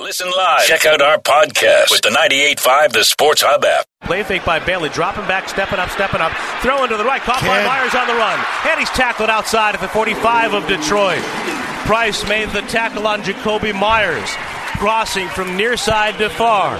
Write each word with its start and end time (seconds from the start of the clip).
Listen 0.00 0.30
live. 0.36 0.64
Check 0.64 0.86
out 0.86 1.02
our 1.02 1.18
podcast 1.18 1.90
with 1.90 2.02
the 2.02 2.10
98.5 2.10 2.92
The 2.92 3.02
Sports 3.02 3.42
Hub 3.42 3.64
app. 3.64 3.84
Play 4.02 4.22
fake 4.22 4.44
by 4.44 4.60
Bailey, 4.60 4.90
dropping 4.90 5.26
back, 5.26 5.48
stepping 5.48 5.80
up, 5.80 5.90
stepping 5.90 6.20
up, 6.20 6.30
throwing 6.62 6.88
to 6.90 6.96
the 6.96 7.04
right, 7.04 7.20
caught 7.20 7.40
by 7.40 7.64
Meyers 7.66 7.96
on 7.96 8.06
the 8.06 8.14
run. 8.14 8.38
And 8.70 8.78
he's 8.78 8.90
tackled 8.90 9.28
outside 9.28 9.74
at 9.74 9.80
the 9.80 9.88
45 9.88 10.54
of 10.54 10.68
Detroit. 10.68 11.20
Price 11.84 12.26
made 12.28 12.48
the 12.50 12.60
tackle 12.62 13.08
on 13.08 13.22
Jakobi 13.22 13.74
Meyers. 13.74 14.30
crossing 14.78 15.26
from 15.30 15.56
near 15.56 15.76
side 15.76 16.16
to 16.18 16.30
far. 16.30 16.78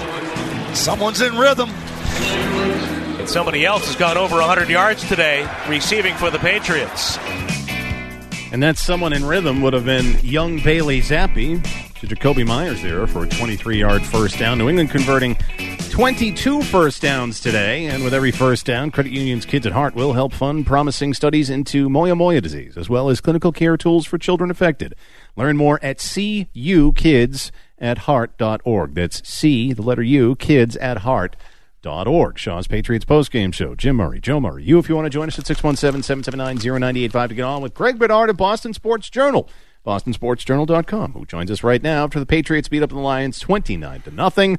Someone's 0.76 1.20
in 1.20 1.36
rhythm. 1.36 1.70
And 1.70 3.28
somebody 3.28 3.64
else 3.66 3.84
has 3.86 3.96
gone 3.96 4.16
over 4.16 4.36
100 4.36 4.68
yards 4.68 5.06
today, 5.08 5.44
receiving 5.68 6.14
for 6.14 6.30
the 6.30 6.38
Patriots. 6.38 7.18
And 8.52 8.62
that 8.62 8.78
someone 8.78 9.12
in 9.12 9.24
rhythm 9.24 9.60
would 9.62 9.72
have 9.72 9.84
been 9.84 10.20
young 10.22 10.60
Bailey 10.60 11.00
Zappe 11.00 11.64
to 12.00 12.06
Jakobi 12.06 12.46
Meyers 12.46 12.80
there 12.80 13.04
for 13.08 13.24
a 13.24 13.28
23 13.28 13.78
yard 13.78 14.02
first 14.02 14.38
down. 14.38 14.58
New 14.58 14.68
England 14.68 14.90
converting 14.90 15.36
22 15.90 16.62
first 16.62 17.02
downs 17.02 17.40
today. 17.40 17.86
And 17.86 18.04
with 18.04 18.14
every 18.14 18.30
first 18.30 18.64
down, 18.64 18.92
Credit 18.92 19.12
Union's 19.12 19.44
Kids 19.44 19.66
at 19.66 19.72
Heart 19.72 19.96
will 19.96 20.12
help 20.12 20.32
fund 20.32 20.64
promising 20.64 21.12
studies 21.12 21.50
into 21.50 21.88
Moya 21.88 22.14
Moya 22.14 22.40
disease, 22.40 22.76
as 22.76 22.88
well 22.88 23.08
as 23.08 23.20
clinical 23.20 23.50
care 23.50 23.76
tools 23.76 24.06
for 24.06 24.16
children 24.16 24.48
affected. 24.48 24.94
Learn 25.34 25.56
more 25.56 25.80
at 25.82 25.98
cukidsatheart.org. 25.98 28.94
That's 28.94 29.28
C, 29.28 29.72
the 29.72 29.82
letter 29.82 30.02
U, 30.02 30.36
kids 30.36 30.76
at 30.76 30.98
heart. 30.98 31.34
Dot 31.80 32.08
org. 32.08 32.38
Shaw's 32.38 32.66
Patriots 32.66 33.04
postgame 33.04 33.54
show. 33.54 33.76
Jim 33.76 33.94
Murray, 33.96 34.20
Joe 34.20 34.40
Murray. 34.40 34.64
You, 34.64 34.80
if 34.80 34.88
you 34.88 34.96
want 34.96 35.06
to 35.06 35.10
join 35.10 35.28
us 35.28 35.38
at 35.38 35.46
617 35.46 36.02
779 36.02 36.56
0985 36.80 37.28
to 37.28 37.34
get 37.36 37.42
on 37.42 37.62
with 37.62 37.72
Greg 37.72 38.00
Bedard 38.00 38.30
of 38.30 38.36
Boston 38.36 38.74
Sports 38.74 39.08
Journal. 39.08 39.48
BostonSportsJournal.com, 39.88 41.14
who 41.14 41.24
joins 41.24 41.50
us 41.50 41.62
right 41.62 41.82
now 41.82 42.04
after 42.04 42.20
the 42.20 42.26
Patriots 42.26 42.68
beat 42.68 42.82
up 42.82 42.90
the 42.90 42.98
Lions 42.98 43.38
29 43.38 44.02
to 44.02 44.10
nothing. 44.10 44.58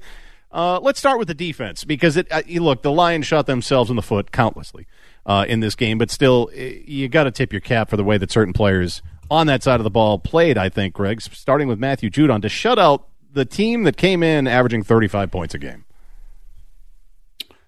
Uh, 0.52 0.80
let's 0.80 0.98
start 0.98 1.20
with 1.20 1.28
the 1.28 1.36
defense 1.36 1.84
because 1.84 2.18
it. 2.18 2.28
Uh, 2.32 2.42
look, 2.56 2.82
the 2.82 2.92
Lions 2.92 3.28
shot 3.28 3.46
themselves 3.46 3.92
in 3.92 3.96
the 3.96 4.02
foot 4.02 4.32
countlessly 4.32 4.88
uh, 5.28 5.46
in 5.48 5.60
this 5.60 5.76
game, 5.76 6.00
but 6.00 6.10
still, 6.10 6.50
you 6.56 7.08
got 7.08 7.26
to 7.26 7.32
tip 7.32 7.54
your 7.54 7.62
cap 7.62 7.92
for 7.92 7.98
the 7.98 8.04
way 8.04 8.18
that 8.18 8.32
certain 8.32 8.54
players 8.54 9.04
on 9.30 9.46
that 9.46 9.62
side 9.62 9.80
of 9.80 9.84
the 9.84 9.92
ball 9.92 10.18
played. 10.18 10.58
I 10.58 10.70
think, 10.70 10.96
Greg, 10.96 11.22
starting 11.22 11.68
with 11.68 11.78
Matthew 11.78 12.10
Judon 12.10 12.42
to 12.42 12.50
shut 12.50 12.80
out 12.80 13.08
the 13.32 13.46
team 13.46 13.84
that 13.84 13.98
came 13.98 14.24
in 14.24 14.48
averaging 14.48 14.82
35 14.82 15.30
points 15.30 15.54
a 15.54 15.60
game. 15.60 15.86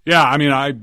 Yeah, 0.04 0.24
I 0.24 0.38
mean, 0.38 0.52
I 0.52 0.74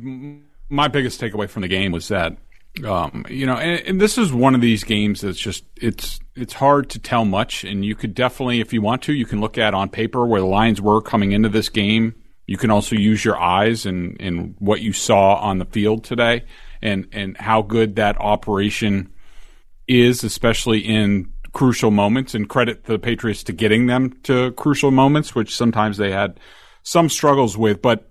my 0.69 0.87
biggest 0.87 1.21
takeaway 1.21 1.49
from 1.49 1.63
the 1.63 1.69
game 1.69 1.91
was 1.91 2.07
that 2.07 2.37
um, 2.85 3.25
you 3.29 3.47
know, 3.47 3.57
and, 3.57 3.87
and, 3.87 4.01
this 4.01 4.19
is 4.19 4.33
one 4.33 4.55
of 4.55 4.61
these 4.61 4.85
games 4.85 5.21
that's 5.21 5.39
just 5.39 5.65
it's 5.77 6.21
it's 6.37 6.53
hard 6.53 6.91
to 6.91 6.99
tell 6.99 7.25
much, 7.25 7.65
and 7.65 7.85
you 7.85 7.95
could 7.95 8.15
definitely, 8.15 8.61
if 8.61 8.73
you 8.73 8.81
want 8.83 9.03
to, 9.03 9.13
you 9.13 9.27
can 9.27 9.41
look 9.41 9.59
at 9.59 9.75
on 9.75 9.89
paper 9.89 10.25
where 10.25 10.41
the 10.41 10.47
lines 10.47 10.81
were 10.81 11.03
coming 11.03 11.33
into 11.33 11.49
this 11.49 11.69
game. 11.69 12.15
You 12.47 12.57
can 12.57 12.71
also 12.71 12.95
use 12.95 13.25
your 13.25 13.39
eyes 13.39 13.85
and 13.85 14.17
and 14.21 14.55
what 14.59 14.81
you 14.81 14.93
saw 14.93 15.37
on 15.37 15.59
the 15.59 15.65
field 15.65 16.05
today, 16.05 16.45
and 16.81 17.09
and 17.13 17.37
how 17.37 17.63
good 17.63 17.97
that 17.97 18.21
operation 18.21 19.13
is, 19.89 20.23
especially 20.23 20.81
in 20.81 21.33
crucial 21.53 21.91
moments. 21.91 22.35
And 22.35 22.49
credit 22.49 22.85
the 22.85 22.99
Patriots 22.99 23.43
to 23.45 23.53
getting 23.53 23.87
them 23.87 24.13
to 24.25 24.53
crucial 24.53 24.93
moments, 24.93 25.35
which 25.35 25.57
sometimes 25.57 25.97
they 25.97 26.13
had 26.13 26.39
some 26.85 27.09
struggles 27.09 27.59
with, 27.59 27.83
but 27.83 28.09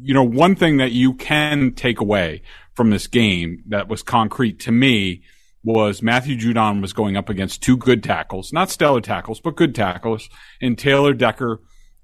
you 0.00 0.14
know, 0.14 0.22
one 0.22 0.54
thing 0.54 0.76
that 0.76 0.92
you 0.92 1.14
can 1.14 1.72
take 1.72 2.00
away 2.00 2.42
from 2.76 2.90
this 2.90 3.06
game 3.06 3.64
that 3.68 3.88
was 3.88 4.02
concrete 4.02 4.60
to 4.60 4.70
me 4.70 5.22
was 5.64 6.02
Matthew 6.02 6.36
Judon 6.36 6.80
was 6.80 6.92
going 6.92 7.16
up 7.16 7.28
against 7.28 7.62
two 7.62 7.76
good 7.76 8.04
tackles, 8.04 8.52
not 8.52 8.70
stellar 8.70 9.00
tackles, 9.00 9.40
but 9.40 9.56
good 9.56 9.74
tackles, 9.74 10.28
in 10.60 10.76
Taylor 10.76 11.12
Decker 11.12 11.60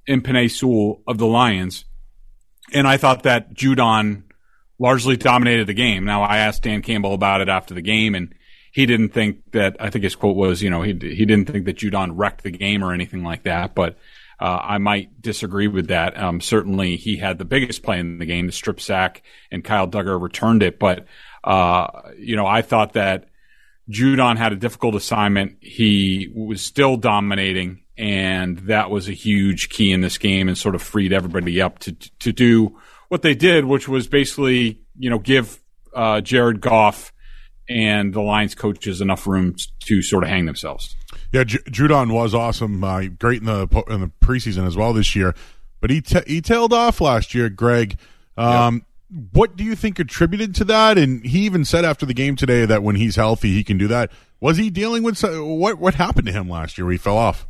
and 0.08 0.24
Penei 0.24 0.50
Sewell 0.50 1.02
of 1.06 1.18
the 1.18 1.26
Lions. 1.26 1.84
And 2.72 2.88
I 2.88 2.96
thought 2.96 3.22
that 3.22 3.54
Judon 3.54 4.24
largely 4.78 5.16
dominated 5.16 5.68
the 5.68 5.74
game. 5.74 6.04
Now, 6.04 6.22
I 6.22 6.38
asked 6.38 6.62
Dan 6.62 6.82
Campbell 6.82 7.14
about 7.14 7.40
it 7.40 7.48
after 7.48 7.74
the 7.74 7.82
game, 7.82 8.16
and 8.16 8.34
he 8.72 8.86
didn't 8.86 9.10
think 9.10 9.52
that, 9.52 9.76
I 9.78 9.90
think 9.90 10.02
his 10.02 10.16
quote 10.16 10.34
was, 10.34 10.62
you 10.62 10.70
know, 10.70 10.82
he, 10.82 10.92
he 10.92 11.26
didn't 11.26 11.44
think 11.44 11.66
that 11.66 11.76
Judon 11.76 12.12
wrecked 12.14 12.42
the 12.42 12.50
game 12.50 12.82
or 12.82 12.92
anything 12.92 13.22
like 13.22 13.44
that, 13.44 13.74
but 13.74 13.96
uh, 14.42 14.60
I 14.60 14.78
might 14.78 15.22
disagree 15.22 15.68
with 15.68 15.86
that. 15.86 16.20
Um, 16.20 16.40
certainly, 16.40 16.96
he 16.96 17.16
had 17.16 17.38
the 17.38 17.44
biggest 17.44 17.84
play 17.84 18.00
in 18.00 18.18
the 18.18 18.26
game, 18.26 18.46
the 18.46 18.52
strip 18.52 18.80
sack, 18.80 19.22
and 19.52 19.62
Kyle 19.62 19.86
Dugger 19.86 20.20
returned 20.20 20.64
it. 20.64 20.80
But 20.80 21.06
uh, 21.44 22.10
you 22.18 22.34
know, 22.34 22.44
I 22.44 22.62
thought 22.62 22.94
that 22.94 23.26
Judon 23.88 24.36
had 24.36 24.52
a 24.52 24.56
difficult 24.56 24.96
assignment. 24.96 25.58
He 25.60 26.28
was 26.34 26.60
still 26.60 26.96
dominating, 26.96 27.84
and 27.96 28.58
that 28.66 28.90
was 28.90 29.08
a 29.08 29.12
huge 29.12 29.68
key 29.68 29.92
in 29.92 30.00
this 30.00 30.18
game, 30.18 30.48
and 30.48 30.58
sort 30.58 30.74
of 30.74 30.82
freed 30.82 31.12
everybody 31.12 31.62
up 31.62 31.78
to 31.80 31.92
to 31.92 32.32
do 32.32 32.80
what 33.10 33.22
they 33.22 33.36
did, 33.36 33.64
which 33.64 33.86
was 33.86 34.08
basically 34.08 34.80
you 34.98 35.08
know 35.08 35.20
give 35.20 35.62
uh, 35.94 36.20
Jared 36.20 36.60
Goff 36.60 37.12
and 37.68 38.12
the 38.12 38.20
Lions 38.20 38.56
coaches 38.56 39.00
enough 39.00 39.24
room 39.28 39.54
to 39.84 40.02
sort 40.02 40.24
of 40.24 40.30
hang 40.30 40.46
themselves. 40.46 40.96
Yeah, 41.32 41.44
J- 41.44 41.58
Judon 41.60 42.12
was 42.12 42.34
awesome, 42.34 42.84
uh, 42.84 43.04
great 43.18 43.40
in 43.40 43.46
the 43.46 43.84
in 43.88 44.00
the 44.00 44.10
preseason 44.22 44.66
as 44.66 44.76
well 44.76 44.92
this 44.92 45.16
year, 45.16 45.34
but 45.80 45.90
he 45.90 46.00
t- 46.02 46.20
he 46.26 46.40
tailed 46.40 46.72
off 46.72 47.00
last 47.00 47.34
year. 47.34 47.48
Greg, 47.48 47.98
um, 48.36 48.84
yep. 49.10 49.22
what 49.32 49.56
do 49.56 49.64
you 49.64 49.74
think 49.74 49.98
attributed 49.98 50.54
to 50.56 50.64
that? 50.64 50.98
And 50.98 51.24
he 51.24 51.40
even 51.40 51.64
said 51.64 51.86
after 51.86 52.04
the 52.04 52.14
game 52.14 52.36
today 52.36 52.66
that 52.66 52.82
when 52.82 52.96
he's 52.96 53.16
healthy, 53.16 53.52
he 53.54 53.64
can 53.64 53.78
do 53.78 53.88
that. 53.88 54.10
Was 54.40 54.58
he 54.58 54.68
dealing 54.68 55.02
with 55.02 55.22
what 55.22 55.78
what 55.78 55.94
happened 55.94 56.26
to 56.26 56.32
him 56.32 56.50
last 56.50 56.76
year? 56.76 56.84
Where 56.84 56.92
he 56.92 56.98
fell 56.98 57.16
off. 57.16 57.46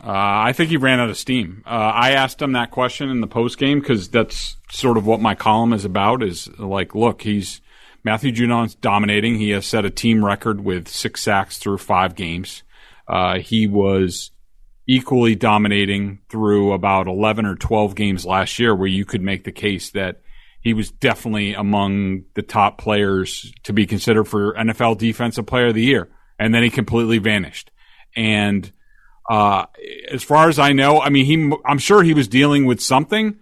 Uh, 0.00 0.12
I 0.12 0.52
think 0.52 0.70
he 0.70 0.76
ran 0.76 1.00
out 1.00 1.10
of 1.10 1.18
steam. 1.18 1.64
Uh, 1.66 1.70
I 1.70 2.12
asked 2.12 2.40
him 2.40 2.52
that 2.52 2.70
question 2.70 3.10
in 3.10 3.20
the 3.20 3.26
post 3.26 3.58
game 3.58 3.80
because 3.80 4.08
that's 4.08 4.56
sort 4.70 4.96
of 4.96 5.06
what 5.06 5.20
my 5.20 5.34
column 5.34 5.72
is 5.72 5.84
about. 5.84 6.22
Is 6.22 6.48
like, 6.58 6.94
look, 6.94 7.22
he's 7.22 7.60
Matthew 8.04 8.32
Judon's 8.32 8.74
dominating. 8.74 9.38
He 9.38 9.50
has 9.50 9.66
set 9.66 9.86
a 9.86 9.90
team 9.90 10.24
record 10.24 10.62
with 10.62 10.88
six 10.88 11.22
sacks 11.22 11.58
through 11.58 11.78
five 11.78 12.14
games. 12.14 12.62
Uh, 13.08 13.38
he 13.38 13.66
was 13.66 14.30
equally 14.86 15.34
dominating 15.34 16.20
through 16.28 16.72
about 16.72 17.06
11 17.06 17.46
or 17.46 17.56
12 17.56 17.94
games 17.94 18.26
last 18.26 18.58
year, 18.58 18.74
where 18.74 18.86
you 18.86 19.04
could 19.04 19.22
make 19.22 19.44
the 19.44 19.52
case 19.52 19.90
that 19.92 20.20
he 20.60 20.74
was 20.74 20.90
definitely 20.90 21.54
among 21.54 22.24
the 22.34 22.42
top 22.42 22.78
players 22.78 23.52
to 23.64 23.72
be 23.72 23.86
considered 23.86 24.24
for 24.24 24.54
NFL 24.54 24.98
Defensive 24.98 25.46
Player 25.46 25.68
of 25.68 25.74
the 25.74 25.82
Year. 25.82 26.10
And 26.38 26.54
then 26.54 26.62
he 26.62 26.70
completely 26.70 27.18
vanished. 27.18 27.70
And 28.16 28.70
uh, 29.28 29.66
as 30.10 30.22
far 30.22 30.48
as 30.48 30.58
I 30.58 30.72
know, 30.72 31.00
I 31.00 31.08
mean, 31.08 31.24
he, 31.24 31.52
I'm 31.64 31.78
sure 31.78 32.02
he 32.02 32.14
was 32.14 32.28
dealing 32.28 32.66
with 32.66 32.80
something, 32.80 33.38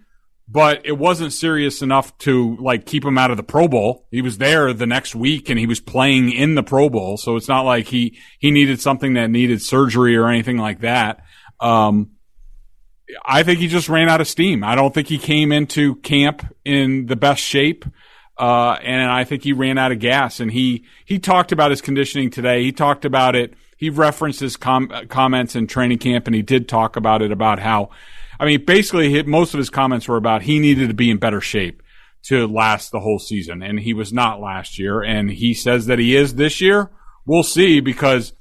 but 0.47 0.85
it 0.85 0.97
wasn't 0.97 1.33
serious 1.33 1.81
enough 1.81 2.17
to 2.19 2.57
like 2.57 2.85
keep 2.85 3.03
him 3.03 3.17
out 3.17 3.31
of 3.31 3.37
the 3.37 3.43
Pro 3.43 3.67
Bowl. 3.67 4.07
He 4.11 4.21
was 4.21 4.37
there 4.37 4.73
the 4.73 4.85
next 4.85 5.15
week 5.15 5.49
and 5.49 5.57
he 5.57 5.65
was 5.65 5.79
playing 5.79 6.31
in 6.31 6.55
the 6.55 6.63
Pro 6.63 6.89
Bowl, 6.89 7.17
so 7.17 7.35
it's 7.35 7.47
not 7.47 7.61
like 7.61 7.87
he 7.87 8.17
he 8.39 8.51
needed 8.51 8.81
something 8.81 9.13
that 9.13 9.29
needed 9.29 9.61
surgery 9.61 10.15
or 10.15 10.27
anything 10.27 10.57
like 10.57 10.81
that. 10.81 11.23
Um, 11.59 12.11
I 13.25 13.43
think 13.43 13.59
he 13.59 13.67
just 13.67 13.89
ran 13.89 14.09
out 14.09 14.21
of 14.21 14.27
steam. 14.27 14.63
I 14.63 14.75
don't 14.75 14.93
think 14.93 15.07
he 15.07 15.17
came 15.17 15.51
into 15.51 15.95
camp 15.97 16.45
in 16.65 17.05
the 17.05 17.15
best 17.15 17.41
shape. 17.41 17.85
Uh, 18.35 18.71
and 18.81 19.11
I 19.11 19.25
think 19.25 19.43
he 19.43 19.53
ran 19.53 19.77
out 19.77 19.91
of 19.91 19.99
gas 19.99 20.39
and 20.39 20.51
he, 20.51 20.85
he 21.05 21.19
talked 21.19 21.51
about 21.51 21.69
his 21.69 21.81
conditioning 21.81 22.31
today. 22.31 22.63
He 22.63 22.71
talked 22.71 23.05
about 23.05 23.35
it 23.35 23.53
he 23.83 23.89
referenced 23.89 24.39
his 24.39 24.55
com- 24.55 24.89
comments 25.09 25.57
in 25.57 25.67
training 25.67 25.97
camp, 25.97 26.25
and 26.25 26.33
he 26.33 26.41
did 26.41 26.69
talk 26.69 26.95
about 26.95 27.21
it 27.21 27.33
about 27.33 27.59
how, 27.59 27.89
I 28.39 28.45
mean, 28.45 28.65
basically, 28.65 29.21
most 29.23 29.53
of 29.53 29.57
his 29.57 29.69
comments 29.69 30.07
were 30.07 30.17
about 30.17 30.43
he 30.43 30.59
needed 30.59 30.87
to 30.89 30.93
be 30.93 31.09
in 31.09 31.17
better 31.17 31.41
shape 31.41 31.81
to 32.23 32.47
last 32.47 32.91
the 32.91 33.01
whole 33.01 33.19
season, 33.19 33.61
and 33.61 33.79
he 33.79 33.93
was 33.93 34.13
not 34.13 34.39
last 34.39 34.79
year, 34.79 35.01
and 35.01 35.29
he 35.29 35.53
says 35.53 35.85
that 35.87 35.99
he 35.99 36.15
is 36.15 36.35
this 36.35 36.61
year. 36.61 36.89
We'll 37.25 37.43
see 37.43 37.79
because 37.79 38.33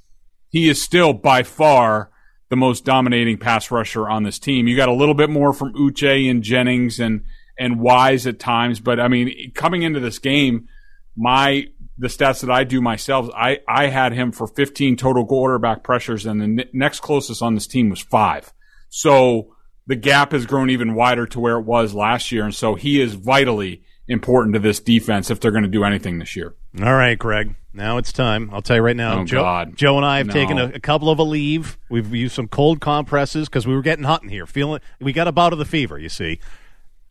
he 0.49 0.69
is 0.69 0.83
still 0.83 1.13
by 1.13 1.43
far 1.43 2.11
the 2.49 2.57
most 2.57 2.85
dominating 2.85 3.39
pass 3.39 3.71
rusher 3.71 4.09
on 4.09 4.23
this 4.23 4.39
team. 4.39 4.69
You 4.69 4.77
got 4.77 4.89
a 4.89 4.95
little 4.95 5.15
bit 5.15 5.31
more 5.31 5.53
from 5.53 5.73
Uche 5.73 6.31
and 6.31 6.43
Jennings 6.43 7.01
and 7.01 7.25
and 7.59 7.81
Wise 7.81 8.27
at 8.27 8.39
times, 8.39 8.81
but 8.81 8.99
I 8.99 9.09
mean, 9.09 9.53
coming 9.55 9.83
into 9.83 10.01
this 10.01 10.19
game, 10.19 10.69
my 11.17 11.67
the 11.99 12.09
stats 12.09 12.41
that 12.41 12.51
I 12.51 12.65
do 12.65 12.81
myself, 12.81 13.31
I 13.35 13.61
I 13.67 13.87
had 13.87 14.13
him 14.13 14.33
for 14.33 14.47
15 14.47 14.97
total 14.97 15.27
quarterback 15.27 15.83
pressures, 15.83 16.27
and 16.27 16.41
the 16.41 16.63
n- 16.63 16.69
next 16.73 17.01
closest 17.01 17.43
on 17.43 17.55
this 17.55 17.67
team 17.67 17.91
was 17.91 18.01
five. 18.01 18.53
So 18.91 19.55
the 19.87 19.97
gap 19.97 20.33
has 20.33 20.47
grown 20.47 20.71
even 20.71 20.95
wider 20.95 21.27
to 21.27 21.41
where 21.41 21.57
it 21.59 21.63
was 21.65 21.95
last 21.95 22.31
year, 22.33 22.45
and 22.45 22.55
so 22.55 22.75
he 22.75 23.01
is 23.01 23.15
vitally 23.15 23.83
important 24.09 24.55
to 24.55 24.59
this 24.61 24.81
defense 24.81 25.31
if 25.31 25.41
they're 25.41 25.51
going 25.51 25.65
to 25.65 25.69
do 25.71 25.85
anything 25.85 26.19
this 26.19 26.37
year. 26.37 26.55
All 26.83 26.95
right, 26.95 27.19
Greg. 27.19 27.55
Now 27.75 27.97
it's 27.97 28.13
time. 28.13 28.51
I'll 28.53 28.61
tell 28.63 28.77
you 28.77 28.83
right 28.83 28.97
now. 28.97 29.21
Oh, 29.21 29.25
Joe, 29.25 29.43
God. 29.43 29.77
Joe 29.77 29.97
and 29.97 30.05
I 30.05 30.19
have 30.19 30.27
No. 30.27 30.33
taken 30.35 30.59
a, 30.59 30.67
a 30.75 30.81
couple 30.81 31.09
of 31.09 31.19
a 31.19 31.23
leave. 31.23 31.79
We've 31.89 32.15
used 32.15 32.35
some 32.35 32.49
cold 32.49 32.81
compresses 32.81 33.49
because 33.49 33.67
we 33.67 33.75
were 33.75 33.81
getting 33.83 34.05
hot 34.05 34.23
in 34.23 34.29
here. 34.29 34.45
Feeling 34.47 34.81
we 35.01 35.13
got 35.15 35.27
a 35.29 35.33
bout 35.33 35.53
of 35.55 35.59
the 35.59 35.65
fever. 35.65 35.99
You 35.99 36.11
see, 36.11 36.39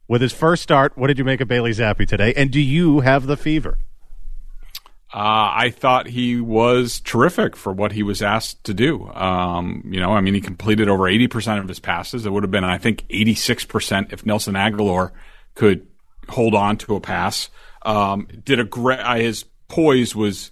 with 0.07 0.21
his 0.21 0.33
first 0.33 0.62
start, 0.62 0.95
what 0.97 1.07
did 1.07 1.18
you 1.18 1.23
make 1.25 1.41
of 1.41 1.47
Bailey 1.47 1.71
Zappe 1.71 2.07
today? 2.07 2.33
And 2.35 2.51
do 2.51 2.59
you 2.59 3.00
have 3.00 3.25
the 3.25 3.38
fever? 3.38 3.79
Uh, 5.13 5.52
I 5.54 5.74
thought 5.75 6.08
he 6.08 6.40
was 6.40 7.02
terrific 7.02 7.58
for 7.58 7.74
what 7.74 7.92
he 7.92 8.02
was 8.02 8.22
asked 8.22 8.63
to 8.63 8.74
do. 8.74 9.08
Um, 9.10 9.84
you 9.92 10.00
know, 10.00 10.12
I 10.12 10.22
mean, 10.22 10.34
he 10.34 10.40
completed 10.40 10.88
over 10.88 11.04
80% 11.04 11.60
of 11.60 11.68
his 11.68 11.81
passes. 11.81 12.25
It 12.25 12.31
would 12.31 12.44
have 12.44 12.52
been, 12.52 12.63
I 12.63 12.78
think, 12.78 13.06
86% 13.10 14.13
if 14.13 14.25
Nelson 14.25 14.56
Agholor 14.56 15.12
could 15.54 15.86
hold 16.30 16.56
on 16.56 16.78
to 16.78 16.96
a 16.96 17.02
pass. 17.02 17.50
Um, 17.81 18.28
did 18.46 18.62
a 18.62 18.63
great, 18.63 19.00
uh, 19.00 19.16
his 19.16 19.44
poise 19.68 20.16
was 20.16 20.50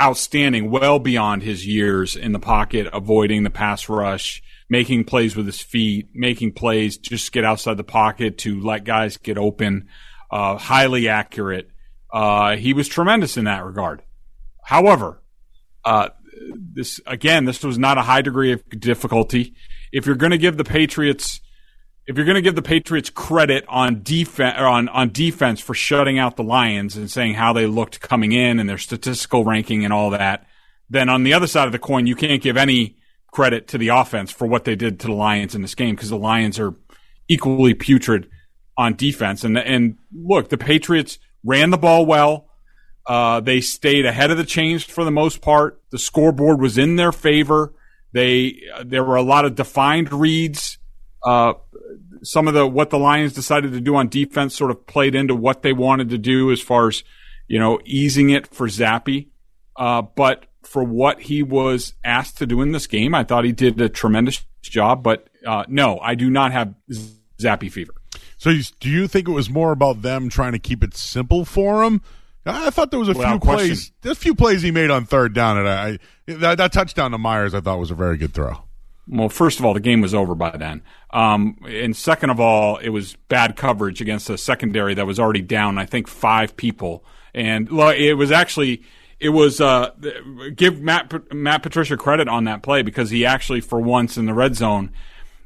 outstanding, 0.00 0.70
well 0.70 0.98
beyond 0.98 1.42
his 1.42 1.66
years 1.66 2.16
in 2.16 2.32
the 2.32 2.38
pocket, 2.38 2.86
avoiding 2.92 3.44
the 3.44 3.50
pass 3.50 3.88
rush, 3.88 4.42
making 4.68 5.04
plays 5.04 5.36
with 5.36 5.46
his 5.46 5.60
feet, 5.60 6.08
making 6.14 6.52
plays 6.52 6.98
just 6.98 7.32
get 7.32 7.44
outside 7.44 7.76
the 7.76 7.84
pocket 7.84 8.38
to 8.38 8.60
let 8.60 8.84
guys 8.84 9.16
get 9.16 9.38
open, 9.38 9.88
uh, 10.30 10.58
highly 10.58 11.08
accurate. 11.08 11.70
Uh, 12.12 12.56
he 12.56 12.72
was 12.72 12.88
tremendous 12.88 13.36
in 13.36 13.44
that 13.44 13.64
regard. 13.64 14.02
However, 14.64 15.22
uh, 15.84 16.08
this 16.74 17.00
again, 17.06 17.44
this 17.44 17.62
was 17.62 17.78
not 17.78 17.98
a 17.98 18.02
high 18.02 18.22
degree 18.22 18.52
of 18.52 18.62
difficulty. 18.70 19.54
If 19.92 20.06
you're 20.06 20.16
going 20.16 20.30
to 20.30 20.38
give 20.38 20.56
the 20.56 20.64
Patriots, 20.64 21.40
if 22.06 22.16
you're 22.16 22.26
going 22.26 22.36
to 22.36 22.42
give 22.42 22.54
the 22.54 22.62
Patriots 22.62 23.10
credit 23.10 23.64
on 23.68 24.02
defense 24.02 24.56
on 24.58 24.88
on 24.88 25.10
defense 25.12 25.60
for 25.60 25.74
shutting 25.74 26.18
out 26.18 26.36
the 26.36 26.42
Lions 26.42 26.96
and 26.96 27.10
saying 27.10 27.34
how 27.34 27.52
they 27.52 27.66
looked 27.66 28.00
coming 28.00 28.32
in 28.32 28.58
and 28.58 28.68
their 28.68 28.78
statistical 28.78 29.44
ranking 29.44 29.84
and 29.84 29.92
all 29.92 30.10
that, 30.10 30.46
then 30.88 31.08
on 31.08 31.22
the 31.22 31.34
other 31.34 31.46
side 31.46 31.66
of 31.66 31.72
the 31.72 31.78
coin, 31.78 32.06
you 32.06 32.16
can't 32.16 32.42
give 32.42 32.56
any 32.56 32.96
credit 33.32 33.68
to 33.68 33.78
the 33.78 33.88
offense 33.88 34.30
for 34.30 34.46
what 34.46 34.64
they 34.64 34.74
did 34.74 34.98
to 35.00 35.06
the 35.06 35.12
Lions 35.12 35.54
in 35.54 35.62
this 35.62 35.74
game 35.74 35.94
because 35.94 36.10
the 36.10 36.16
Lions 36.16 36.58
are 36.58 36.74
equally 37.28 37.74
putrid 37.74 38.28
on 38.76 38.96
defense. 38.96 39.44
And 39.44 39.56
and 39.58 39.98
look, 40.12 40.48
the 40.48 40.58
Patriots 40.58 41.18
ran 41.44 41.70
the 41.70 41.78
ball 41.78 42.06
well. 42.06 42.46
Uh, 43.06 43.40
they 43.40 43.60
stayed 43.60 44.06
ahead 44.06 44.30
of 44.30 44.36
the 44.36 44.44
chains 44.44 44.84
for 44.84 45.04
the 45.04 45.10
most 45.10 45.40
part. 45.40 45.80
The 45.90 45.98
scoreboard 45.98 46.60
was 46.60 46.78
in 46.78 46.96
their 46.96 47.12
favor. 47.12 47.72
They 48.12 48.62
there 48.84 49.04
were 49.04 49.16
a 49.16 49.22
lot 49.22 49.44
of 49.44 49.54
defined 49.54 50.12
reads. 50.12 50.78
Uh, 51.24 51.54
some 52.22 52.48
of 52.48 52.54
the 52.54 52.66
what 52.66 52.90
the 52.90 52.98
Lions 52.98 53.32
decided 53.32 53.72
to 53.72 53.80
do 53.80 53.96
on 53.96 54.08
defense 54.08 54.54
sort 54.54 54.70
of 54.70 54.86
played 54.86 55.14
into 55.14 55.34
what 55.34 55.62
they 55.62 55.72
wanted 55.72 56.10
to 56.10 56.18
do 56.18 56.52
as 56.52 56.60
far 56.60 56.88
as 56.88 57.02
you 57.48 57.58
know 57.58 57.80
easing 57.84 58.30
it 58.30 58.46
for 58.46 58.68
Zappe. 58.68 59.28
Uh, 59.76 60.02
but 60.02 60.46
for 60.62 60.84
what 60.84 61.22
he 61.22 61.42
was 61.42 61.94
asked 62.04 62.38
to 62.38 62.46
do 62.46 62.60
in 62.60 62.72
this 62.72 62.86
game, 62.86 63.14
I 63.14 63.24
thought 63.24 63.44
he 63.44 63.52
did 63.52 63.80
a 63.80 63.88
tremendous 63.88 64.44
job. 64.62 65.02
But 65.02 65.28
uh, 65.46 65.64
no, 65.68 65.98
I 66.00 66.14
do 66.14 66.30
not 66.30 66.52
have 66.52 66.74
Zappe 67.40 67.70
fever. 67.72 67.94
So, 68.40 68.48
you, 68.48 68.62
do 68.80 68.88
you 68.88 69.06
think 69.06 69.28
it 69.28 69.32
was 69.32 69.50
more 69.50 69.70
about 69.70 70.00
them 70.00 70.30
trying 70.30 70.52
to 70.52 70.58
keep 70.58 70.82
it 70.82 70.96
simple 70.96 71.44
for 71.44 71.84
him? 71.84 72.00
I 72.46 72.70
thought 72.70 72.90
there 72.90 72.98
was 72.98 73.10
a 73.10 73.12
Without 73.12 73.32
few 73.32 73.38
question. 73.40 73.66
plays. 73.68 73.92
There's 74.00 74.16
a 74.16 74.20
few 74.20 74.34
plays 74.34 74.62
he 74.62 74.70
made 74.70 74.90
on 74.90 75.04
third 75.04 75.34
down, 75.34 75.58
and 75.58 75.68
I, 75.68 75.98
that, 76.24 76.56
that 76.56 76.72
touchdown 76.72 77.10
to 77.10 77.18
Meyers, 77.18 77.52
I 77.52 77.60
thought 77.60 77.78
was 77.78 77.90
a 77.90 77.94
very 77.94 78.16
good 78.16 78.32
throw. 78.32 78.62
Well, 79.06 79.28
first 79.28 79.58
of 79.58 79.66
all, 79.66 79.74
the 79.74 79.80
game 79.80 80.00
was 80.00 80.14
over 80.14 80.34
by 80.34 80.56
then. 80.56 80.80
Um, 81.10 81.58
and 81.68 81.94
second 81.94 82.30
of 82.30 82.40
all, 82.40 82.78
it 82.78 82.88
was 82.88 83.14
bad 83.28 83.56
coverage 83.56 84.00
against 84.00 84.30
a 84.30 84.38
secondary 84.38 84.94
that 84.94 85.06
was 85.06 85.20
already 85.20 85.42
down, 85.42 85.76
I 85.76 85.84
think, 85.84 86.08
five 86.08 86.56
people. 86.56 87.04
And 87.34 87.68
it 87.70 88.14
was 88.14 88.32
actually, 88.32 88.82
it 89.18 89.30
was, 89.30 89.60
uh, 89.60 89.90
give 90.56 90.80
Matt, 90.80 91.34
Matt 91.34 91.62
Patricia 91.62 91.98
credit 91.98 92.26
on 92.26 92.44
that 92.44 92.62
play 92.62 92.80
because 92.80 93.10
he 93.10 93.26
actually, 93.26 93.60
for 93.60 93.78
once 93.82 94.16
in 94.16 94.24
the 94.24 94.34
red 94.34 94.56
zone, 94.56 94.92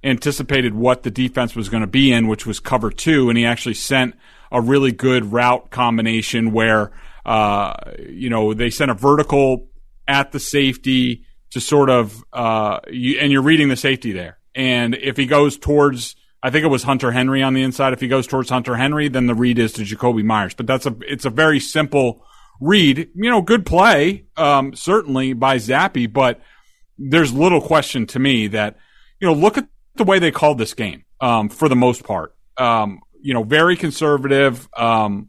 anticipated 0.05 0.75
what 0.75 1.03
the 1.03 1.11
defense 1.11 1.56
was 1.56 1.69
going 1.69 1.81
to 1.81 1.87
be 1.89 2.12
in, 2.12 2.29
which 2.29 2.47
was 2.47 2.61
cover 2.61 2.91
two. 2.91 3.31
And 3.31 3.39
he 3.39 3.47
actually 3.47 3.75
sent 3.75 4.15
a 4.53 4.61
really 4.61 4.93
good 4.93 5.33
route 5.33 5.71
combination 5.71 6.53
where, 6.53 6.93
uh, 7.25 7.73
you 8.06 8.29
know, 8.29 8.53
they 8.53 8.71
sent 8.71 8.91
a 8.91 8.95
vertical 8.95 9.69
at 10.06 10.31
the 10.31 10.39
safety 10.39 11.25
to 11.51 11.61
sort 11.61 11.89
of, 11.89 12.23
uh, 12.33 12.81
you, 12.91 13.19
and 13.19 13.33
you're 13.33 13.43
reading 13.43 13.69
the 13.69 13.77
safety 13.77 14.12
there. 14.12 14.39
And 14.55 14.95
if 14.95 15.17
he 15.17 15.27
goes 15.27 15.56
towards, 15.56 16.15
I 16.43 16.51
think 16.51 16.65
it 16.65 16.69
was 16.69 16.83
Hunter 16.83 17.11
Henry 17.11 17.43
on 17.43 17.55
the 17.55 17.62
inside. 17.62 17.95
If 17.95 18.01
he 18.01 18.09
goes 18.09 18.27
towards 18.27 18.51
Hunter 18.51 18.77
Henry, 18.77 19.09
then 19.09 19.27
the 19.27 19.35
read 19.35 19.59
is 19.59 19.73
to 19.75 19.83
Jakobi 19.83 20.23
Meyers. 20.23 20.55
But 20.55 20.67
that's 20.67 20.85
a, 20.85 20.95
it's 21.01 21.25
a 21.25 21.31
very 21.31 21.59
simple 21.59 22.25
read. 22.61 23.09
You 23.15 23.31
know, 23.31 23.41
good 23.41 23.65
play, 23.65 24.27
um, 24.37 24.75
certainly 24.77 25.33
by 25.33 25.56
Zappe, 25.56 26.12
but 26.12 26.41
there's 26.99 27.33
little 27.33 27.61
question 27.61 28.06
to 28.09 28.19
me 28.19 28.49
that, 28.49 28.77
you 29.19 29.27
know, 29.27 29.35
look 29.35 29.56
at 29.56 29.67
the 29.96 30.05
way 30.05 30.19
they 30.19 30.31
called 30.31 30.58
this 30.58 30.75
game, 30.75 31.05
um, 31.20 31.49
for 31.49 31.69
the 31.69 31.76
most 31.76 32.05
part. 32.05 32.35
Um, 32.56 33.00
you 33.20 33.35
know, 33.35 33.43
very 33.43 33.76
conservative, 33.76 34.69
um, 34.76 35.29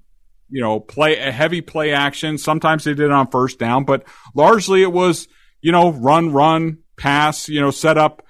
you 0.50 0.62
know, 0.62 0.80
play 0.80 1.18
a 1.18 1.32
heavy 1.32 1.62
play 1.62 1.94
action. 1.94 2.38
Sometimes 2.38 2.84
they 2.84 2.94
did 2.94 3.06
it 3.06 3.12
on 3.12 3.28
first 3.28 3.58
down, 3.58 3.86
but 3.86 4.04
largely 4.34 4.82
it 4.82 4.92
was, 4.92 5.28
you 5.62 5.72
know, 5.72 5.92
run, 5.92 6.32
run, 6.32 6.80
pass, 6.98 7.50
you 7.50 7.62
know, 7.62 7.72
set 7.72 7.98
up 7.98 8.22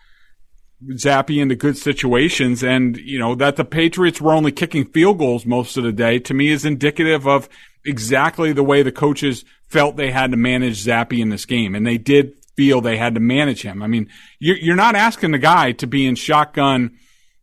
Zappe 0.91 1.41
into 1.41 1.55
good 1.55 1.77
situations. 1.77 2.63
And, 2.63 2.95
you 2.97 3.19
know, 3.19 3.35
that 3.35 3.55
the 3.55 3.65
Patriots 3.65 4.21
were 4.21 4.33
only 4.33 4.51
kicking 4.51 4.85
field 4.85 5.17
goals 5.17 5.45
most 5.45 5.77
of 5.77 5.83
the 5.83 5.91
day 5.91 6.19
to 6.19 6.33
me 6.33 6.49
is 6.49 6.65
indicative 6.65 7.27
of 7.27 7.49
exactly 7.83 8.53
the 8.53 8.63
way 8.63 8.83
the 8.83 8.91
coaches 8.91 9.43
felt 9.67 9.95
they 9.95 10.11
had 10.11 10.31
to 10.31 10.37
manage 10.37 10.85
Zappe 10.85 11.19
in 11.19 11.29
this 11.29 11.45
game. 11.45 11.75
And 11.75 11.85
they 11.85 11.97
did 11.97 12.33
feel 12.55 12.81
they 12.81 12.97
had 12.97 13.15
to 13.15 13.19
manage 13.19 13.61
him. 13.61 13.81
I 13.81 13.87
mean, 13.87 14.09
you're, 14.39 14.75
not 14.75 14.95
asking 14.95 15.31
the 15.31 15.37
guy 15.37 15.71
to 15.73 15.87
be 15.87 16.05
in 16.05 16.15
shotgun, 16.15 16.97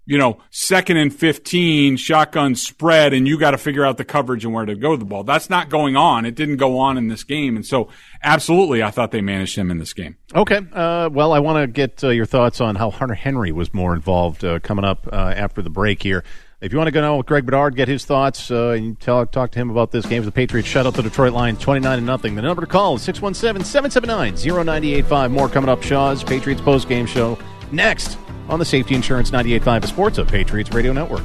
you 0.04 0.18
know, 0.18 0.38
second 0.50 0.96
and 0.96 1.14
15, 1.14 1.96
shotgun 1.96 2.54
spread, 2.54 3.12
and 3.12 3.28
you 3.28 3.38
got 3.38 3.52
to 3.52 3.58
figure 3.58 3.84
out 3.84 3.98
the 3.98 4.04
coverage 4.04 4.44
and 4.44 4.52
where 4.52 4.64
to 4.64 4.74
go 4.74 4.90
with 4.90 5.00
the 5.00 5.06
ball. 5.06 5.24
That's 5.24 5.48
not 5.48 5.68
going 5.68 5.96
on. 5.96 6.24
It 6.24 6.34
didn't 6.34 6.56
go 6.56 6.78
on 6.78 6.96
in 6.98 7.08
this 7.08 7.24
game. 7.24 7.56
And 7.56 7.64
so, 7.64 7.88
absolutely, 8.22 8.82
I 8.82 8.90
thought 8.90 9.10
they 9.10 9.20
managed 9.20 9.56
him 9.56 9.70
in 9.70 9.78
this 9.78 9.92
game. 9.92 10.16
Okay. 10.34 10.60
Uh, 10.72 11.08
well, 11.12 11.32
I 11.32 11.38
want 11.38 11.62
to 11.62 11.66
get 11.66 12.02
uh, 12.02 12.08
your 12.08 12.26
thoughts 12.26 12.60
on 12.60 12.76
how 12.76 12.90
Hunter 12.90 13.14
Henry 13.14 13.52
was 13.52 13.72
more 13.72 13.94
involved 13.94 14.44
uh, 14.44 14.60
coming 14.60 14.84
up 14.84 15.08
uh, 15.12 15.34
after 15.36 15.62
the 15.62 15.70
break 15.70 16.02
here. 16.02 16.24
If 16.62 16.70
you 16.70 16.78
want 16.78 16.86
to 16.86 16.92
go 16.92 17.00
down 17.00 17.16
with 17.16 17.26
Greg 17.26 17.44
Bedard, 17.44 17.74
get 17.74 17.88
his 17.88 18.04
thoughts, 18.04 18.48
uh, 18.48 18.68
and 18.68 18.98
tell, 19.00 19.26
talk 19.26 19.50
to 19.50 19.58
him 19.58 19.68
about 19.68 19.90
this 19.90 20.06
game. 20.06 20.24
The 20.24 20.30
Patriots 20.30 20.68
shut 20.68 20.86
out 20.86 20.94
the 20.94 21.02
Detroit 21.02 21.32
Lions 21.32 21.58
29 21.58 21.98
to 21.98 22.04
nothing. 22.04 22.36
The 22.36 22.42
number 22.42 22.60
to 22.60 22.68
call 22.68 22.94
is 22.94 23.02
617 23.02 23.64
779 23.64 24.36
0985. 24.36 25.32
More 25.32 25.48
coming 25.48 25.68
up. 25.68 25.82
Shaw's 25.82 26.22
Patriots 26.22 26.60
post 26.60 26.88
game 26.88 27.04
show 27.04 27.36
next 27.72 28.16
on 28.48 28.60
the 28.60 28.64
Safety 28.64 28.94
Insurance 28.94 29.32
98.5 29.32 29.86
Sports 29.88 30.18
of 30.18 30.28
Patriots 30.28 30.72
Radio 30.72 30.92
Network. 30.92 31.24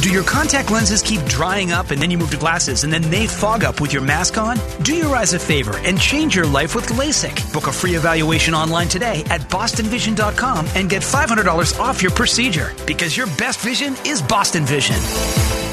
Do 0.00 0.08
your 0.08 0.24
contact 0.24 0.70
lenses 0.70 1.02
keep 1.02 1.22
drying 1.26 1.72
up 1.72 1.90
and 1.90 2.00
then 2.00 2.10
you 2.10 2.16
move 2.16 2.30
to 2.30 2.38
glasses 2.38 2.84
and 2.84 2.92
then 2.92 3.02
they 3.10 3.26
fog 3.26 3.64
up 3.64 3.82
with 3.82 3.92
your 3.92 4.00
mask 4.00 4.38
on? 4.38 4.56
Do 4.82 4.94
your 4.94 5.14
eyes 5.14 5.34
a 5.34 5.38
favor 5.38 5.76
and 5.84 6.00
change 6.00 6.34
your 6.34 6.46
life 6.46 6.74
with 6.74 6.86
LASIK. 6.86 7.52
Book 7.52 7.66
a 7.66 7.72
free 7.72 7.96
evaluation 7.96 8.54
online 8.54 8.88
today 8.88 9.24
at 9.26 9.42
bostonvision.com 9.42 10.68
and 10.74 10.88
get 10.88 11.02
$500 11.02 11.78
off 11.78 12.00
your 12.00 12.12
procedure 12.12 12.72
because 12.86 13.14
your 13.14 13.26
best 13.36 13.60
vision 13.60 13.94
is 14.06 14.22
Boston 14.22 14.64
Vision. 14.64 15.69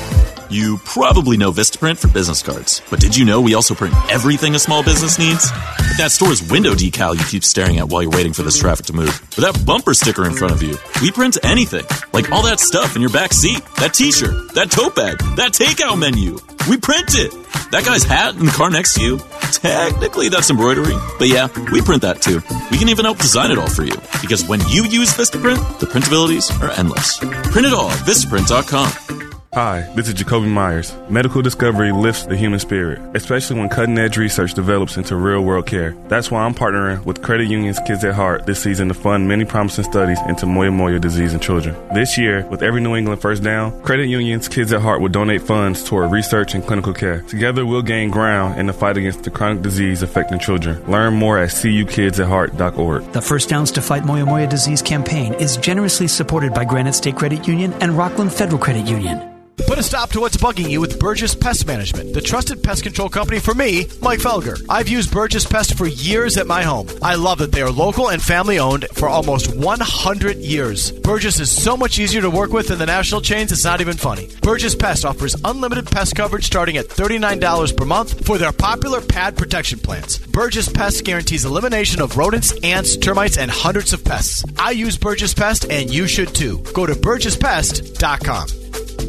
You 0.50 0.78
probably 0.86 1.36
know 1.36 1.52
Vistaprint 1.52 1.98
for 1.98 2.08
business 2.08 2.42
cards, 2.42 2.82
but 2.90 3.02
did 3.02 3.18
you 3.18 3.26
know 3.26 3.42
we 3.42 3.54
also 3.54 3.76
print 3.76 3.94
everything 4.10 4.56
a 4.56 4.60
small 4.60 4.82
business 4.82 5.20
needs? 5.20 5.52
That 5.98 6.10
store's 6.12 6.42
window 6.50 6.72
decal 6.74 7.18
you 7.18 7.26
keep 7.26 7.44
staring 7.44 7.80
at 7.80 7.90
while 7.90 8.02
you're 8.02 8.12
waiting 8.12 8.32
for 8.32 8.44
this 8.44 8.58
traffic 8.58 8.86
to 8.86 8.94
move, 8.94 9.10
or 9.38 9.42
that 9.42 9.62
bumper 9.66 9.94
sticker 9.94 10.26
in 10.26 10.34
front 10.34 10.54
of 10.54 10.64
you. 10.64 10.78
We 11.02 11.12
print 11.12 11.38
anything, 11.44 11.84
like 12.14 12.32
all 12.32 12.44
that 12.44 12.62
stuff 12.62 12.96
in 12.96 13.02
your 13.02 13.12
back 13.12 13.34
seat, 13.34 13.62
that 13.76 13.94
t-shirt, 13.94 14.54
that 14.54 14.72
tote 14.72 14.96
bag, 14.96 15.18
that 15.36 15.52
takeout 15.52 16.00
menu. 16.00 16.40
We 16.70 16.78
print 16.78 17.16
it! 17.16 17.34
That 17.72 17.84
guy's 17.84 18.04
hat 18.04 18.36
in 18.36 18.46
the 18.46 18.52
car 18.52 18.70
next 18.70 18.94
to 18.94 19.02
you, 19.02 19.18
technically 19.52 20.30
that's 20.30 20.50
embroidery, 20.50 20.96
but 21.20 21.28
yeah, 21.28 21.50
we 21.74 21.82
print 21.82 22.04
that 22.04 22.22
too. 22.22 22.42
We 22.72 22.78
can 22.78 22.88
even 22.88 23.04
help 23.04 23.18
design 23.18 23.52
it 23.52 23.58
all 23.58 23.70
for 23.70 23.84
you. 23.84 23.96
Because 24.22 24.48
when 24.48 24.62
you 24.70 24.86
use 24.86 25.14
Vistaprint, 25.14 25.80
the 25.80 25.88
printabilities 25.88 26.48
are 26.62 26.72
endless. 26.72 27.18
Print 27.20 27.68
it 27.68 27.74
all 27.74 27.92
at 27.92 28.00
Vistaprint.com. 28.06 29.17
Hi, 29.58 29.92
this 29.96 30.08
is 30.08 30.14
Jakobi 30.14 30.48
Meyers. 30.48 30.96
Medical 31.10 31.42
discovery 31.42 31.92
lifts 31.92 32.28
the 32.28 32.38
human 32.38 32.60
spirit, 32.60 33.00
especially 33.16 33.58
when 33.58 33.70
cutting 33.70 33.98
edge 33.98 34.16
research 34.16 34.54
develops 34.54 34.98
into 34.98 35.16
real 35.16 35.44
world 35.44 35.66
care. 35.66 35.98
That's 36.10 36.30
why 36.30 36.44
I'm 36.44 36.54
partnering 36.54 37.04
with 37.06 37.24
Credit 37.24 37.46
Union's 37.46 37.80
Kids 37.80 38.04
at 38.04 38.14
Heart 38.14 38.46
this 38.46 38.62
season 38.62 38.88
to 38.90 38.94
fund 38.94 39.28
many 39.28 39.46
promising 39.46 39.86
studies 39.86 40.20
into 40.28 40.46
Moya 40.46 40.70
Moya 40.70 41.00
disease 41.00 41.34
in 41.34 41.40
children. 41.40 41.76
This 41.92 42.20
year, 42.20 42.46
with 42.52 42.62
every 42.62 42.82
New 42.82 42.96
England 42.96 43.20
first 43.20 43.42
down, 43.42 43.82
Credit 43.82 44.06
Union's 44.06 44.48
Kids 44.48 44.72
at 44.74 44.82
Heart 44.82 45.02
will 45.02 45.10
donate 45.10 45.42
funds 45.42 45.84
toward 45.84 46.12
research 46.12 46.54
and 46.54 46.64
clinical 46.64 46.94
care. 46.94 47.22
Together, 47.22 47.66
we'll 47.66 47.82
gain 47.82 48.12
ground 48.12 48.60
in 48.60 48.68
the 48.68 48.74
fight 48.74 48.96
against 48.96 49.24
the 49.24 49.32
chronic 49.32 49.64
disease 49.64 50.04
affecting 50.04 50.38
children. 50.38 50.86
Learn 50.86 51.16
more 51.16 51.40
at 51.40 51.50
cukidsatheart.org. 51.50 53.12
The 53.12 53.22
First 53.24 53.50
Downs 53.50 53.72
to 53.72 53.82
Fight 53.82 54.06
Moya 54.06 54.28
Moya 54.28 54.46
Disease 54.46 54.84
campaign 54.84 55.34
is 55.34 55.58
generously 55.58 56.08
supported 56.08 56.54
by 56.54 56.64
Granite 56.64 56.94
State 56.94 57.16
Credit 57.16 57.48
Union 57.48 57.74
and 57.82 57.98
Rockland 57.98 58.32
Federal 58.32 58.62
Credit 58.62 58.86
Union. 58.86 59.34
Put 59.66 59.80
a 59.80 59.84
stop 59.84 60.12
to 60.12 60.20
what's 60.22 60.38
bugging 60.38 60.70
you 60.70 60.80
with 60.80 61.00
Burgess 61.00 61.34
Pest 61.34 61.66
Management, 61.66 62.14
the 62.14 62.22
trusted 62.22 62.64
pest 62.64 62.84
control 62.84 63.10
company 63.10 63.40
for 63.40 63.54
me, 63.54 63.88
Mike 64.02 64.20
Felger. 64.20 64.64
I've 64.70 64.88
used 64.88 65.12
Burgess 65.12 65.46
Pest 65.46 65.78
for 65.78 65.88
years 65.88 66.38
at 66.38 66.48
my 66.48 66.62
home. 66.64 66.88
I 67.02 67.16
love 67.16 67.40
that 67.40 67.52
they 67.52 67.62
are 67.62 67.72
local 67.72 68.10
and 68.10 68.22
family 68.22 68.60
owned 68.60 68.86
for 68.94 69.10
almost 69.10 69.54
100 69.56 70.38
years. 70.38 70.92
Burgess 70.92 71.40
is 71.40 71.50
so 71.52 71.76
much 71.76 71.98
easier 72.00 72.22
to 72.22 72.30
work 72.30 72.52
with 72.52 72.68
than 72.68 72.78
the 72.78 72.86
national 72.86 73.20
chains, 73.20 73.52
it's 73.52 73.66
not 73.66 73.82
even 73.82 73.98
funny. 73.98 74.30
Burgess 74.42 74.76
Pest 74.76 75.04
offers 75.04 75.36
unlimited 75.44 75.88
pest 75.88 76.16
coverage 76.16 76.46
starting 76.46 76.78
at 76.78 76.88
$39 76.88 77.76
per 77.76 77.86
month 77.86 78.26
for 78.26 78.38
their 78.38 78.54
popular 78.54 79.02
pad 79.02 79.36
protection 79.36 79.80
plans. 79.80 80.20
Burgess 80.20 80.70
Pest 80.70 81.04
guarantees 81.04 81.46
elimination 81.46 82.02
of 82.02 82.16
rodents, 82.16 82.54
ants, 82.64 82.96
termites, 82.96 83.38
and 83.38 83.50
hundreds 83.50 83.92
of 83.92 84.06
pests. 84.06 84.46
I 84.58 84.72
use 84.72 84.98
Burgess 84.98 85.34
Pest, 85.34 85.66
and 85.70 85.92
you 85.94 86.08
should 86.08 86.34
too. 86.34 86.60
Go 86.74 86.86
to 86.86 86.94
burgesspest.com. 86.94 88.67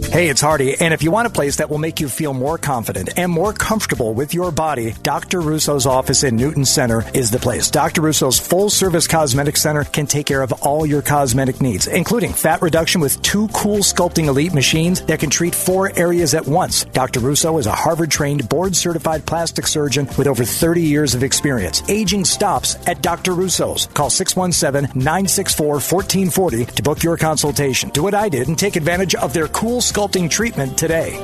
Hey, 0.08 0.30
it's 0.30 0.40
Hardy, 0.40 0.74
and 0.80 0.94
if 0.94 1.02
you 1.02 1.10
want 1.10 1.26
a 1.26 1.30
place 1.30 1.56
that 1.56 1.68
will 1.68 1.76
make 1.76 2.00
you 2.00 2.08
feel 2.08 2.32
more 2.32 2.56
confident 2.56 3.18
and 3.18 3.30
more 3.30 3.52
comfortable 3.52 4.14
with 4.14 4.32
your 4.32 4.50
body, 4.50 4.94
Dr. 5.02 5.42
Russo's 5.42 5.84
office 5.84 6.24
in 6.24 6.34
Newton 6.34 6.64
Center 6.64 7.04
is 7.12 7.30
the 7.30 7.38
place. 7.38 7.70
Dr. 7.70 8.00
Russo's 8.00 8.38
full 8.38 8.70
service 8.70 9.06
cosmetic 9.06 9.58
center 9.58 9.84
can 9.84 10.06
take 10.06 10.24
care 10.24 10.40
of 10.40 10.50
all 10.64 10.86
your 10.86 11.02
cosmetic 11.02 11.60
needs, 11.60 11.86
including 11.86 12.32
fat 12.32 12.62
reduction 12.62 13.02
with 13.02 13.20
two 13.20 13.48
cool 13.48 13.78
sculpting 13.78 14.28
elite 14.28 14.54
machines 14.54 15.02
that 15.02 15.20
can 15.20 15.28
treat 15.28 15.54
four 15.54 15.92
areas 15.96 16.34
at 16.34 16.46
once. 16.46 16.84
Dr. 16.86 17.20
Russo 17.20 17.58
is 17.58 17.66
a 17.66 17.72
Harvard 17.72 18.10
trained, 18.10 18.48
board 18.48 18.74
certified 18.74 19.26
plastic 19.26 19.66
surgeon 19.66 20.08
with 20.16 20.26
over 20.26 20.42
30 20.42 20.80
years 20.80 21.14
of 21.14 21.22
experience. 21.22 21.82
Aging 21.90 22.24
stops 22.24 22.76
at 22.88 23.02
Dr. 23.02 23.34
Russo's. 23.34 23.86
Call 23.92 24.08
617 24.08 24.98
964 24.98 25.66
1440 25.66 26.64
to 26.64 26.82
book 26.82 27.02
your 27.02 27.18
consultation. 27.18 27.90
Do 27.90 28.02
what 28.02 28.14
I 28.14 28.30
did 28.30 28.48
and 28.48 28.58
take 28.58 28.76
advantage 28.76 29.14
of 29.14 29.34
their 29.34 29.48
cool 29.58 29.80
sculpting 29.80 30.30
treatment 30.30 30.78
today. 30.78 31.18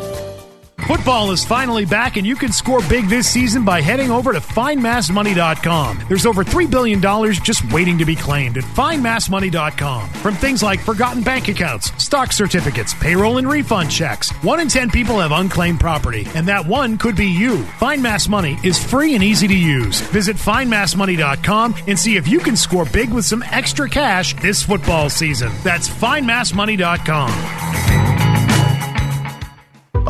Football 0.86 1.30
is 1.30 1.44
finally 1.44 1.86
back, 1.86 2.18
and 2.18 2.26
you 2.26 2.36
can 2.36 2.52
score 2.52 2.80
big 2.90 3.08
this 3.08 3.26
season 3.26 3.64
by 3.64 3.80
heading 3.80 4.10
over 4.10 4.34
to 4.34 4.40
FindMassMoney.com. 4.40 6.00
There's 6.08 6.26
over 6.26 6.44
$3 6.44 6.70
billion 6.70 7.00
just 7.32 7.72
waiting 7.72 7.96
to 7.96 8.04
be 8.04 8.14
claimed 8.14 8.58
at 8.58 8.64
FindMassMoney.com. 8.64 10.10
From 10.10 10.34
things 10.34 10.62
like 10.62 10.80
forgotten 10.80 11.22
bank 11.22 11.48
accounts, 11.48 11.90
stock 12.02 12.32
certificates, 12.32 12.92
payroll 12.92 13.38
and 13.38 13.48
refund 13.48 13.90
checks. 13.90 14.28
One 14.42 14.60
in 14.60 14.68
10 14.68 14.90
people 14.90 15.20
have 15.20 15.32
unclaimed 15.32 15.80
property, 15.80 16.26
and 16.34 16.46
that 16.48 16.66
one 16.66 16.98
could 16.98 17.16
be 17.16 17.28
you. 17.28 17.64
Mass 17.80 18.28
Money 18.28 18.58
is 18.62 18.84
free 18.84 19.14
and 19.14 19.24
easy 19.24 19.46
to 19.46 19.56
use. 19.56 20.00
Visit 20.00 20.36
FindMassMoney.com 20.36 21.76
and 21.86 21.98
see 21.98 22.16
if 22.16 22.28
you 22.28 22.40
can 22.40 22.56
score 22.56 22.84
big 22.84 23.10
with 23.10 23.24
some 23.24 23.42
extra 23.44 23.88
cash 23.88 24.34
this 24.42 24.62
football 24.62 25.08
season. 25.08 25.50
That's 25.62 25.88
FindMassMoney.com. 25.88 28.03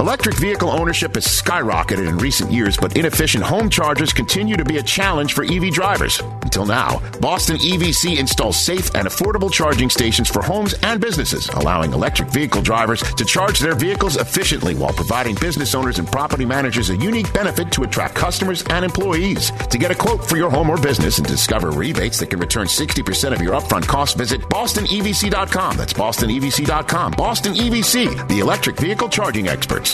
Electric 0.05 0.35
vehicle 0.37 0.69
ownership 0.69 1.15
has 1.15 1.25
skyrocketed 1.25 2.07
in 2.07 2.19
recent 2.19 2.53
years, 2.53 2.77
but 2.77 2.95
inefficient 2.95 3.43
home 3.43 3.71
chargers 3.71 4.13
continue 4.13 4.55
to 4.55 4.63
be 4.63 4.77
a 4.77 4.83
challenge 4.83 5.33
for 5.33 5.45
EV 5.45 5.73
drivers. 5.73 6.21
Until 6.43 6.67
now, 6.67 7.01
Boston 7.23 7.57
EVC 7.57 8.19
installs 8.19 8.59
safe 8.59 8.95
and 8.95 9.09
affordable 9.09 9.51
charging 9.51 9.89
stations 9.89 10.29
for 10.29 10.43
homes 10.43 10.75
and 10.83 11.01
businesses, 11.01 11.49
allowing 11.49 11.95
electric 11.95 12.29
vehicle 12.29 12.61
drivers 12.61 13.01
to 13.15 13.25
charge 13.25 13.61
their 13.61 13.75
vehicles 13.75 14.17
efficiently 14.17 14.75
while 14.75 14.93
providing 14.93 15.37
business 15.37 15.75
owners 15.75 15.99
and 15.99 16.07
property 16.13 16.45
managers 16.45 16.91
a 16.91 16.97
unique 16.97 17.33
benefit 17.33 17.73
to 17.73 17.85
attract 17.85 18.15
customers 18.15 18.63
and 18.69 18.85
employees. 18.85 19.53
To 19.71 19.79
get 19.79 19.91
a 19.91 19.95
quote 19.95 20.23
for 20.23 20.37
your 20.37 20.51
home 20.51 20.69
or 20.69 20.77
business 20.77 21.17
and 21.17 21.27
discover 21.27 21.71
rebates 21.71 22.21
that 22.21 22.29
can 22.29 22.41
return 22.41 22.67
60% 22.67 23.33
of 23.33 23.41
your 23.41 23.55
upfront 23.55 23.89
costs, 23.89 24.15
visit 24.15 24.43
bostonevc.com. 24.43 25.79
That's 25.79 25.95
bostonevc.com. 25.95 27.13
Boston 27.13 27.55
EVC, 27.55 28.29
the 28.29 28.41
electric 28.41 28.79
vehicle 28.79 29.09
charging 29.09 29.49
experts. 29.49 29.94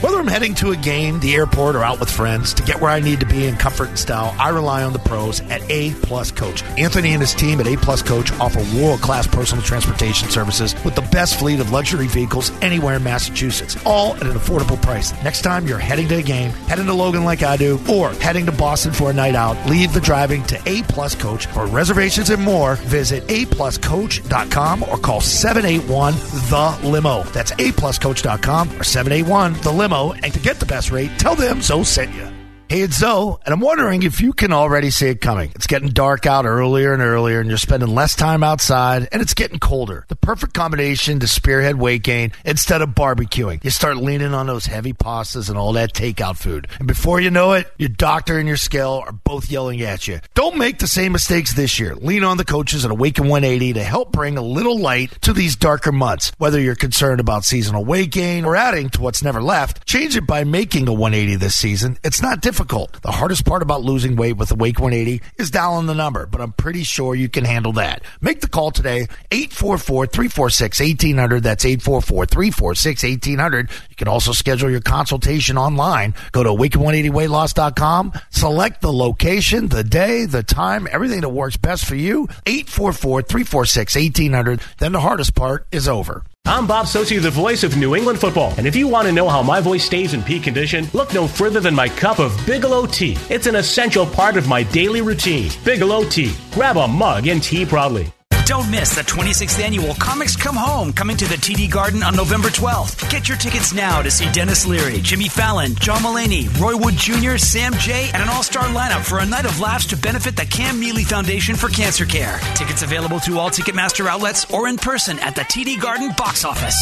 Whether 0.00 0.18
I'm 0.18 0.26
heading 0.26 0.54
to 0.56 0.70
a 0.70 0.76
game, 0.76 1.20
the 1.20 1.34
airport, 1.34 1.74
or 1.74 1.82
out 1.82 2.00
with 2.00 2.10
friends, 2.10 2.52
to 2.54 2.62
get 2.62 2.80
where 2.80 2.90
I 2.90 3.00
need 3.00 3.20
to 3.20 3.26
be 3.26 3.46
in 3.46 3.56
comfort 3.56 3.88
and 3.88 3.98
style, 3.98 4.34
I 4.38 4.50
rely 4.50 4.82
on 4.82 4.92
the 4.92 4.98
pros 4.98 5.40
at 5.42 5.62
A 5.70 5.92
Plus 6.02 6.30
Coach. 6.30 6.62
Anthony 6.78 7.12
and 7.12 7.20
his 7.20 7.34
team 7.34 7.60
at 7.60 7.66
A 7.66 7.76
Plus 7.76 8.02
Coach 8.02 8.32
offer 8.40 8.64
world 8.78 9.00
class 9.00 9.26
personal 9.26 9.62
transportation 9.64 10.28
services 10.28 10.74
with 10.84 10.94
the 10.94 11.08
best 11.12 11.38
fleet 11.38 11.60
of 11.60 11.72
luxury 11.72 12.06
vehicles 12.06 12.50
anywhere 12.62 12.96
in 12.96 13.04
Massachusetts, 13.04 13.76
all 13.84 14.14
at 14.16 14.22
an 14.22 14.34
affordable 14.34 14.80
price. 14.82 15.12
Next 15.24 15.42
time 15.42 15.66
you're 15.66 15.78
heading 15.78 16.08
to 16.08 16.16
a 16.16 16.22
game, 16.22 16.50
heading 16.68 16.86
to 16.86 16.92
Logan 16.94 17.24
like 17.24 17.42
I 17.42 17.56
do, 17.56 17.80
or 17.90 18.10
heading 18.10 18.46
to 18.46 18.52
Boston 18.52 18.92
for 18.92 19.10
a 19.10 19.14
night 19.14 19.34
out, 19.34 19.56
leave 19.68 19.92
the 19.92 20.00
driving 20.00 20.44
to 20.44 20.60
A 20.66 20.82
Plus 20.84 21.14
Coach. 21.14 21.46
For 21.46 21.66
reservations 21.66 22.30
and 22.30 22.42
more, 22.42 22.76
visit 22.76 23.24
A 23.30 23.46
Plus 23.46 23.76
apluscoach.com 23.78 24.82
or 24.84 24.98
call 24.98 25.20
781 25.20 26.14
The 26.50 26.88
Limo. 26.88 27.22
That's 27.24 27.52
A 27.52 27.72
Plus 27.72 27.98
apluscoach.com 27.98 28.80
or 28.80 28.84
781 28.84 29.54
The 29.62 29.72
Limo 29.72 29.85
limo, 29.86 30.12
and 30.12 30.34
to 30.34 30.40
get 30.40 30.58
the 30.58 30.66
best 30.66 30.90
rate, 30.90 31.10
tell 31.18 31.36
them 31.36 31.62
Zoe 31.62 31.84
sent 31.84 32.12
you. 32.14 32.35
Hey, 32.68 32.80
it's 32.80 32.98
Zoe, 32.98 33.36
and 33.46 33.54
I'm 33.54 33.60
wondering 33.60 34.02
if 34.02 34.20
you 34.20 34.32
can 34.32 34.52
already 34.52 34.90
see 34.90 35.06
it 35.06 35.20
coming. 35.20 35.52
It's 35.54 35.68
getting 35.68 35.90
dark 35.90 36.26
out 36.26 36.46
earlier 36.46 36.92
and 36.92 37.00
earlier, 37.00 37.38
and 37.38 37.48
you're 37.48 37.58
spending 37.58 37.94
less 37.94 38.16
time 38.16 38.42
outside, 38.42 39.06
and 39.12 39.22
it's 39.22 39.34
getting 39.34 39.60
colder. 39.60 40.04
The 40.08 40.16
perfect 40.16 40.52
combination 40.52 41.20
to 41.20 41.28
spearhead 41.28 41.76
weight 41.76 42.02
gain 42.02 42.32
instead 42.44 42.82
of 42.82 42.88
barbecuing. 42.88 43.62
You 43.62 43.70
start 43.70 43.98
leaning 43.98 44.34
on 44.34 44.48
those 44.48 44.66
heavy 44.66 44.92
pastas 44.92 45.48
and 45.48 45.56
all 45.56 45.74
that 45.74 45.94
takeout 45.94 46.38
food. 46.38 46.66
And 46.80 46.88
before 46.88 47.20
you 47.20 47.30
know 47.30 47.52
it, 47.52 47.72
your 47.78 47.88
doctor 47.88 48.36
and 48.36 48.48
your 48.48 48.56
scale 48.56 49.04
are 49.06 49.12
both 49.12 49.48
yelling 49.48 49.80
at 49.82 50.08
you. 50.08 50.18
Don't 50.34 50.58
make 50.58 50.80
the 50.80 50.88
same 50.88 51.12
mistakes 51.12 51.54
this 51.54 51.78
year. 51.78 51.94
Lean 51.94 52.24
on 52.24 52.36
the 52.36 52.44
coaches 52.44 52.84
at 52.84 52.90
Awaken 52.90 53.28
180 53.28 53.74
to 53.74 53.84
help 53.84 54.10
bring 54.10 54.36
a 54.36 54.42
little 54.42 54.76
light 54.76 55.12
to 55.22 55.32
these 55.32 55.54
darker 55.54 55.92
months. 55.92 56.32
Whether 56.38 56.60
you're 56.60 56.74
concerned 56.74 57.20
about 57.20 57.44
seasonal 57.44 57.84
weight 57.84 58.10
gain 58.10 58.44
or 58.44 58.56
adding 58.56 58.90
to 58.90 59.00
what's 59.00 59.22
never 59.22 59.40
left, 59.40 59.86
change 59.86 60.16
it 60.16 60.26
by 60.26 60.42
making 60.42 60.88
a 60.88 60.92
180 60.92 61.36
this 61.36 61.54
season. 61.54 61.96
It's 62.02 62.20
not 62.20 62.40
difficult 62.40 62.55
difficult. 62.56 62.96
The 63.02 63.10
hardest 63.10 63.44
part 63.44 63.60
about 63.60 63.82
losing 63.82 64.16
weight 64.16 64.38
with 64.38 64.48
the 64.48 64.54
Wake 64.54 64.80
180 64.80 65.22
is 65.36 65.50
dialing 65.50 65.84
the 65.84 65.94
number, 65.94 66.24
but 66.24 66.40
I'm 66.40 66.52
pretty 66.52 66.84
sure 66.84 67.14
you 67.14 67.28
can 67.28 67.44
handle 67.44 67.74
that. 67.74 68.00
Make 68.22 68.40
the 68.40 68.48
call 68.48 68.70
today, 68.70 69.08
844-346-1800. 69.30 71.42
That's 71.42 71.66
844-346-1800. 71.66 73.70
You 73.90 73.96
can 73.96 74.08
also 74.08 74.32
schedule 74.32 74.70
your 74.70 74.80
consultation 74.80 75.58
online. 75.58 76.14
Go 76.32 76.42
to 76.42 76.48
awaken180weightloss.com, 76.48 78.14
select 78.30 78.80
the 78.80 78.90
location, 78.90 79.68
the 79.68 79.84
day, 79.84 80.24
the 80.24 80.42
time, 80.42 80.88
everything 80.90 81.20
that 81.20 81.28
works 81.28 81.58
best 81.58 81.84
for 81.84 81.96
you. 81.96 82.26
844-346-1800. 82.46 84.62
Then 84.78 84.92
the 84.92 85.00
hardest 85.00 85.34
part 85.34 85.66
is 85.72 85.88
over. 85.88 86.24
I'm 86.48 86.64
Bob 86.64 86.86
Socci, 86.86 87.20
the 87.20 87.28
voice 87.28 87.64
of 87.64 87.76
New 87.76 87.96
England 87.96 88.20
football. 88.20 88.54
And 88.56 88.68
if 88.68 88.76
you 88.76 88.86
want 88.86 89.08
to 89.08 89.12
know 89.12 89.28
how 89.28 89.42
my 89.42 89.60
voice 89.60 89.84
stays 89.84 90.14
in 90.14 90.22
peak 90.22 90.44
condition, 90.44 90.86
look 90.92 91.12
no 91.12 91.26
further 91.26 91.58
than 91.58 91.74
my 91.74 91.88
cup 91.88 92.20
of 92.20 92.32
Bigelow 92.46 92.86
tea. 92.86 93.18
It's 93.28 93.48
an 93.48 93.56
essential 93.56 94.06
part 94.06 94.36
of 94.36 94.46
my 94.46 94.62
daily 94.62 95.00
routine. 95.00 95.50
Bigelow 95.64 96.04
tea. 96.04 96.36
Grab 96.52 96.76
a 96.76 96.86
mug 96.86 97.26
and 97.26 97.42
tea 97.42 97.66
proudly. 97.66 98.12
Don't 98.46 98.70
miss 98.70 98.94
the 98.94 99.02
26th 99.02 99.58
annual 99.58 99.92
Comics 99.94 100.36
Come 100.36 100.54
Home 100.54 100.92
coming 100.92 101.16
to 101.16 101.24
the 101.24 101.34
TD 101.34 101.68
Garden 101.68 102.04
on 102.04 102.14
November 102.14 102.46
12th. 102.46 103.10
Get 103.10 103.28
your 103.28 103.36
tickets 103.36 103.74
now 103.74 104.02
to 104.02 104.10
see 104.10 104.30
Denis 104.30 104.64
Leary, 104.64 105.00
Jimmy 105.00 105.28
Fallon, 105.28 105.74
John 105.74 105.98
Mulaney, 105.98 106.46
Roy 106.60 106.76
Wood 106.76 106.94
Jr., 106.94 107.38
Sam 107.38 107.74
Jay, 107.74 108.08
and 108.14 108.22
an 108.22 108.28
all-star 108.28 108.68
lineup 108.68 109.04
for 109.04 109.18
a 109.18 109.26
night 109.26 109.46
of 109.46 109.58
laughs 109.58 109.86
to 109.86 109.96
benefit 109.96 110.36
the 110.36 110.46
Cam 110.46 110.78
Neely 110.78 111.02
Foundation 111.02 111.56
for 111.56 111.68
Cancer 111.68 112.06
Care. 112.06 112.38
Tickets 112.54 112.82
available 112.82 113.18
through 113.18 113.40
all 113.40 113.50
Ticketmaster 113.50 114.06
outlets 114.06 114.48
or 114.54 114.68
in 114.68 114.76
person 114.76 115.18
at 115.18 115.34
the 115.34 115.42
TD 115.42 115.80
Garden 115.82 116.12
box 116.16 116.44
office. 116.44 116.80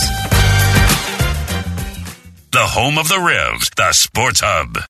The 2.52 2.58
home 2.60 2.98
of 2.98 3.08
the 3.08 3.18
Revs, 3.18 3.70
the 3.74 3.90
Sports 3.92 4.40
Hub. 4.44 4.84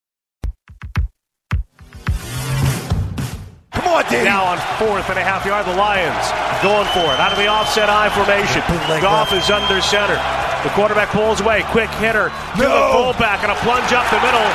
Come 3.75 3.90
on, 3.90 4.02
Dave. 4.07 4.25
Now 4.25 4.47
on 4.47 4.59
fourth 4.78 5.11
and 5.11 5.19
a 5.19 5.25
half 5.26 5.43
yard, 5.45 5.66
the 5.66 5.75
Lions 5.75 6.25
going 6.62 6.87
for 6.95 7.04
it. 7.11 7.19
Out 7.19 7.35
of 7.35 7.38
the 7.38 7.50
offset 7.50 7.90
I 7.90 8.09
formation. 8.14 8.62
Goff 9.02 9.35
is 9.35 9.50
under 9.50 9.83
center. 9.83 10.16
The 10.62 10.73
quarterback 10.73 11.11
pulls 11.12 11.43
away. 11.45 11.66
Quick 11.75 11.90
hitter 12.00 12.31
to 12.31 12.62
no. 12.62 12.71
the 12.71 12.85
fullback 12.95 13.43
and 13.45 13.52
a 13.52 13.59
plunge 13.66 13.93
up 13.93 14.07
the 14.09 14.23
middle. 14.25 14.47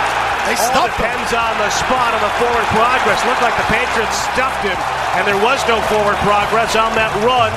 They 0.48 0.56
All 0.58 0.72
stuffed 0.74 0.98
him. 0.98 1.06
depends 1.06 1.36
on 1.36 1.54
the 1.62 1.70
spot 1.70 2.16
on 2.16 2.22
the 2.24 2.34
forward 2.42 2.66
progress. 2.74 3.20
Looked 3.30 3.44
like 3.46 3.54
the 3.60 3.70
Patriots 3.70 4.18
stuffed 4.34 4.64
him, 4.66 4.80
and 5.20 5.28
there 5.28 5.38
was 5.44 5.62
no 5.70 5.78
forward 5.92 6.18
progress 6.26 6.74
on 6.80 6.96
that 6.98 7.12
run 7.22 7.54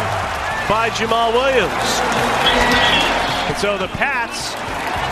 by 0.69 0.91
Jamaal 0.93 1.33
Williams. 1.33 1.89
And 3.49 3.57
so 3.57 3.79
the 3.79 3.89
Pats 3.97 4.53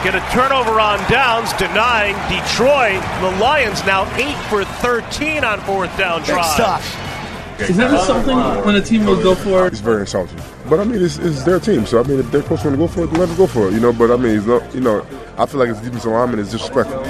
get 0.03 0.15
a 0.15 0.21
turnover 0.33 0.81
on 0.81 0.99
downs, 1.11 1.53
denying 1.55 2.15
Detroit. 2.29 3.03
The 3.21 3.39
Lions 3.41 3.85
now 3.85 4.05
8 4.17 4.35
for 4.49 4.65
13 4.65 5.45
on 5.45 5.61
fourth 5.61 5.97
down 5.99 6.21
Big 6.21 6.29
drive. 6.31 6.55
stuff. 6.55 7.61
Is 7.61 7.77
that 7.77 8.07
something 8.07 8.37
when 8.65 8.77
a 8.77 8.81
team 8.81 9.05
will 9.05 9.23
go 9.23 9.35
for 9.35 9.67
it? 9.67 9.73
It's 9.73 9.81
very 9.81 10.01
insulting. 10.01 10.41
But 10.69 10.81
I 10.81 10.85
mean, 10.85 11.03
it's, 11.03 11.19
it's 11.19 11.43
their 11.43 11.61
team, 11.61 11.85
so 11.85 12.01
I 12.01 12.07
mean, 12.07 12.19
if 12.19 12.31
their 12.31 12.43
coach 12.43 12.65
want 12.65 12.75
to 12.75 12.79
go 12.79 12.89
for 12.89 13.05
it, 13.05 13.11
then 13.11 13.21
let 13.21 13.27
them 13.29 13.37
go 13.37 13.47
for 13.47 13.69
it, 13.69 13.75
you 13.75 13.81
know. 13.81 13.93
But 13.93 14.11
I 14.11 14.17
mean, 14.17 14.39
it's 14.39 14.47
not, 14.47 14.75
you 14.75 14.81
know, 14.81 15.07
I 15.37 15.45
feel 15.45 15.61
like 15.61 15.69
it's 15.69 15.81
defensive 15.81 16.11
lineman 16.11 16.39
is 16.39 16.51
disrespectful. 16.51 17.03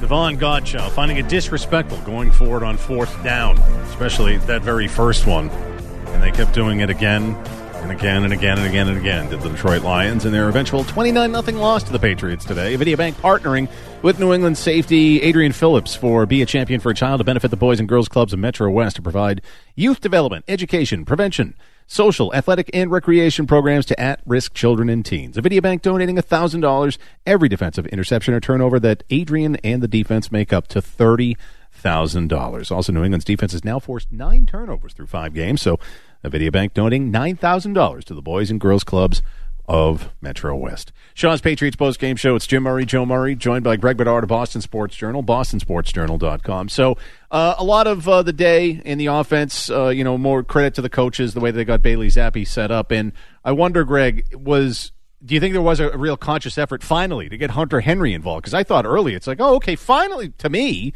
Davon 0.00 0.38
Godchaux 0.38 0.90
finding 0.92 1.18
it 1.18 1.28
disrespectful 1.28 1.98
going 1.98 2.32
forward 2.32 2.62
on 2.62 2.78
fourth 2.78 3.22
down, 3.22 3.58
especially 3.90 4.38
that 4.38 4.62
very 4.62 4.88
first 4.88 5.26
one. 5.26 5.50
And 5.50 6.22
they 6.22 6.30
kept 6.30 6.54
doing 6.54 6.80
it 6.80 6.88
again 6.88 7.34
and 7.34 7.61
again 7.92 8.24
and 8.24 8.32
again 8.32 8.58
and 8.58 8.66
again 8.66 8.88
and 8.88 8.96
again 8.96 9.28
did 9.28 9.42
the 9.42 9.50
Detroit 9.50 9.82
Lions 9.82 10.24
in 10.24 10.32
their 10.32 10.48
eventual 10.48 10.82
29 10.82 11.42
0 11.42 11.58
loss 11.58 11.82
to 11.82 11.92
the 11.92 11.98
Patriots 11.98 12.44
today. 12.44 12.74
Avidia 12.74 12.96
bank 12.96 13.16
partnering 13.18 13.68
with 14.00 14.18
New 14.18 14.32
England 14.32 14.56
safety 14.56 15.20
Adrian 15.20 15.52
Phillips 15.52 15.94
for 15.94 16.24
Be 16.24 16.40
a 16.40 16.46
Champion 16.46 16.80
for 16.80 16.90
a 16.90 16.94
Child 16.94 17.18
to 17.18 17.24
benefit 17.24 17.50
the 17.50 17.56
boys 17.56 17.78
and 17.80 17.88
girls 17.88 18.08
clubs 18.08 18.32
of 18.32 18.38
Metro 18.38 18.70
West 18.70 18.96
to 18.96 19.02
provide 19.02 19.42
youth 19.76 20.00
development, 20.00 20.46
education, 20.48 21.04
prevention, 21.04 21.54
social, 21.86 22.34
athletic, 22.34 22.70
and 22.72 22.90
recreation 22.90 23.46
programs 23.46 23.84
to 23.86 24.00
at-risk 24.00 24.54
children 24.54 24.88
and 24.88 25.04
teens. 25.04 25.36
Avidia 25.36 25.60
Bank 25.60 25.82
donating 25.82 26.16
$1,000 26.16 26.98
every 27.26 27.48
defensive 27.50 27.86
interception 27.88 28.32
or 28.32 28.40
turnover 28.40 28.80
that 28.80 29.02
Adrian 29.10 29.56
and 29.56 29.82
the 29.82 29.88
defense 29.88 30.32
make 30.32 30.50
up 30.52 30.66
to 30.68 30.80
30 30.80 31.36
thousand 31.74 32.28
dollars. 32.28 32.70
Also, 32.70 32.92
New 32.92 33.02
England's 33.02 33.24
defense 33.24 33.52
has 33.52 33.64
now 33.64 33.78
forced 33.78 34.12
nine 34.12 34.46
turnovers 34.46 34.92
through 34.92 35.06
five 35.06 35.34
games. 35.34 35.60
So, 35.62 35.80
the 36.22 36.50
Bank 36.50 36.74
donating 36.74 37.10
nine 37.10 37.36
thousand 37.36 37.72
dollars 37.72 38.04
to 38.06 38.14
the 38.14 38.22
boys 38.22 38.50
and 38.50 38.60
girls 38.60 38.84
clubs 38.84 39.22
of 39.68 40.10
Metro 40.20 40.56
West. 40.56 40.92
Shaw's 41.14 41.40
Patriots 41.40 41.76
post 41.76 41.98
game 41.98 42.16
show. 42.16 42.34
It's 42.34 42.46
Jim 42.46 42.64
Murray, 42.64 42.84
Joe 42.84 43.06
Murray, 43.06 43.34
joined 43.34 43.64
by 43.64 43.76
Greg 43.76 43.96
Bedard 43.96 44.24
of 44.24 44.28
Boston 44.28 44.60
Sports 44.60 44.96
Journal, 44.96 45.22
BostonSportsJournal.com. 45.22 46.68
So, 46.68 46.96
uh, 47.30 47.54
a 47.58 47.64
lot 47.64 47.86
of 47.86 48.08
uh, 48.08 48.22
the 48.22 48.32
day 48.32 48.82
in 48.84 48.98
the 48.98 49.06
offense, 49.06 49.70
uh, 49.70 49.88
you 49.88 50.04
know, 50.04 50.18
more 50.18 50.42
credit 50.42 50.74
to 50.74 50.82
the 50.82 50.90
coaches 50.90 51.34
the 51.34 51.40
way 51.40 51.50
they 51.50 51.64
got 51.64 51.80
Bailey 51.80 52.08
Zappe 52.08 52.46
set 52.46 52.70
up. 52.70 52.90
And 52.90 53.12
I 53.44 53.52
wonder, 53.52 53.84
Greg, 53.84 54.34
was 54.34 54.92
do 55.24 55.34
you 55.34 55.40
think 55.40 55.52
there 55.52 55.62
was 55.62 55.78
a, 55.78 55.96
real 55.96 56.16
conscious 56.16 56.58
effort 56.58 56.82
finally 56.82 57.28
to 57.28 57.36
get 57.36 57.52
Hunter 57.52 57.80
Henry 57.80 58.12
involved? 58.12 58.42
Because 58.42 58.54
I 58.54 58.64
thought 58.64 58.84
early 58.84 59.14
it's 59.14 59.26
like, 59.26 59.40
oh, 59.40 59.54
okay, 59.56 59.76
finally 59.76 60.30
to 60.38 60.50
me. 60.50 60.92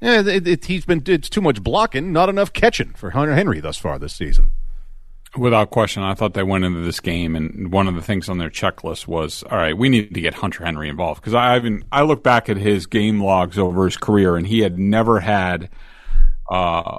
Yeah, 0.00 0.20
it, 0.20 0.46
it, 0.46 0.64
he's 0.66 0.84
been 0.84 1.02
it's 1.06 1.28
too 1.28 1.40
much 1.40 1.62
blocking, 1.62 2.12
not 2.12 2.28
enough 2.28 2.52
catching 2.52 2.92
for 2.94 3.10
Hunter 3.10 3.34
Henry 3.34 3.60
thus 3.60 3.78
far 3.78 3.98
this 3.98 4.14
season. 4.14 4.50
Without 5.36 5.70
question, 5.70 6.02
I 6.02 6.14
thought 6.14 6.34
they 6.34 6.42
went 6.42 6.64
into 6.64 6.80
this 6.80 7.00
game, 7.00 7.36
and 7.36 7.70
one 7.70 7.88
of 7.88 7.94
the 7.94 8.02
things 8.02 8.28
on 8.28 8.38
their 8.38 8.50
checklist 8.50 9.06
was, 9.06 9.42
all 9.42 9.58
right, 9.58 9.76
we 9.76 9.88
need 9.88 10.14
to 10.14 10.20
get 10.20 10.34
Hunter 10.34 10.64
Henry 10.64 10.88
involved 10.88 11.20
because 11.20 11.34
I 11.34 11.56
even 11.56 11.84
I 11.92 12.02
look 12.02 12.22
back 12.22 12.48
at 12.48 12.56
his 12.56 12.86
game 12.86 13.22
logs 13.22 13.58
over 13.58 13.84
his 13.84 13.96
career, 13.96 14.36
and 14.36 14.46
he 14.46 14.60
had 14.60 14.78
never 14.78 15.20
had 15.20 15.68
uh, 16.50 16.98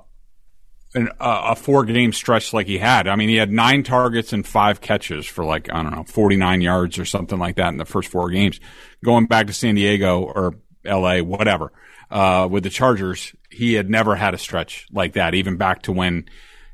an, 0.94 1.10
a 1.20 1.56
four 1.56 1.86
game 1.86 2.14
stretch 2.14 2.54
like 2.54 2.68
he 2.68 2.78
had. 2.78 3.08
I 3.08 3.16
mean, 3.16 3.30
he 3.30 3.36
had 3.36 3.52
nine 3.52 3.84
targets 3.84 4.34
and 4.34 4.46
five 4.46 4.82
catches 4.82 5.26
for 5.26 5.44
like 5.44 5.72
I 5.72 5.82
don't 5.82 5.96
know 5.96 6.04
forty 6.04 6.36
nine 6.36 6.62
yards 6.62 6.98
or 6.98 7.06
something 7.06 7.40
like 7.40 7.56
that 7.56 7.70
in 7.70 7.78
the 7.78 7.86
first 7.86 8.10
four 8.10 8.30
games. 8.30 8.60
Going 9.04 9.26
back 9.26 9.48
to 9.48 9.54
San 9.54 9.76
Diego 9.76 10.22
or 10.22 10.56
L.A., 10.86 11.22
whatever 11.22 11.72
uh, 12.10 12.48
with 12.50 12.64
the 12.64 12.70
Chargers, 12.70 13.34
he 13.50 13.74
had 13.74 13.90
never 13.90 14.16
had 14.16 14.34
a 14.34 14.38
stretch 14.38 14.88
like 14.92 15.14
that, 15.14 15.34
even 15.36 15.58
back 15.58 15.84
to 15.84 15.92
when 15.92 16.26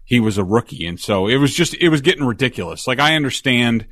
he 0.05 0.19
was 0.19 0.38
a 0.38 0.43
rookie. 0.43 0.86
And 0.86 1.00
so 1.00 1.27
it 1.27 1.38
was 1.38 1.53
just, 1.53 1.74
it 1.75 1.89
was 1.89 2.01
getting 2.01 2.25
ridiculous. 2.25 2.88
Like 2.88 3.00
I 3.00 3.15
understand, 3.15 3.86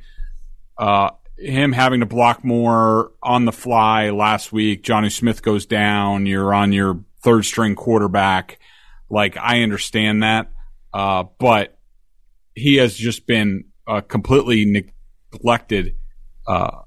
uh, 0.78 1.10
him 1.38 1.72
having 1.72 2.00
to 2.00 2.06
block 2.06 2.44
more 2.44 3.12
on 3.22 3.46
the 3.46 3.52
fly 3.52 4.10
last 4.10 4.52
week. 4.52 4.84
Jonnu 4.84 5.10
Smith 5.10 5.42
goes 5.42 5.66
down. 5.66 6.26
You're 6.26 6.54
on 6.54 6.72
your 6.72 7.04
third 7.22 7.44
string 7.44 7.74
quarterback. 7.74 8.58
Like 9.10 9.36
I 9.36 9.62
understand 9.62 10.22
that. 10.22 10.52
Uh, 10.94 11.24
but 11.38 11.78
he 12.54 12.76
has 12.76 12.94
just 12.94 13.26
been 13.26 13.64
a 13.88 14.02
completely 14.02 14.86
neglected, 15.32 15.96
uh, 16.46 16.82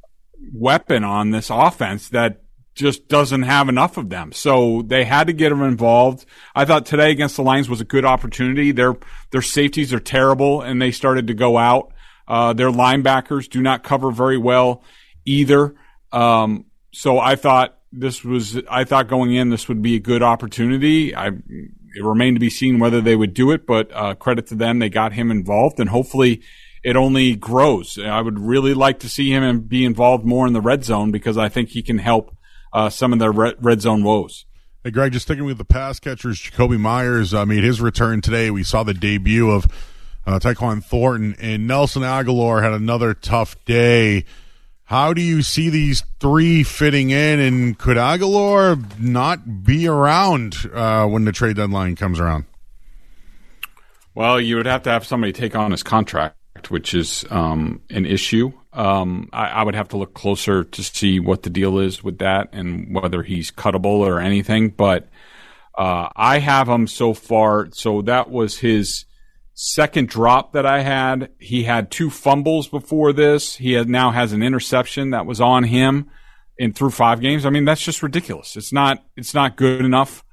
weapon 0.54 1.04
on 1.04 1.32
this 1.32 1.49
offense 1.49 2.10
that 2.10 2.44
just 2.75 3.07
doesn't 3.07 3.43
have 3.43 3.69
enough 3.69 3.97
of 3.97 4.09
them. 4.09 4.33
So 4.33 4.83
they 4.85 5.05
had 5.05 5.27
to 5.27 5.33
get 5.33 5.51
him 5.51 5.61
involved. 5.61 6.25
I 6.53 6.65
thought 6.65 6.85
today 6.85 7.09
against 7.09 7.38
the 7.38 7.41
Lions 7.41 7.69
was 7.69 7.81
a 7.81 7.85
good 7.85 8.05
opportunity. 8.05 8.71
Their 8.71 8.95
their 9.31 9.41
safeties 9.41 9.93
are 9.93 9.99
terrible, 9.99 10.61
and 10.61 10.81
they 10.81 10.91
started 10.91 11.27
to 11.27 11.33
go 11.33 11.57
out. 11.57 11.93
Uh, 12.27 12.53
their 12.53 12.69
linebackers 12.69 13.49
do 13.49 13.61
not 13.61 13.83
cover 13.83 14.11
very 14.11 14.38
well 14.38 14.83
either. 15.25 15.75
Um, 16.11 16.65
so 16.91 17.17
I 17.17 17.35
thought 17.35 17.77
this 17.91 18.23
was. 18.23 18.59
I 18.69 18.83
thought 18.83 19.07
going 19.07 19.33
in 19.33 19.49
this 19.49 19.69
would 19.69 19.81
be 19.81 19.95
a 19.95 19.99
good 19.99 20.21
opportunity. 20.21 21.15
I 21.15 21.27
it 21.27 22.03
remained 22.03 22.35
to 22.35 22.41
be 22.41 22.49
seen 22.49 22.79
whether 22.79 22.99
they 22.99 23.15
would 23.15 23.33
do 23.33 23.51
it, 23.51 23.65
but 23.65 23.89
uh, 23.93 24.15
credit 24.15 24.47
to 24.47 24.55
them, 24.55 24.79
they 24.79 24.89
got 24.89 25.13
him 25.13 25.31
involved, 25.31 25.79
and 25.79 25.89
hopefully 25.89 26.41
it 26.83 26.97
only 26.97 27.35
grows. 27.38 27.97
I 27.97 28.19
would 28.19 28.38
really 28.38 28.73
like 28.73 28.99
to 28.99 29.09
see 29.09 29.31
him 29.31 29.61
be 29.61 29.85
involved 29.85 30.25
more 30.25 30.45
in 30.45 30.51
the 30.51 30.61
red 30.61 30.83
zone 30.83 31.11
because 31.11 31.38
I 31.38 31.47
think 31.47 31.69
he 31.69 31.81
can 31.81 31.97
help 31.97 32.35
uh, 32.75 32.89
some 32.89 33.13
of 33.13 33.19
their 33.19 33.31
red, 33.31 33.55
red 33.61 33.81
zone 33.81 34.03
woes. 34.03 34.45
Hey, 34.83 34.91
Greg, 34.91 35.13
just 35.13 35.25
sticking 35.25 35.45
with 35.45 35.57
the 35.57 35.65
pass 35.65 35.99
catchers, 35.99 36.39
Jakobi 36.39 36.77
Meyers 36.77 37.33
uh, 37.33 37.45
made 37.45 37.63
his 37.63 37.79
return 37.79 38.19
today. 38.21 38.51
We 38.51 38.63
saw 38.63 38.83
the 38.83 38.93
debut 38.93 39.49
of 39.49 39.65
uh, 40.27 40.39
Tyquan 40.39 40.83
Thornton, 40.83 41.35
and 41.39 41.65
Nelson 41.65 42.03
Agholor 42.03 42.61
had 42.61 42.73
another 42.73 43.13
tough 43.13 43.55
day. 43.63 44.25
How 44.83 45.13
do 45.13 45.21
you 45.21 45.41
see 45.41 45.69
these 45.69 46.03
three 46.19 46.63
fitting 46.63 47.11
in, 47.11 47.39
and 47.39 47.79
could 47.79 47.97
Agholor 47.97 48.99
not 48.99 49.63
be 49.63 49.88
around 49.88 50.57
uh, 50.73 51.07
when 51.07 51.23
the 51.23 51.31
trade 51.31 51.55
deadline 51.55 51.95
comes 51.95 52.19
around? 52.19 52.43
Well, 54.13 54.39
you 54.39 54.57
would 54.57 54.65
have 54.65 54.83
to 54.83 54.89
have 54.89 55.05
somebody 55.05 55.31
take 55.31 55.55
on 55.55 55.71
his 55.71 55.81
contract, 55.81 56.35
which 56.69 56.93
is 56.93 57.25
um, 57.30 57.82
an 57.89 58.06
issue. 58.06 58.51
Um, 58.73 59.30
I, 59.32 59.47
I, 59.47 59.63
would 59.63 59.75
have 59.75 59.89
to 59.89 59.97
look 59.97 60.13
closer 60.13 60.63
to 60.65 60.84
see 60.84 61.19
what 61.19 61.43
the 61.43 61.49
deal 61.49 61.80
is 61.80 62.04
with 62.04 62.17
that 62.17 62.49
and 62.51 62.93
whether 62.93 63.23
he's 63.23 63.49
cuttable 63.49 63.99
or 63.99 64.19
anything. 64.19 64.69
But 64.69 65.08
uh, 65.78 66.10
I 66.15 66.39
have 66.39 66.67
him 66.67 66.88
so 66.88 67.13
far. 67.13 67.69
So 67.71 68.01
that 68.01 68.30
was 68.30 68.60
his 68.60 69.06
second 69.54 70.10
drop 70.10 70.54
that 70.54 70.65
I 70.65 70.82
had. 70.82 71.32
He 71.39 71.63
had 71.63 71.89
two 71.89 72.10
fumbles 72.10 72.67
before 72.67 73.13
this. 73.13 73.56
He 73.56 73.73
had, 73.73 73.88
now 73.88 74.12
has 74.12 74.34
an 74.34 74.43
interception 74.43 75.12
that 75.12 75.25
was 75.25 75.39
on 75.39 75.63
him 75.63 76.10
in 76.58 76.73
through 76.73 76.91
five 76.91 77.21
games. 77.21 77.45
I 77.45 77.49
mean, 77.49 77.65
that's 77.65 77.82
just 77.82 78.04
ridiculous. 78.04 78.56
It's 78.56 78.73
not. 78.73 79.04
It's 79.15 79.34
not 79.34 79.56
good 79.56 79.84
enough. 79.84 80.23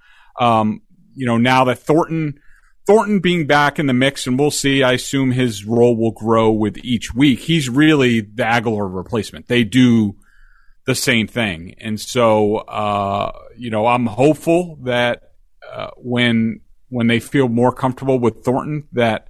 Um, 0.40 0.82
you 1.14 1.26
know, 1.26 1.36
now 1.36 1.64
that 1.64 1.78
Thornton 1.78 2.40
Thornton 2.86 3.20
being 3.20 3.46
back 3.46 3.78
in 3.78 3.86
the 3.86 3.92
mix, 3.92 4.26
and 4.26 4.38
we'll 4.38 4.50
see. 4.50 4.82
I 4.82 4.92
assume 4.92 5.30
his 5.30 5.64
role 5.64 5.96
will 5.96 6.10
grow 6.10 6.50
with 6.50 6.78
each 6.78 7.14
week. 7.14 7.40
He's 7.40 7.68
really 7.68 8.20
the 8.20 8.42
Agholor 8.42 8.92
replacement. 8.92 9.48
They 9.48 9.64
do 9.64 10.16
the 10.84 10.94
same 10.94 11.28
thing, 11.28 11.74
and 11.78 12.00
so 12.00 12.56
uh, 12.56 13.32
you 13.56 13.70
know 13.70 13.86
I'm 13.86 14.06
hopeful 14.06 14.78
that 14.82 15.32
uh, 15.72 15.90
when 15.96 16.60
when 16.88 17.06
they 17.06 17.20
feel 17.20 17.48
more 17.48 17.72
comfortable 17.72 18.18
with 18.18 18.44
Thornton, 18.44 18.88
that 18.92 19.28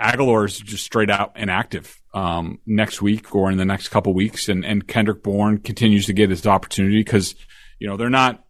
Agholor 0.00 0.44
is 0.44 0.58
just 0.58 0.84
straight 0.84 1.10
out 1.10 1.32
inactive 1.36 2.00
um, 2.14 2.58
next 2.66 3.00
week 3.00 3.34
or 3.34 3.50
in 3.50 3.58
the 3.58 3.64
next 3.64 3.88
couple 3.88 4.12
weeks, 4.12 4.48
and 4.48 4.64
and 4.64 4.88
Kendrick 4.88 5.22
Bourne 5.22 5.58
continues 5.58 6.06
to 6.06 6.12
get 6.12 6.30
his 6.30 6.44
opportunity 6.46 6.98
because 6.98 7.36
you 7.78 7.86
know 7.86 7.96
they're 7.96 8.10
not 8.10 8.44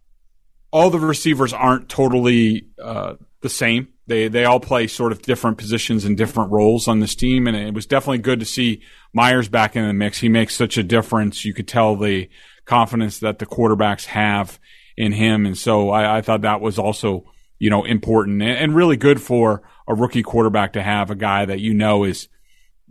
all 0.71 0.89
the 0.89 0.99
receivers 0.99 1.53
aren't 1.53 1.87
totally 1.87 2.67
uh, 2.81 3.13
the 3.41 3.49
same. 3.49 3.89
They 4.07 4.27
they 4.27 4.45
all 4.45 4.59
play 4.59 4.87
sort 4.87 5.11
of 5.11 5.21
different 5.21 5.57
positions 5.57 6.05
and 6.05 6.17
different 6.17 6.51
roles 6.51 6.87
on 6.87 6.99
this 6.99 7.15
team, 7.15 7.47
and 7.47 7.55
it 7.55 7.73
was 7.73 7.85
definitely 7.85 8.19
good 8.19 8.39
to 8.39 8.45
see 8.45 8.81
Meyers 9.13 9.49
back 9.49 9.75
in 9.75 9.85
the 9.85 9.93
mix. 9.93 10.19
He 10.19 10.29
makes 10.29 10.55
such 10.55 10.77
a 10.77 10.83
difference. 10.83 11.43
You 11.45 11.53
could 11.53 11.67
tell 11.67 11.95
the 11.95 12.29
confidence 12.65 13.19
that 13.19 13.39
the 13.39 13.45
quarterbacks 13.45 14.05
have 14.05 14.59
in 14.95 15.11
him, 15.11 15.45
and 15.45 15.57
so 15.57 15.89
I, 15.89 16.17
I 16.17 16.21
thought 16.21 16.41
that 16.41 16.61
was 16.61 16.77
also 16.77 17.31
you 17.59 17.69
know 17.69 17.83
important 17.83 18.41
and, 18.41 18.57
and 18.57 18.75
really 18.75 18.97
good 18.97 19.21
for 19.21 19.63
a 19.87 19.95
rookie 19.95 20.23
quarterback 20.23 20.73
to 20.73 20.81
have 20.81 21.09
a 21.11 21.15
guy 21.15 21.45
that 21.45 21.59
you 21.59 21.73
know 21.73 22.03
is 22.03 22.27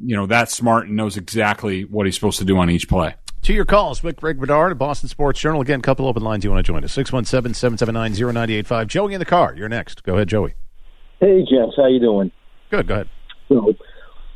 you 0.02 0.16
know 0.16 0.26
that 0.26 0.50
smart 0.50 0.86
and 0.86 0.96
knows 0.96 1.16
exactly 1.16 1.84
what 1.84 2.06
he's 2.06 2.14
supposed 2.14 2.38
to 2.38 2.44
do 2.44 2.56
on 2.58 2.70
each 2.70 2.88
play. 2.88 3.14
To 3.42 3.54
your 3.54 3.64
calls, 3.64 4.00
Vic 4.00 4.16
Greg 4.16 4.38
Bedard, 4.38 4.76
Boston 4.76 5.08
Sports 5.08 5.40
Journal. 5.40 5.62
Again, 5.62 5.80
couple 5.80 6.06
open 6.06 6.22
lines 6.22 6.44
you 6.44 6.50
want 6.50 6.64
to 6.64 6.72
join 6.72 6.84
us. 6.84 6.94
617-779-0985. 6.94 8.86
Joey 8.86 9.14
in 9.14 9.18
the 9.18 9.24
car. 9.24 9.54
You're 9.56 9.68
next. 9.70 10.02
Go 10.02 10.14
ahead, 10.14 10.28
Joey. 10.28 10.54
Hey, 11.20 11.40
Jess. 11.40 11.72
How 11.76 11.86
you 11.86 12.00
doing? 12.00 12.30
Good. 12.70 12.86
Go 12.86 12.94
ahead. 12.94 13.08
So, 13.48 13.72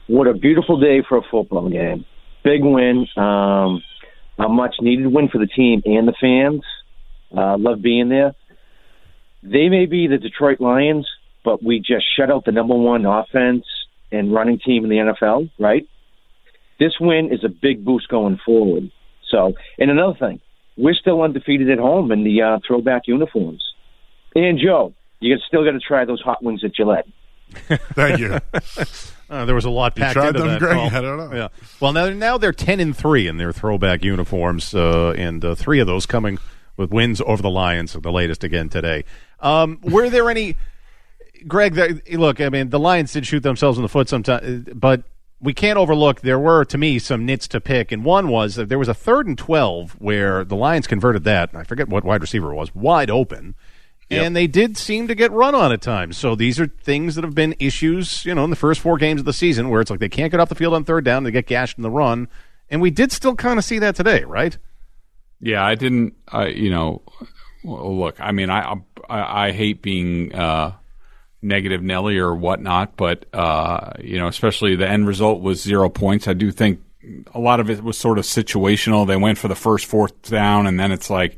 what 0.06 0.26
a 0.26 0.32
beautiful 0.32 0.80
day 0.80 1.02
for 1.06 1.18
a 1.18 1.22
football 1.30 1.68
game. 1.68 2.06
Big 2.44 2.62
win. 2.62 3.06
Um, 3.16 3.82
a 4.38 4.48
much 4.48 4.76
needed 4.80 5.06
win 5.12 5.28
for 5.28 5.38
the 5.38 5.46
team 5.46 5.82
and 5.84 6.08
the 6.08 6.14
fans. 6.18 6.62
Uh, 7.36 7.56
love 7.58 7.82
being 7.82 8.08
there. 8.08 8.34
They 9.42 9.68
may 9.68 9.84
be 9.86 10.06
the 10.06 10.16
Detroit 10.18 10.60
Lions, 10.60 11.06
but 11.44 11.62
we 11.62 11.78
just 11.78 12.06
shut 12.16 12.30
out 12.30 12.46
the 12.46 12.52
number 12.52 12.74
one 12.74 13.04
offense 13.04 13.66
and 14.10 14.32
running 14.32 14.58
team 14.58 14.84
in 14.84 14.90
the 14.90 14.96
NFL, 14.96 15.50
right? 15.58 15.86
This 16.78 16.94
win 17.00 17.32
is 17.32 17.44
a 17.44 17.48
big 17.48 17.84
boost 17.84 18.08
going 18.08 18.38
forward. 18.44 18.90
So, 19.30 19.54
and 19.78 19.90
another 19.90 20.16
thing, 20.18 20.40
we're 20.76 20.94
still 20.94 21.22
undefeated 21.22 21.70
at 21.70 21.78
home 21.78 22.12
in 22.12 22.24
the 22.24 22.42
uh, 22.42 22.58
throwback 22.66 23.02
uniforms. 23.06 23.62
And 24.34 24.58
Joe, 24.58 24.94
you 25.20 25.36
still 25.46 25.64
got 25.64 25.72
to 25.72 25.80
try 25.80 26.04
those 26.04 26.20
hot 26.20 26.42
wings 26.42 26.64
at 26.64 26.74
Gillette. 26.74 27.06
Thank 27.94 28.18
you. 28.18 28.38
Uh, 29.30 29.44
there 29.44 29.54
was 29.54 29.64
a 29.64 29.70
lot 29.70 29.96
You 29.96 30.02
packed 30.02 30.14
tried 30.14 30.28
into 30.28 30.40
them, 30.40 30.48
that. 30.48 30.58
Greg? 30.58 30.76
Paul. 30.76 30.86
I 30.88 31.00
don't 31.00 31.16
know. 31.18 31.36
Yeah. 31.36 31.48
Well, 31.80 31.92
now 31.92 32.08
now 32.10 32.36
they're 32.38 32.52
ten 32.52 32.80
and 32.80 32.96
three 32.96 33.26
in 33.26 33.36
their 33.36 33.52
throwback 33.52 34.02
uniforms, 34.04 34.74
uh, 34.74 35.10
and 35.16 35.44
uh, 35.44 35.54
three 35.54 35.78
of 35.78 35.86
those 35.86 36.04
coming 36.06 36.38
with 36.76 36.90
wins 36.90 37.20
over 37.24 37.42
the 37.42 37.50
Lions. 37.50 37.92
The 37.92 38.12
latest 38.12 38.44
again 38.44 38.68
today. 38.68 39.04
Um, 39.40 39.78
were 39.82 40.10
there 40.10 40.28
any, 40.30 40.56
Greg? 41.46 41.74
That, 41.74 42.12
look, 42.12 42.40
I 42.40 42.48
mean, 42.48 42.70
the 42.70 42.78
Lions 42.80 43.12
did 43.12 43.26
shoot 43.26 43.42
themselves 43.42 43.78
in 43.78 43.82
the 43.82 43.88
foot 43.88 44.08
sometimes, 44.08 44.68
but 44.74 45.04
we 45.44 45.54
can't 45.54 45.78
overlook. 45.78 46.22
There 46.22 46.38
were, 46.38 46.64
to 46.64 46.78
me, 46.78 46.98
some 46.98 47.24
nits 47.24 47.46
to 47.48 47.60
pick, 47.60 47.92
and 47.92 48.04
one 48.04 48.28
was 48.28 48.56
that 48.56 48.68
there 48.68 48.78
was 48.78 48.88
a 48.88 48.94
third 48.94 49.26
and 49.26 49.38
twelve 49.38 49.92
where 50.00 50.44
the 50.44 50.56
Lions 50.56 50.86
converted 50.86 51.24
that. 51.24 51.50
I 51.54 51.62
forget 51.62 51.88
what 51.88 52.04
wide 52.04 52.22
receiver 52.22 52.50
it 52.52 52.56
was, 52.56 52.74
wide 52.74 53.10
open. 53.10 53.54
And 54.10 54.36
they 54.36 54.46
did 54.46 54.76
seem 54.76 55.08
to 55.08 55.14
get 55.16 55.32
run 55.32 55.56
on 55.56 55.72
at 55.72 55.82
times. 55.82 56.16
So 56.16 56.36
these 56.36 56.60
are 56.60 56.68
things 56.68 57.16
that 57.16 57.24
have 57.24 57.34
been 57.34 57.56
issues, 57.58 58.24
you 58.24 58.32
know, 58.32 58.44
in 58.44 58.50
the 58.50 58.54
first 58.54 58.80
four 58.80 58.96
games 58.96 59.20
of 59.20 59.24
the 59.24 59.32
season 59.32 59.70
where 59.70 59.80
it's 59.80 59.90
like 59.90 59.98
they 59.98 60.08
can't 60.08 60.30
get 60.30 60.38
off 60.38 60.50
the 60.50 60.54
field 60.54 60.72
on 60.74 60.84
third 60.84 61.04
down, 61.04 61.24
they 61.24 61.32
get 61.32 61.46
gashed 61.48 61.78
in 61.78 61.82
the 61.82 61.90
run. 61.90 62.28
And 62.70 62.80
we 62.80 62.90
did 62.90 63.10
still 63.10 63.34
kind 63.34 63.58
of 63.58 63.64
see 63.64 63.80
that 63.80 63.96
today, 63.96 64.22
right? 64.22 64.56
Yeah, 65.40 65.64
I 65.64 65.74
didn't. 65.74 66.14
Uh, 66.32 66.46
you 66.46 66.70
know, 66.70 67.02
look. 67.64 68.20
I 68.20 68.30
mean, 68.30 68.50
I 68.50 68.76
I, 69.10 69.46
I 69.46 69.52
hate 69.52 69.82
being 69.82 70.32
uh, 70.32 70.74
negative 71.44 71.82
Nelly 71.82 72.18
or 72.18 72.34
whatnot, 72.34 72.96
but 72.96 73.26
uh, 73.32 73.92
you 74.00 74.18
know, 74.18 74.26
especially 74.26 74.74
the 74.74 74.88
end 74.88 75.06
result 75.06 75.40
was 75.40 75.62
zero 75.62 75.88
points. 75.88 76.26
I 76.26 76.32
do 76.32 76.50
think 76.50 76.80
a 77.34 77.38
lot 77.38 77.60
of 77.60 77.70
it 77.70 77.84
was 77.84 77.98
sort 77.98 78.18
of 78.18 78.24
situational. 78.24 79.06
They 79.06 79.16
went 79.16 79.38
for 79.38 79.48
the 79.48 79.54
first 79.54 79.86
fourth 79.86 80.22
down, 80.22 80.66
and 80.66 80.80
then 80.80 80.90
it's 80.90 81.10
like 81.10 81.36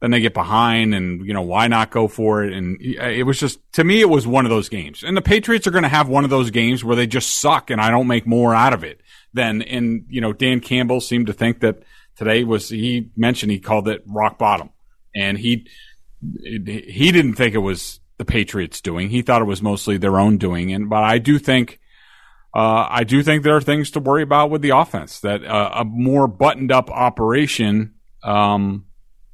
then 0.00 0.10
they 0.10 0.20
get 0.20 0.34
behind, 0.34 0.94
and 0.94 1.24
you 1.24 1.32
know, 1.32 1.42
why 1.42 1.68
not 1.68 1.90
go 1.90 2.08
for 2.08 2.44
it? 2.44 2.52
And 2.52 2.80
it 2.82 3.24
was 3.24 3.38
just 3.38 3.60
to 3.74 3.84
me, 3.84 4.00
it 4.00 4.10
was 4.10 4.26
one 4.26 4.44
of 4.44 4.50
those 4.50 4.68
games. 4.68 5.02
And 5.02 5.16
the 5.16 5.22
Patriots 5.22 5.66
are 5.66 5.70
going 5.70 5.84
to 5.84 5.88
have 5.88 6.08
one 6.08 6.24
of 6.24 6.30
those 6.30 6.50
games 6.50 6.84
where 6.84 6.96
they 6.96 7.06
just 7.06 7.40
suck, 7.40 7.70
and 7.70 7.80
I 7.80 7.90
don't 7.90 8.08
make 8.08 8.26
more 8.26 8.54
out 8.54 8.72
of 8.72 8.84
it 8.84 9.00
than. 9.32 9.62
And 9.62 10.04
you 10.08 10.20
know, 10.20 10.32
Dan 10.32 10.60
Campbell 10.60 11.00
seemed 11.00 11.28
to 11.28 11.32
think 11.32 11.60
that 11.60 11.82
today 12.16 12.44
was 12.44 12.68
he 12.68 13.10
mentioned 13.16 13.52
he 13.52 13.60
called 13.60 13.88
it 13.88 14.02
rock 14.06 14.38
bottom, 14.38 14.70
and 15.14 15.38
he 15.38 15.66
he 16.20 17.12
didn't 17.12 17.34
think 17.34 17.54
it 17.54 17.58
was 17.58 18.00
the 18.18 18.24
Patriots 18.24 18.80
doing. 18.80 19.10
He 19.10 19.22
thought 19.22 19.42
it 19.42 19.46
was 19.46 19.62
mostly 19.62 19.98
their 19.98 20.18
own 20.18 20.38
doing. 20.38 20.72
And 20.72 20.88
but 20.88 21.04
I 21.04 21.18
do 21.18 21.38
think 21.38 21.80
uh, 22.54 22.86
I 22.88 23.04
do 23.04 23.22
think 23.22 23.42
there 23.42 23.56
are 23.56 23.60
things 23.60 23.90
to 23.92 24.00
worry 24.00 24.22
about 24.22 24.50
with 24.50 24.62
the 24.62 24.70
offense. 24.70 25.20
That 25.20 25.44
uh, 25.44 25.70
a 25.74 25.84
more 25.84 26.26
buttoned 26.26 26.72
up 26.72 26.90
operation, 26.90 27.94
um, 28.22 28.86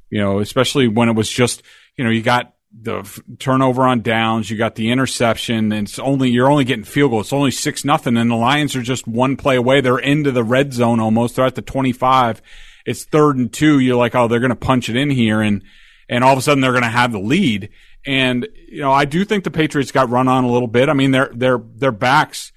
you 0.09 0.19
know, 0.19 0.39
especially 0.39 0.87
when 0.87 1.09
it 1.09 1.15
was 1.15 1.29
just 1.29 1.63
you 1.97 2.03
know 2.03 2.09
you 2.09 2.21
got 2.21 2.53
the 2.81 2.97
f- 2.97 3.21
turnover 3.39 3.83
on 3.83 4.01
downs, 4.01 4.49
you 4.49 4.57
got 4.57 4.75
the 4.75 4.91
interception, 4.91 5.71
and 5.71 5.87
it's 5.87 5.99
only 5.99 6.31
you're 6.31 6.51
only 6.51 6.65
getting 6.65 6.83
field 6.83 7.11
goals. 7.11 7.27
It's 7.27 7.33
only 7.33 7.51
six 7.51 7.85
nothing, 7.85 8.17
and 8.17 8.29
the 8.29 8.35
Lions 8.35 8.75
are 8.75 8.81
just 8.81 9.07
one 9.07 9.37
play 9.37 9.55
away. 9.55 9.79
They're 9.79 9.99
into 9.99 10.31
the 10.31 10.43
red 10.43 10.73
zone 10.73 10.99
almost. 10.99 11.37
They're 11.37 11.45
at 11.45 11.55
the 11.55 11.61
twenty 11.61 11.93
five. 11.93 12.41
It's 12.85 13.05
third 13.05 13.37
and 13.37 13.53
two. 13.53 13.79
You're 13.79 13.95
like, 13.95 14.15
oh, 14.15 14.27
they're 14.27 14.41
going 14.41 14.49
to 14.49 14.55
punch 14.55 14.89
it 14.89 14.97
in 14.97 15.09
here, 15.09 15.39
and 15.39 15.63
and 16.09 16.23
all 16.23 16.33
of 16.33 16.39
a 16.39 16.41
sudden 16.41 16.61
they're 16.61 16.71
going 16.71 16.83
to 16.83 16.89
have 16.89 17.11
the 17.11 17.19
lead. 17.19 17.69
And 18.05 18.47
you 18.67 18.81
know, 18.81 18.91
I 18.91 19.05
do 19.05 19.23
think 19.25 19.43
the 19.43 19.51
Patriots 19.51 19.91
got 19.91 20.09
run 20.09 20.27
on 20.27 20.43
a 20.43 20.51
little 20.51 20.67
bit. 20.67 20.89
I 20.89 20.93
mean, 20.93 21.11
their 21.11 21.29
their 21.33 21.57
their 21.57 21.91
backs. 21.91 22.51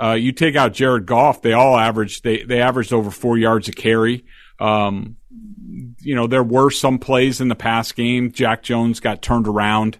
Uh, 0.00 0.12
you 0.12 0.32
take 0.32 0.56
out 0.56 0.72
Jared 0.72 1.06
Goff, 1.06 1.42
they 1.42 1.52
all 1.52 1.76
averaged 1.76 2.24
they 2.24 2.42
they 2.42 2.60
averaged 2.60 2.92
over 2.92 3.10
four 3.10 3.38
yards 3.38 3.68
a 3.68 3.72
carry. 3.72 4.24
Um, 4.58 5.16
you 6.00 6.14
know, 6.14 6.26
there 6.26 6.42
were 6.42 6.70
some 6.70 6.98
plays 6.98 7.40
in 7.40 7.48
the 7.48 7.54
pass 7.54 7.92
game. 7.92 8.32
Jack 8.32 8.62
Jones 8.62 9.00
got 9.00 9.22
turned 9.22 9.46
around 9.46 9.98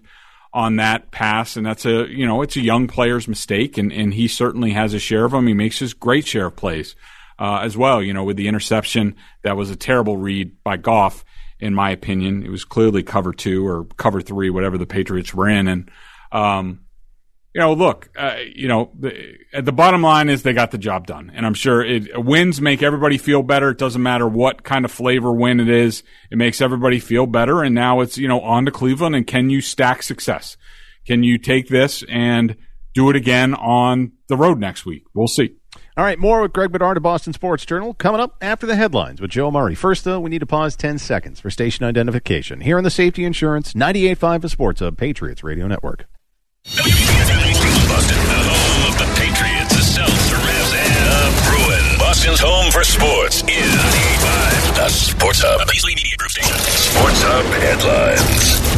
on 0.53 0.75
that 0.75 1.11
pass, 1.11 1.57
and 1.57 1.65
that's 1.65 1.85
a 1.85 2.07
you 2.09 2.25
know 2.25 2.41
it's 2.41 2.55
a 2.55 2.61
young 2.61 2.87
player's 2.87 3.27
mistake, 3.27 3.77
and 3.77 3.91
and 3.91 4.13
he 4.13 4.27
certainly 4.27 4.71
has 4.71 4.93
a 4.93 4.99
share 4.99 5.25
of 5.25 5.31
them. 5.31 5.47
He 5.47 5.53
makes 5.53 5.79
his 5.79 5.93
great 5.93 6.27
share 6.27 6.47
of 6.47 6.55
plays 6.55 6.95
uh, 7.39 7.59
as 7.63 7.75
well. 7.75 8.01
You 8.01 8.13
know, 8.13 8.23
with 8.23 8.37
the 8.37 8.47
interception, 8.47 9.15
that 9.43 9.57
was 9.57 9.69
a 9.69 9.75
terrible 9.75 10.17
read 10.17 10.63
by 10.63 10.77
Goff, 10.77 11.25
in 11.63 11.73
my 11.73 11.91
opinion. 11.91 12.43
It 12.43 12.49
was 12.49 12.65
clearly 12.65 13.03
cover 13.03 13.31
two 13.31 13.65
or 13.65 13.85
cover 13.97 14.21
three, 14.21 14.49
whatever 14.49 14.77
the 14.77 14.85
Patriots 14.85 15.33
were 15.33 15.47
in, 15.47 15.67
and 15.67 15.89
um, 16.31 16.81
you 17.53 17.61
know, 17.61 17.73
look, 17.73 18.09
uh, 18.17 18.37
you 18.53 18.67
know, 18.67 18.91
the, 18.99 19.37
the 19.61 19.71
bottom 19.71 20.01
line 20.01 20.27
is 20.27 20.41
they 20.41 20.53
got 20.53 20.71
the 20.71 20.77
job 20.77 21.05
done, 21.05 21.31
and 21.33 21.45
I'm 21.45 21.53
sure 21.53 21.83
it, 21.83 22.23
wins 22.23 22.59
make 22.59 22.81
everybody 22.81 23.17
feel 23.17 23.43
better. 23.43 23.69
It 23.69 23.77
doesn't 23.77 24.01
matter 24.01 24.27
what 24.27 24.63
kind 24.63 24.85
of 24.85 24.91
flavor 24.91 25.31
win 25.31 25.59
it 25.59 25.69
is; 25.69 26.03
it 26.31 26.37
makes 26.37 26.61
everybody 26.61 26.99
feel 26.99 27.27
better. 27.27 27.63
And 27.63 27.73
now 27.73 28.01
it's 28.01 28.17
you 28.17 28.27
know 28.27 28.41
on 28.41 28.65
to 28.65 28.71
Cleveland, 28.71 29.15
and 29.15 29.25
can 29.25 29.49
you 29.49 29.61
stack 29.61 30.03
success? 30.03 30.57
Can 31.05 31.23
you 31.23 31.37
take 31.37 31.69
this 31.69 32.03
and 32.09 32.55
do 32.93 33.09
it 33.09 33.15
again 33.15 33.53
on 33.53 34.13
the 34.27 34.37
road 34.37 34.59
next 34.59 34.85
week? 34.85 35.03
We'll 35.13 35.27
see. 35.27 35.55
All 35.95 36.03
right, 36.03 36.17
more 36.17 36.41
with 36.41 36.53
Greg 36.53 36.71
Bedard 36.71 36.97
of 36.97 37.03
Boston 37.03 37.33
Sports 37.33 37.67
Journal 37.67 37.93
coming 37.93 38.19
up 38.19 38.35
after 38.41 38.65
the 38.65 38.75
headlines 38.75 39.21
with 39.21 39.29
Joe 39.29 39.51
Murray. 39.51 39.75
First, 39.75 40.03
though, 40.03 40.19
we 40.19 40.31
need 40.31 40.39
to 40.39 40.47
pause 40.47 40.75
10 40.75 40.97
seconds 40.97 41.39
for 41.39 41.51
station 41.51 41.85
identification 41.85 42.61
here 42.61 42.79
on 42.79 42.83
the 42.83 42.89
Safety 42.89 43.23
Insurance 43.23 43.73
98.5 43.73 44.41
The 44.41 44.49
Sports 44.49 44.79
Hub 44.79 44.97
Patriots 44.97 45.43
Radio 45.43 45.67
Network. 45.67 46.07
Boston, 46.65 48.17
the 48.17 48.41
home 48.41 48.91
of 48.91 48.97
the 48.97 49.05
Patriots, 49.21 49.75
the 49.75 49.83
Celts, 49.83 50.29
the 50.31 50.37
and 50.37 50.95
the 51.05 51.21
Bruins. 51.45 51.99
Boston's 51.99 52.39
home 52.39 52.71
for 52.71 52.83
sports 52.83 53.43
is 53.43 53.69
98.5 53.69 54.75
The 54.75 54.89
Sports 54.89 55.41
Hub. 55.43 55.67
Beasley 55.69 55.93
Media 55.93 56.17
Group 56.17 56.31
Station. 56.31 56.57
Sports 56.57 57.21
Hub 57.21 57.45
headlines. 57.61 58.72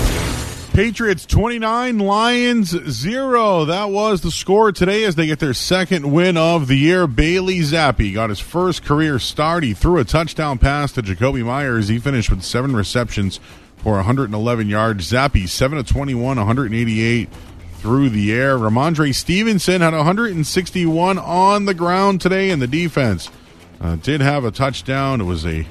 Patriots 0.76 1.26
29, 1.26 2.00
Lions 2.00 2.72
0. 2.72 3.64
That 3.64 3.92
was 3.92 4.20
the 4.20 4.30
score 4.30 4.74
today 4.74 5.06
as 5.06 5.16
they 5.16 5.26
get 5.26 5.40
their 5.40 5.54
second 5.54 6.12
win 6.12 6.36
of 6.36 6.68
the 6.68 6.76
year. 6.76 7.08
Bailey 7.08 7.60
Zappe 7.60 8.14
got 8.14 8.30
his 8.30 8.42
first 8.42 8.84
career 8.84 9.18
start. 9.18 9.64
He 9.64 9.74
threw 9.74 10.00
a 10.00 10.04
touchdown 10.04 10.58
pass 10.58 10.92
to 10.92 11.02
Jakobi 11.02 11.46
Meyers. 11.46 11.88
He 11.88 11.98
finished 11.98 12.30
with 12.30 12.44
seven 12.44 12.76
receptions 12.76 13.40
for 13.78 13.94
111 13.94 14.68
yards. 14.68 15.10
Zappe, 15.10 15.48
7 15.48 15.78
of 15.78 15.88
21, 15.88 16.36
188 16.36 17.30
through 17.78 18.10
the 18.10 18.34
air. 18.34 18.58
Rhamondre 18.58 19.16
Stevenson 19.16 19.80
had 19.80 19.94
161 19.94 21.18
on 21.18 21.64
the 21.64 21.74
ground 21.74 22.20
today, 22.20 22.50
and 22.50 22.62
the 22.62 22.68
defense 22.68 23.30
uh, 23.80 23.96
did 23.96 24.20
have 24.20 24.44
a 24.44 24.52
touchdown. 24.52 25.22
It 25.22 25.26
was 25.26 25.46
a, 25.46 25.66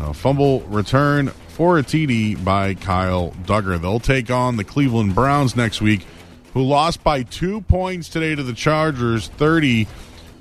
a 0.00 0.12
fumble 0.12 0.60
return 0.64 1.32
for 1.60 1.78
a 1.78 1.82
TD 1.82 2.42
by 2.42 2.72
Kyle 2.72 3.32
Dugger. 3.44 3.78
They'll 3.78 4.00
take 4.00 4.30
on 4.30 4.56
the 4.56 4.64
Cleveland 4.64 5.14
Browns 5.14 5.54
next 5.54 5.82
week, 5.82 6.06
who 6.54 6.62
lost 6.62 7.04
by 7.04 7.22
two 7.22 7.60
points 7.60 8.08
today 8.08 8.34
to 8.34 8.42
the 8.42 8.54
Chargers, 8.54 9.28
30 9.28 9.86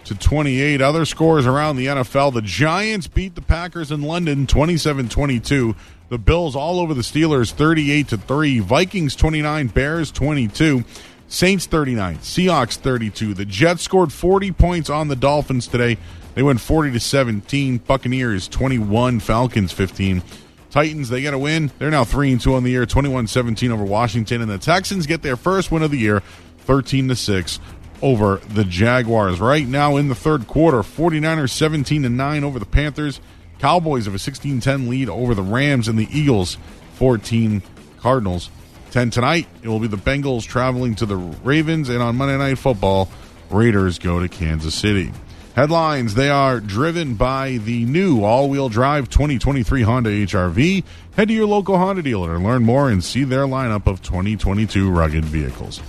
to 0.06 0.16
28. 0.16 0.82
Other 0.82 1.04
scores 1.04 1.46
around 1.46 1.76
the 1.76 1.88
NFL. 1.88 2.34
The 2.34 2.42
Giants 2.42 3.08
beat 3.08 3.36
the 3.36 3.42
Packers 3.42 3.92
in 3.92 4.02
London 4.02 4.48
27 4.48 5.10
22. 5.10 5.76
The 6.08 6.18
Bills 6.18 6.56
all 6.56 6.80
over 6.80 6.94
the 6.94 7.02
Steelers 7.02 7.52
38 7.52 8.08
to 8.08 8.18
3. 8.18 8.60
Vikings 8.60 9.18
29, 9.18 9.68
Bears 9.68 10.12
22. 10.12 10.86
Saints 11.28 11.66
39, 11.66 12.20
Seahawks 12.20 12.78
32. 12.78 13.34
The 13.34 13.44
Jets 13.44 13.82
scored 13.82 14.14
40 14.14 14.54
points 14.54 14.90
on 14.90 15.10
the 15.10 15.18
Dolphins 15.18 15.68
today. 15.68 15.98
They 16.36 16.44
went 16.44 16.62
40 16.62 16.94
to 16.94 17.00
17. 17.02 17.80
Buccaneers 17.80 18.48
21, 18.48 19.20
Falcons 19.20 19.74
15. 19.74 20.24
Titans, 20.70 21.10
they 21.10 21.22
get 21.22 21.34
a 21.34 21.38
win. 21.38 21.72
They're 21.80 21.90
now 21.90 22.04
3 22.04 22.34
and 22.34 22.42
2 22.42 22.54
on 22.54 22.64
the 22.64 22.72
year, 22.72 22.86
21-17 22.86 23.72
over 23.72 23.84
Washington 23.84 24.42
and 24.42 24.50
the 24.50 24.58
Texans 24.58 25.08
get 25.08 25.22
their 25.22 25.36
first 25.36 25.72
win 25.72 25.84
of 25.84 25.92
the 25.92 25.98
year, 25.98 26.22
13 26.60 27.08
to 27.08 27.16
6 27.16 27.60
over 28.02 28.38
the 28.50 28.64
Jaguars. 28.64 29.40
Right 29.40 29.68
now 29.68 29.98
in 29.98 30.08
the 30.08 30.16
third 30.16 30.48
quarter, 30.48 30.80
49ers 30.80 31.52
17 31.52 32.04
to 32.04 32.10
9 32.10 32.44
over 32.44 32.60
the 32.60 32.66
Panthers. 32.66 33.20
Cowboys 33.60 34.06
have 34.06 34.16
a 34.16 34.18
16-10 34.18 34.88
lead 34.88 35.10
over 35.10 35.36
the 35.36 35.42
Rams 35.42 35.88
and 35.88 35.98
the 35.98 36.08
Eagles 36.12 36.58
14 36.96 37.62
Cardinals 38.00 38.50
10 38.92 39.10
tonight. 39.10 39.48
It 39.62 39.68
will 39.68 39.80
be 39.80 39.88
the 39.88 39.98
Bengals 39.98 40.44
traveling 40.48 40.96
to 40.96 41.06
the 41.06 41.18
Ravens 41.18 41.90
and 41.90 42.02
on 42.02 42.16
Monday 42.16 42.38
Night 42.38 42.58
Football, 42.58 43.10
Raiders 43.50 44.00
go 44.00 44.20
to 44.20 44.30
Kansas 44.30 44.76
City. 44.76 45.12
Headlines 45.60 46.14
They 46.16 46.30
are 46.30 46.62
driven 46.62 47.16
by 47.16 47.58
the 47.58 47.84
new 47.84 48.24
all 48.24 48.50
wheel 48.50 48.70
drive 48.70 49.10
2023 49.10 49.82
Honda 49.82 50.10
HRV. 50.10 50.86
Head 51.18 51.28
to 51.28 51.34
your 51.34 51.48
local 51.48 51.78
Honda 51.78 52.02
dealer 52.02 52.36
and 52.36 52.46
learn 52.46 52.64
more 52.64 52.90
and 52.90 53.04
see 53.04 53.26
their 53.26 53.44
lineup 53.44 53.86
of 53.86 54.02
2022 54.02 54.90
rugged 54.90 55.26
vehicles. 55.26 55.82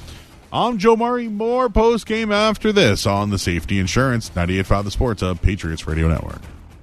I'm 0.53 0.79
Joe 0.79 0.97
Murray. 0.97 1.29
More 1.29 1.71
post 1.71 2.07
game 2.07 2.33
after 2.33 2.73
this 2.73 3.07
on 3.07 3.31
the 3.31 3.39
Safety 3.39 3.79
Insurance 3.79 4.31
98.5 4.31 4.83
The 4.83 4.91
Sports 4.91 5.23
Hub, 5.23 5.41
Patriots 5.41 5.87
Radio 5.87 6.09
Network. 6.09 6.43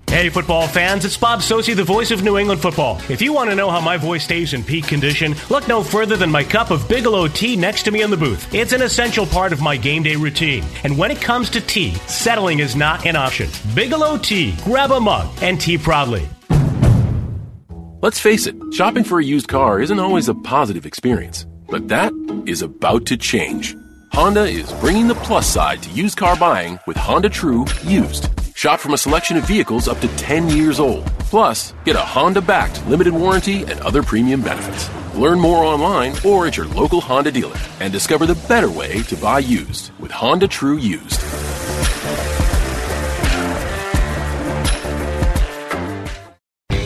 Hey, 0.10 0.30
football 0.30 0.68
fans, 0.68 1.04
it's 1.04 1.18
Bob 1.18 1.42
Socci, 1.42 1.76
the 1.76 1.84
voice 1.84 2.12
of 2.12 2.24
New 2.24 2.38
England 2.38 2.62
football. 2.62 3.00
If 3.10 3.22
you 3.22 3.34
want 3.34 3.50
to 3.50 3.56
know 3.56 3.70
how 3.70 3.82
my 3.82 3.98
voice 3.98 4.24
stays 4.24 4.54
in 4.54 4.64
peak 4.64 4.88
condition, 4.88 5.36
look 5.50 5.68
no 5.68 5.84
further 5.84 6.16
than 6.16 6.32
my 6.32 6.44
cup 6.46 6.72
of 6.72 6.88
Bigelow 6.88 7.28
tea 7.28 7.56
next 7.58 7.84
to 7.84 7.92
me 7.92 8.02
in 8.02 8.10
the 8.10 8.18
booth. 8.18 8.52
It's 8.54 8.72
an 8.72 8.82
essential 8.82 9.28
part 9.28 9.52
of 9.52 9.62
my 9.62 9.76
game 9.76 10.04
day 10.04 10.16
routine. 10.16 10.64
And 10.84 10.98
when 10.98 11.12
it 11.12 11.22
comes 11.22 11.50
to 11.52 11.62
tea, 11.62 11.94
settling 12.08 12.60
is 12.60 12.76
not 12.76 13.06
an 13.06 13.16
option. 13.18 13.50
Bigelow 13.76 14.18
tea. 14.18 14.56
Grab 14.64 14.92
a 14.92 15.00
mug 15.00 15.30
and 15.42 15.60
tea 15.60 15.78
proudly. 15.78 16.28
Let's 18.02 18.20
face 18.20 18.48
it, 18.48 18.56
shopping 18.74 19.04
for 19.04 19.20
a 19.20 19.24
used 19.26 19.50
car 19.50 19.82
isn't 19.82 20.00
always 20.00 20.30
a 20.30 20.36
positive 20.36 20.86
experience. 20.86 21.46
But 21.70 21.90
that 21.90 22.14
is 22.48 22.62
about 22.62 23.06
to 23.08 23.18
change. 23.18 23.76
Honda 24.14 24.46
is 24.46 24.72
bringing 24.74 25.10
the 25.10 25.16
plus 25.16 25.48
side 25.48 25.84
to 25.84 25.90
used 25.92 26.18
car 26.18 26.38
buying 26.38 26.80
with 26.88 26.96
Honda 26.96 27.30
True 27.30 27.66
Used. 27.84 28.30
Shop 28.68 28.82
from 28.82 28.94
a 28.96 28.98
selection 28.98 29.38
of 29.38 29.46
vehicles 29.46 29.88
up 29.88 29.98
to 30.02 30.10
10 30.18 30.50
years 30.50 30.78
old. 30.78 31.06
Plus, 31.20 31.74
get 31.86 31.96
a 31.96 32.00
Honda 32.00 32.42
backed 32.42 32.86
limited 32.88 33.14
warranty 33.14 33.62
and 33.62 33.80
other 33.80 34.04
premium 34.04 34.42
benefits. 34.42 34.90
Learn 35.16 35.40
more 35.40 35.64
online 35.64 36.16
or 36.26 36.46
at 36.46 36.58
your 36.58 36.66
local 36.66 37.00
Honda 37.00 37.32
dealer 37.32 37.56
and 37.80 37.94
discover 37.94 38.26
the 38.26 38.36
better 38.50 38.70
way 38.70 39.04
to 39.04 39.16
buy 39.16 39.40
used 39.40 39.92
with 40.02 40.12
Honda 40.12 40.50
True 40.50 40.76
Used. 40.76 41.22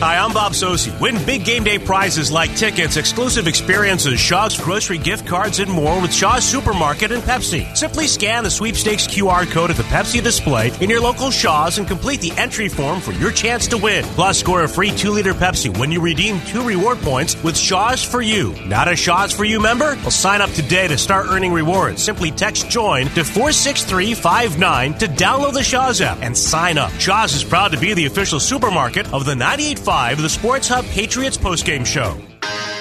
Hi, 0.02 0.16
I'm 0.16 0.32
Bob 0.32 0.50
Socci. 0.50 0.90
Win 1.00 1.24
big 1.24 1.44
game 1.44 1.62
day 1.62 1.78
prizes 1.78 2.32
like 2.32 2.56
tickets, 2.56 2.96
exclusive 2.96 3.46
experiences, 3.46 4.18
Shaw's 4.18 4.60
grocery 4.60 4.98
gift 4.98 5.28
cards, 5.28 5.60
and 5.60 5.70
more 5.70 6.02
with 6.02 6.12
Shaw's 6.12 6.42
Supermarket 6.42 7.12
and 7.12 7.22
Pepsi. 7.22 7.76
Simply 7.76 8.08
scan 8.08 8.42
the 8.42 8.50
sweepstakes 8.50 9.06
QR 9.06 9.48
code 9.48 9.70
at 9.70 9.76
the 9.76 9.84
Pepsi 9.84 10.20
display 10.20 10.72
in 10.80 10.90
your 10.90 11.00
local 11.00 11.30
Shaw's 11.30 11.78
and 11.78 11.86
complete 11.86 12.20
the 12.20 12.32
entry 12.32 12.68
form 12.68 13.00
for 13.00 13.12
your 13.12 13.30
chance 13.30 13.68
to 13.68 13.78
win. 13.78 14.04
Plus, 14.06 14.40
score 14.40 14.64
a 14.64 14.68
free 14.68 14.90
2 14.90 15.12
liter 15.12 15.34
Pepsi 15.34 15.78
when 15.78 15.92
you 15.92 16.00
redeem 16.00 16.40
two 16.46 16.64
reward 16.64 16.98
points 16.98 17.40
with 17.44 17.56
Shaw's 17.56 18.02
for 18.02 18.22
You. 18.22 18.56
Not 18.66 18.88
a 18.88 18.96
Shaw's 18.96 19.30
for 19.30 19.44
You 19.44 19.60
member? 19.60 19.94
Well, 20.00 20.10
sign 20.10 20.40
up 20.40 20.50
today 20.50 20.88
to 20.88 20.98
start 20.98 21.28
earning 21.28 21.52
rewards. 21.52 22.02
Simply 22.02 22.32
text 22.32 22.68
JOIN 22.68 23.06
to 23.10 23.22
46359 23.22 24.94
to 24.94 25.06
download 25.06 25.52
the 25.52 25.62
Shaw's 25.62 26.00
app 26.00 26.18
and 26.22 26.36
sign 26.36 26.76
up. 26.76 26.90
Shaw's 26.94 27.34
is 27.34 27.44
proud 27.44 27.70
to 27.70 27.78
be 27.78 27.94
the 27.94 28.06
official 28.06 28.40
supermarket 28.40 29.06
of 29.14 29.24
the 29.24 29.36
98.5 29.92 30.22
the 30.22 30.28
Sports 30.28 30.68
Hub 30.68 30.86
Patriots 30.86 31.36
postgame 31.36 31.84
show. 31.84 32.31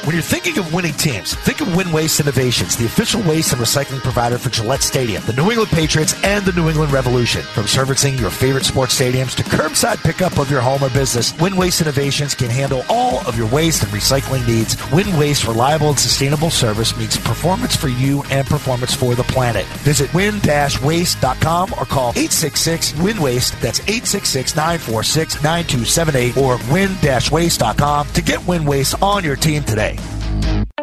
When 0.04 0.16
you're 0.16 0.24
thinking 0.24 0.58
of 0.58 0.74
winning 0.74 0.94
teams, 0.94 1.36
think 1.36 1.62
of 1.62 1.76
Win 1.76 1.92
Waste 1.92 2.20
Innovations, 2.20 2.76
the 2.76 2.88
official 2.88 3.22
waste 3.22 3.54
and 3.54 3.62
recycling 3.62 4.02
provider 4.02 4.40
for 4.40 4.50
Gillette 4.50 4.82
Stadium, 4.82 5.22
the 5.28 5.34
New 5.34 5.52
England 5.52 5.70
Patriots, 5.70 6.16
and 6.24 6.44
the 6.44 6.54
New 6.54 6.70
England 6.70 6.92
Revolution. 6.92 7.44
From 7.44 7.68
servicing 7.68 8.18
your 8.18 8.32
favorite 8.32 8.66
sports 8.66 9.00
stadiums 9.00 9.36
to 9.36 9.44
curbside 9.44 10.02
pickup 10.04 10.40
of 10.40 10.50
your 10.50 10.62
home 10.62 10.84
or 10.84 10.90
business, 10.90 11.40
Win 11.40 11.56
Waste 11.56 11.82
Innovations 11.82 12.34
can 12.34 12.50
handle 12.50 12.84
all 12.90 13.20
of 13.28 13.38
your 13.38 13.48
waste 13.50 13.84
and 13.84 13.92
recycling 13.92 14.48
needs. 14.48 14.76
Win 14.92 15.16
Waste 15.20 15.46
reliable 15.46 15.90
and 15.90 16.00
sustainable 16.00 16.50
service 16.50 16.98
meets 16.98 17.18
performance 17.18 17.76
for 17.76 17.90
you 17.90 18.24
and 18.32 18.48
performance 18.48 18.96
for 18.96 19.14
the 19.14 19.22
planet. 19.24 19.68
Visit 19.86 20.12
win-waste.com 20.16 21.74
or 21.74 21.86
call 21.86 22.14
866-WIN-WASTE. 22.14 23.62
That's 23.62 23.82
866-946-9278 23.82 26.38
or 26.38 26.58
win-waste.com 26.74 28.08
to 28.08 28.22
get 28.24 28.48
Win 28.48 28.66
Waste 28.66 29.00
on 29.04 29.24
your 29.24 29.36
team 29.36 29.64
today. 29.64 29.91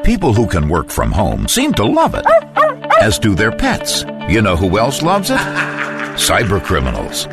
People 0.08 0.32
who 0.32 0.46
can 0.46 0.70
work 0.70 0.88
from 0.88 1.12
home 1.12 1.46
seem 1.46 1.74
to 1.74 1.84
love 1.84 2.14
it, 2.14 2.24
as 3.02 3.18
do 3.18 3.34
their 3.34 3.52
pets. 3.52 4.06
You 4.26 4.40
know 4.40 4.56
who 4.56 4.78
else 4.78 5.02
loves 5.02 5.28
it? 5.28 5.36
Cyber 6.16 6.64
criminals. 6.64 7.26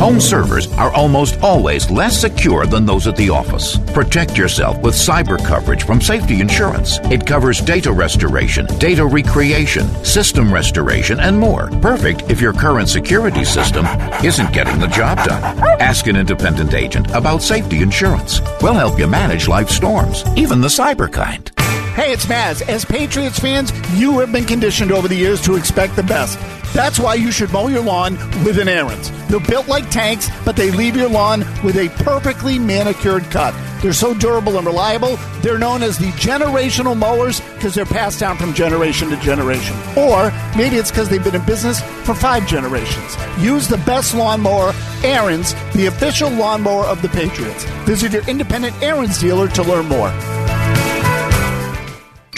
Home 0.00 0.18
servers 0.20 0.66
are 0.72 0.92
almost 0.92 1.38
always 1.38 1.88
less 1.88 2.20
secure 2.20 2.66
than 2.66 2.84
those 2.84 3.06
at 3.06 3.14
the 3.14 3.30
office. 3.30 3.78
Protect 3.92 4.36
yourself 4.36 4.76
with 4.82 4.96
cyber 4.96 5.38
coverage 5.46 5.84
from 5.84 6.00
Safety 6.00 6.40
Insurance. 6.40 6.98
It 7.12 7.24
covers 7.24 7.60
data 7.60 7.92
restoration, 7.92 8.66
data 8.78 9.06
recreation, 9.06 9.86
system 10.04 10.52
restoration, 10.52 11.20
and 11.20 11.38
more. 11.38 11.68
Perfect 11.80 12.28
if 12.28 12.40
your 12.40 12.54
current 12.54 12.88
security 12.88 13.44
system 13.44 13.86
isn't 14.24 14.52
getting 14.52 14.80
the 14.80 14.88
job 14.88 15.18
done. 15.24 15.44
Ask 15.80 16.08
an 16.08 16.16
independent 16.16 16.74
agent 16.74 17.08
about 17.12 17.40
Safety 17.40 17.82
Insurance. 17.82 18.40
We'll 18.62 18.74
help 18.74 18.98
you 18.98 19.06
manage 19.06 19.46
life's 19.46 19.76
storms, 19.76 20.24
even 20.36 20.60
the 20.60 20.66
cyber 20.66 21.12
kind. 21.12 21.52
Hey, 21.98 22.12
it's 22.12 22.26
Maz. 22.26 22.62
As 22.68 22.84
Patriots 22.84 23.40
fans, 23.40 23.72
you 23.98 24.20
have 24.20 24.30
been 24.30 24.44
conditioned 24.44 24.92
over 24.92 25.08
the 25.08 25.16
years 25.16 25.40
to 25.40 25.56
expect 25.56 25.96
the 25.96 26.04
best. 26.04 26.38
That's 26.72 26.96
why 26.96 27.14
you 27.14 27.32
should 27.32 27.52
mow 27.52 27.66
your 27.66 27.82
lawn 27.82 28.12
with 28.44 28.60
an 28.60 28.68
Ariens. 28.68 29.10
They're 29.26 29.40
built 29.40 29.66
like 29.66 29.90
tanks, 29.90 30.30
but 30.44 30.54
they 30.54 30.70
leave 30.70 30.94
your 30.94 31.08
lawn 31.08 31.40
with 31.64 31.76
a 31.76 31.88
perfectly 32.04 32.56
manicured 32.56 33.24
cut. 33.32 33.52
They're 33.82 33.92
so 33.92 34.14
durable 34.14 34.58
and 34.58 34.64
reliable, 34.64 35.16
they're 35.42 35.58
known 35.58 35.82
as 35.82 35.98
the 35.98 36.12
generational 36.12 36.96
mowers 36.96 37.40
because 37.54 37.74
they're 37.74 37.84
passed 37.84 38.20
down 38.20 38.36
from 38.36 38.54
generation 38.54 39.10
to 39.10 39.16
generation. 39.16 39.76
Or 39.96 40.30
maybe 40.56 40.76
it's 40.76 40.92
because 40.92 41.08
they've 41.08 41.24
been 41.24 41.34
in 41.34 41.44
business 41.46 41.80
for 42.06 42.14
five 42.14 42.46
generations. 42.46 43.16
Use 43.40 43.66
the 43.66 43.78
best 43.78 44.14
lawnmower, 44.14 44.70
Ariens, 45.02 45.52
the 45.72 45.86
official 45.86 46.30
lawnmower 46.30 46.84
of 46.84 47.02
the 47.02 47.08
Patriots. 47.08 47.64
Visit 47.86 48.12
your 48.12 48.28
independent 48.28 48.74
Ariens 48.76 49.20
dealer 49.20 49.48
to 49.48 49.64
learn 49.64 49.86
more. 49.86 50.12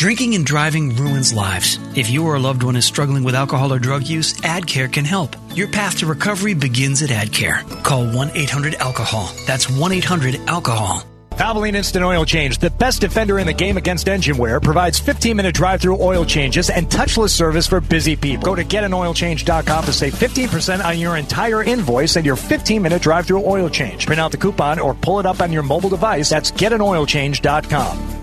Drinking 0.00 0.34
and 0.34 0.46
driving 0.46 0.96
ruins 0.96 1.30
lives. 1.30 1.78
If 1.94 2.08
you 2.08 2.26
or 2.26 2.34
a 2.36 2.38
loved 2.38 2.62
one 2.62 2.74
is 2.74 2.86
struggling 2.86 3.22
with 3.22 3.34
alcohol 3.34 3.70
or 3.70 3.78
drug 3.78 4.06
use, 4.06 4.32
AdCare 4.32 4.90
can 4.90 5.04
help. 5.04 5.36
Your 5.54 5.68
path 5.68 5.98
to 5.98 6.06
recovery 6.06 6.54
begins 6.54 7.02
at 7.02 7.10
AdCare. 7.10 7.68
Call 7.84 8.10
1 8.10 8.30
800 8.34 8.76
Alcohol. 8.76 9.30
That's 9.46 9.68
1 9.68 9.92
800 9.92 10.36
Alcohol. 10.46 11.04
Valvoline 11.32 11.74
Instant 11.74 12.02
Oil 12.02 12.24
Change, 12.24 12.56
the 12.56 12.70
best 12.70 13.02
defender 13.02 13.38
in 13.38 13.46
the 13.46 13.52
game 13.52 13.76
against 13.76 14.08
engine 14.08 14.38
wear, 14.38 14.58
provides 14.58 14.98
15 14.98 15.36
minute 15.36 15.54
drive 15.54 15.82
through 15.82 16.02
oil 16.02 16.24
changes 16.24 16.70
and 16.70 16.88
touchless 16.88 17.28
service 17.28 17.66
for 17.66 17.82
busy 17.82 18.16
people. 18.16 18.46
Go 18.46 18.54
to 18.54 18.64
getanoilchange.com 18.64 19.84
to 19.84 19.92
save 19.92 20.14
15% 20.14 20.82
on 20.82 20.98
your 20.98 21.18
entire 21.18 21.62
invoice 21.62 22.16
and 22.16 22.24
your 22.24 22.36
15 22.36 22.80
minute 22.80 23.02
drive 23.02 23.26
through 23.26 23.44
oil 23.44 23.68
change. 23.68 24.06
Print 24.06 24.18
out 24.18 24.30
the 24.30 24.38
coupon 24.38 24.78
or 24.78 24.94
pull 24.94 25.20
it 25.20 25.26
up 25.26 25.42
on 25.42 25.52
your 25.52 25.62
mobile 25.62 25.90
device. 25.90 26.30
That's 26.30 26.50
getanoilchange.com. 26.50 28.19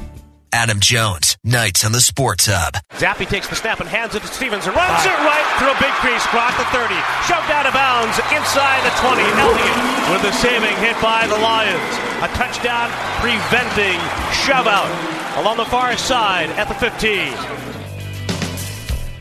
Adam 0.54 0.80
Jones, 0.80 1.38
Nights 1.44 1.84
on 1.84 1.92
the 1.92 2.00
Sports 2.00 2.48
Hub. 2.50 2.76
Zappe 2.94 3.28
takes 3.28 3.48
the 3.48 3.56
snap 3.56 3.80
and 3.80 3.90
hands 3.90 4.16
it 4.16 4.22
to 4.22 4.28
Stevens 4.28 4.66
and 4.66 4.76
runs 4.76 5.06
it 5.06 5.18
right 5.28 5.48
through 5.60 5.72
a 5.72 5.80
big 5.80 5.94
crease 6.00 6.24
across 6.26 6.56
the 6.58 6.66
30. 6.72 6.96
Shoved 7.28 7.52
out 7.52 7.66
of 7.68 7.74
bounds 7.74 8.16
inside 8.32 8.82
the 8.88 8.94
20. 9.04 9.22
Elliott 9.44 9.78
with 10.12 10.24
a 10.24 10.34
saving 10.40 10.76
hit 10.78 10.96
by 11.02 11.28
the 11.28 11.38
Lions. 11.38 11.94
A 12.24 12.30
touchdown 12.34 12.90
preventing 13.20 14.00
shove 14.32 14.68
out 14.68 14.90
along 15.38 15.58
the 15.58 15.66
far 15.66 15.96
side 15.98 16.50
at 16.52 16.68
the 16.68 16.76
15. 16.76 17.34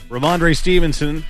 Rhamondre 0.08 0.56
Stevenson, 0.56 1.24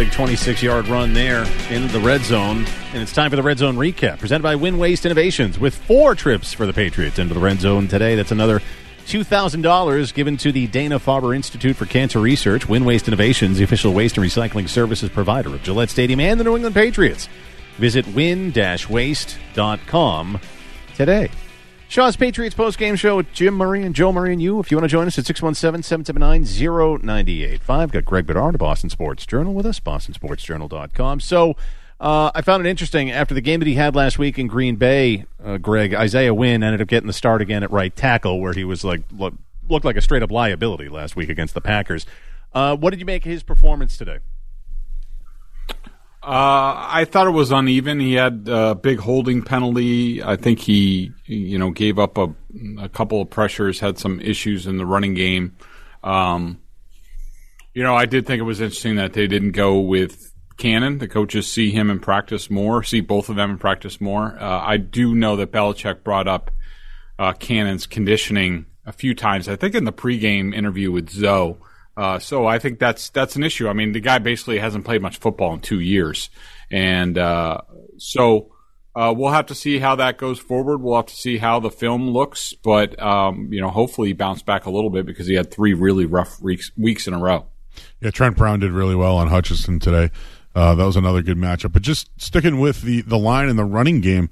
big 0.00 0.12
26 0.12 0.62
yard 0.62 0.86
run 0.88 1.12
there 1.12 1.44
in 1.68 1.86
the 1.88 2.00
red 2.00 2.22
zone. 2.22 2.64
And 2.94 3.02
it's 3.02 3.12
time 3.12 3.28
for 3.28 3.36
the 3.36 3.42
red 3.42 3.58
zone 3.58 3.76
recap, 3.76 4.18
presented 4.18 4.42
by 4.42 4.56
Win 4.56 4.78
Waste 4.78 5.04
Innovations, 5.04 5.58
with 5.58 5.74
four 5.74 6.14
trips 6.14 6.54
for 6.54 6.64
the 6.64 6.72
Patriots 6.72 7.18
into 7.18 7.34
the 7.34 7.40
red 7.40 7.60
zone 7.60 7.86
today. 7.86 8.14
That's 8.14 8.32
another 8.32 8.62
$2,000 9.04 10.14
given 10.14 10.38
to 10.38 10.52
the 10.52 10.68
Dana 10.68 10.98
Farber 10.98 11.36
Institute 11.36 11.76
for 11.76 11.84
Cancer 11.84 12.18
Research. 12.18 12.66
Win 12.66 12.86
Waste 12.86 13.08
Innovations, 13.08 13.58
the 13.58 13.64
official 13.64 13.92
waste 13.92 14.16
and 14.16 14.26
recycling 14.26 14.70
services 14.70 15.10
provider 15.10 15.50
of 15.50 15.62
Gillette 15.62 15.90
Stadium 15.90 16.20
and 16.20 16.40
the 16.40 16.44
New 16.44 16.56
England 16.56 16.74
Patriots. 16.74 17.28
Visit 17.76 18.06
win-waste.com 18.08 20.40
today. 20.96 21.28
Shaw's 21.90 22.14
Patriots 22.14 22.54
post-game 22.54 22.94
show 22.94 23.16
with 23.16 23.32
Jim 23.32 23.54
Murray 23.54 23.82
and 23.82 23.96
Joe 23.96 24.12
Murray 24.12 24.32
and 24.32 24.40
you. 24.40 24.60
If 24.60 24.70
you 24.70 24.76
want 24.76 24.84
to 24.84 24.88
join 24.88 25.08
us 25.08 25.18
at 25.18 25.24
617-779-0985. 25.24 27.90
Got 27.90 28.04
Greg 28.04 28.28
Bedard 28.28 28.54
of 28.54 28.60
Boston 28.60 28.90
Sports 28.90 29.26
Journal 29.26 29.54
with 29.54 29.66
us, 29.66 29.80
bostonsportsjournal.com. 29.80 31.18
So 31.18 31.56
uh, 31.98 32.30
I 32.32 32.42
found 32.42 32.64
it 32.64 32.70
interesting 32.70 33.10
after 33.10 33.34
the 33.34 33.40
game 33.40 33.58
that 33.58 33.66
he 33.66 33.74
had 33.74 33.96
last 33.96 34.20
week 34.20 34.38
in 34.38 34.46
Green 34.46 34.76
Bay, 34.76 35.24
uh, 35.44 35.56
Greg, 35.56 35.92
Isaiah 35.92 36.32
Wynn 36.32 36.62
ended 36.62 36.80
up 36.80 36.86
getting 36.86 37.08
the 37.08 37.12
start 37.12 37.42
again 37.42 37.64
at 37.64 37.72
right 37.72 37.96
tackle 37.96 38.38
where 38.38 38.52
he 38.52 38.62
was 38.62 38.84
like 38.84 39.00
look, 39.10 39.34
looked 39.68 39.84
like 39.84 39.96
a 39.96 40.00
straight-up 40.00 40.30
liability 40.30 40.88
last 40.88 41.16
week 41.16 41.28
against 41.28 41.54
the 41.54 41.60
Packers. 41.60 42.06
Uh, 42.54 42.76
what 42.76 42.90
did 42.90 43.00
you 43.00 43.06
make 43.06 43.26
of 43.26 43.32
his 43.32 43.42
performance 43.42 43.96
today? 43.96 44.18
Uh, 46.22 46.76
I 46.88 47.06
thought 47.10 47.26
it 47.26 47.30
was 47.30 47.50
uneven. 47.50 47.98
He 47.98 48.14
had 48.14 48.46
a 48.46 48.74
big 48.74 48.98
holding 48.98 49.42
penalty. 49.42 50.22
I 50.22 50.36
think 50.36 50.58
he, 50.58 51.12
you 51.24 51.58
know, 51.58 51.70
gave 51.70 51.98
up 51.98 52.18
a, 52.18 52.34
a 52.78 52.90
couple 52.90 53.22
of 53.22 53.30
pressures, 53.30 53.80
had 53.80 53.98
some 53.98 54.20
issues 54.20 54.66
in 54.66 54.76
the 54.76 54.84
running 54.84 55.14
game. 55.14 55.56
Um, 56.04 56.60
you 57.72 57.82
know, 57.82 57.94
I 57.94 58.04
did 58.04 58.26
think 58.26 58.40
it 58.40 58.44
was 58.44 58.60
interesting 58.60 58.96
that 58.96 59.14
they 59.14 59.26
didn't 59.26 59.52
go 59.52 59.80
with 59.80 60.30
Cannon. 60.58 60.98
The 60.98 61.08
coaches 61.08 61.50
see 61.50 61.70
him 61.70 61.88
in 61.88 62.00
practice 62.00 62.50
more, 62.50 62.82
see 62.82 63.00
both 63.00 63.30
of 63.30 63.36
them 63.36 63.52
in 63.52 63.58
practice 63.58 63.98
more. 63.98 64.36
Uh, 64.38 64.60
I 64.60 64.76
do 64.76 65.14
know 65.14 65.36
that 65.36 65.52
Belichick 65.52 66.04
brought 66.04 66.28
up 66.28 66.50
uh, 67.18 67.32
Cannon's 67.32 67.86
conditioning 67.86 68.66
a 68.84 68.92
few 68.92 69.14
times. 69.14 69.48
I 69.48 69.56
think 69.56 69.74
in 69.74 69.84
the 69.84 69.92
pregame 69.92 70.54
interview 70.54 70.92
with 70.92 71.08
Zoe. 71.08 71.56
Uh, 71.96 72.18
so 72.18 72.46
I 72.46 72.58
think 72.58 72.78
that's 72.78 73.10
that's 73.10 73.36
an 73.36 73.42
issue. 73.42 73.68
I 73.68 73.72
mean, 73.72 73.92
the 73.92 74.00
guy 74.00 74.18
basically 74.18 74.58
hasn't 74.58 74.84
played 74.84 75.02
much 75.02 75.18
football 75.18 75.54
in 75.54 75.60
two 75.60 75.80
years, 75.80 76.30
and 76.70 77.18
uh, 77.18 77.60
so 77.98 78.52
uh, 78.94 79.14
we'll 79.16 79.32
have 79.32 79.46
to 79.46 79.54
see 79.54 79.78
how 79.78 79.96
that 79.96 80.18
goes 80.18 80.38
forward. 80.38 80.78
We'll 80.78 80.96
have 80.96 81.06
to 81.06 81.16
see 81.16 81.38
how 81.38 81.60
the 81.60 81.70
film 81.70 82.10
looks, 82.10 82.52
but 82.54 83.00
um, 83.00 83.52
you 83.52 83.60
know, 83.60 83.70
hopefully 83.70 84.08
he 84.08 84.12
bounced 84.14 84.46
back 84.46 84.66
a 84.66 84.70
little 84.70 84.90
bit 84.90 85.06
because 85.06 85.26
he 85.26 85.34
had 85.34 85.50
three 85.50 85.74
really 85.74 86.06
rough 86.06 86.40
weeks, 86.40 86.70
weeks 86.76 87.06
in 87.06 87.14
a 87.14 87.18
row. 87.18 87.46
Yeah, 88.00 88.10
Trent 88.10 88.36
Brown 88.36 88.60
did 88.60 88.72
really 88.72 88.96
well 88.96 89.16
on 89.16 89.28
Hutchinson 89.28 89.78
today. 89.78 90.10
Uh, 90.54 90.74
that 90.74 90.84
was 90.84 90.96
another 90.96 91.22
good 91.22 91.36
matchup. 91.36 91.72
But 91.72 91.82
just 91.82 92.10
sticking 92.20 92.58
with 92.58 92.82
the 92.82 93.02
the 93.02 93.18
line 93.18 93.48
in 93.48 93.56
the 93.56 93.64
running 93.64 94.00
game, 94.00 94.30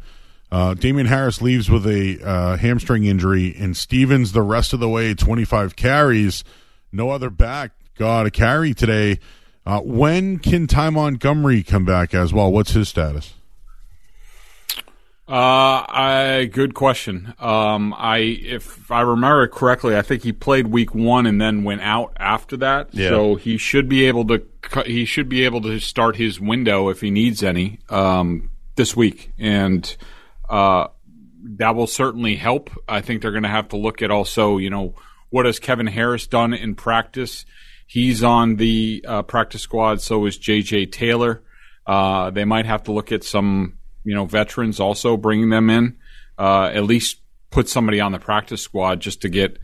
uh, 0.51 0.75
Damien 0.75 1.07
Harris 1.07 1.41
leaves 1.41 1.71
with 1.71 1.87
a 1.87 2.19
uh, 2.25 2.57
hamstring 2.57 3.05
injury, 3.05 3.55
and 3.57 3.77
Stevens 3.77 4.33
the 4.33 4.43
rest 4.43 4.73
of 4.73 4.81
the 4.81 4.89
way, 4.89 5.15
twenty 5.15 5.45
five 5.45 5.77
carries, 5.77 6.43
no 6.93 7.11
other 7.11 7.31
back 7.31 7.73
got 7.97 8.27
a 8.27 8.31
carry 8.31 8.73
today. 8.73 9.19
Uh, 9.67 9.81
when 9.81 10.39
can 10.39 10.67
Ty 10.67 10.91
Montgomery 10.91 11.63
come 11.63 11.85
back 11.85 12.15
as 12.15 12.33
well? 12.33 12.51
What's 12.51 12.71
his 12.71 12.89
status? 12.89 13.35
Uh, 15.29 15.85
I 15.87 16.49
good 16.51 16.73
question. 16.73 17.35
Um, 17.39 17.93
I 17.99 18.19
if 18.19 18.91
I 18.91 19.03
remember 19.03 19.47
correctly, 19.49 19.95
I 19.95 20.01
think 20.01 20.23
he 20.23 20.33
played 20.33 20.69
week 20.69 20.95
one 20.95 21.27
and 21.27 21.39
then 21.39 21.65
went 21.65 21.83
out 21.83 22.15
after 22.17 22.57
that. 22.59 22.95
Yeah. 22.95 23.11
So 23.11 23.35
he 23.35 23.59
should 23.59 23.91
be 23.91 24.07
able 24.07 24.27
to 24.29 24.43
he 24.87 25.05
should 25.05 25.29
be 25.29 25.45
able 25.45 25.61
to 25.63 25.81
start 25.81 26.17
his 26.17 26.41
window 26.41 26.89
if 26.89 27.03
he 27.03 27.11
needs 27.11 27.43
any 27.43 27.79
um, 27.91 28.49
this 28.77 28.97
week, 28.97 29.31
and 29.39 29.95
uh, 30.49 30.87
that 31.43 31.75
will 31.75 31.87
certainly 31.87 32.37
help. 32.37 32.71
I 32.89 33.03
think 33.03 33.21
they're 33.21 33.31
going 33.31 33.43
to 33.43 33.51
have 33.51 33.69
to 33.69 33.77
look 33.77 34.01
at 34.01 34.11
also, 34.11 34.57
you 34.57 34.71
know, 34.71 34.95
what 35.31 35.47
has 35.47 35.59
Kevin 35.59 35.87
Harris 35.87 36.27
done 36.27 36.55
in 36.55 36.75
practice? 36.75 37.45
He's 37.87 38.23
on 38.23 38.57
the 38.57 39.05
uh, 39.07 39.23
practice 39.23 39.63
squad. 39.63 40.01
So 40.01 40.27
is 40.27 40.37
J.J. 40.37 40.87
Taylor. 40.87 41.43
Uh, 41.87 42.31
they 42.31 42.45
might 42.45 42.67
have 42.67 42.83
to 42.85 42.93
look 42.93 43.13
at 43.13 43.25
some, 43.25 43.79
you 44.05 44.15
know, 44.15 44.27
veterans 44.27 44.79
also 44.79 45.17
bringing 45.17 45.51
them 45.51 45.71
in. 45.71 45.97
Uh, 46.39 46.71
at 46.73 46.85
least 46.85 47.21
put 47.51 47.69
somebody 47.69 48.01
on 48.01 48.13
the 48.13 48.19
practice 48.19 48.63
squad 48.63 49.01
just 49.01 49.23
to 49.23 49.29
get 49.29 49.59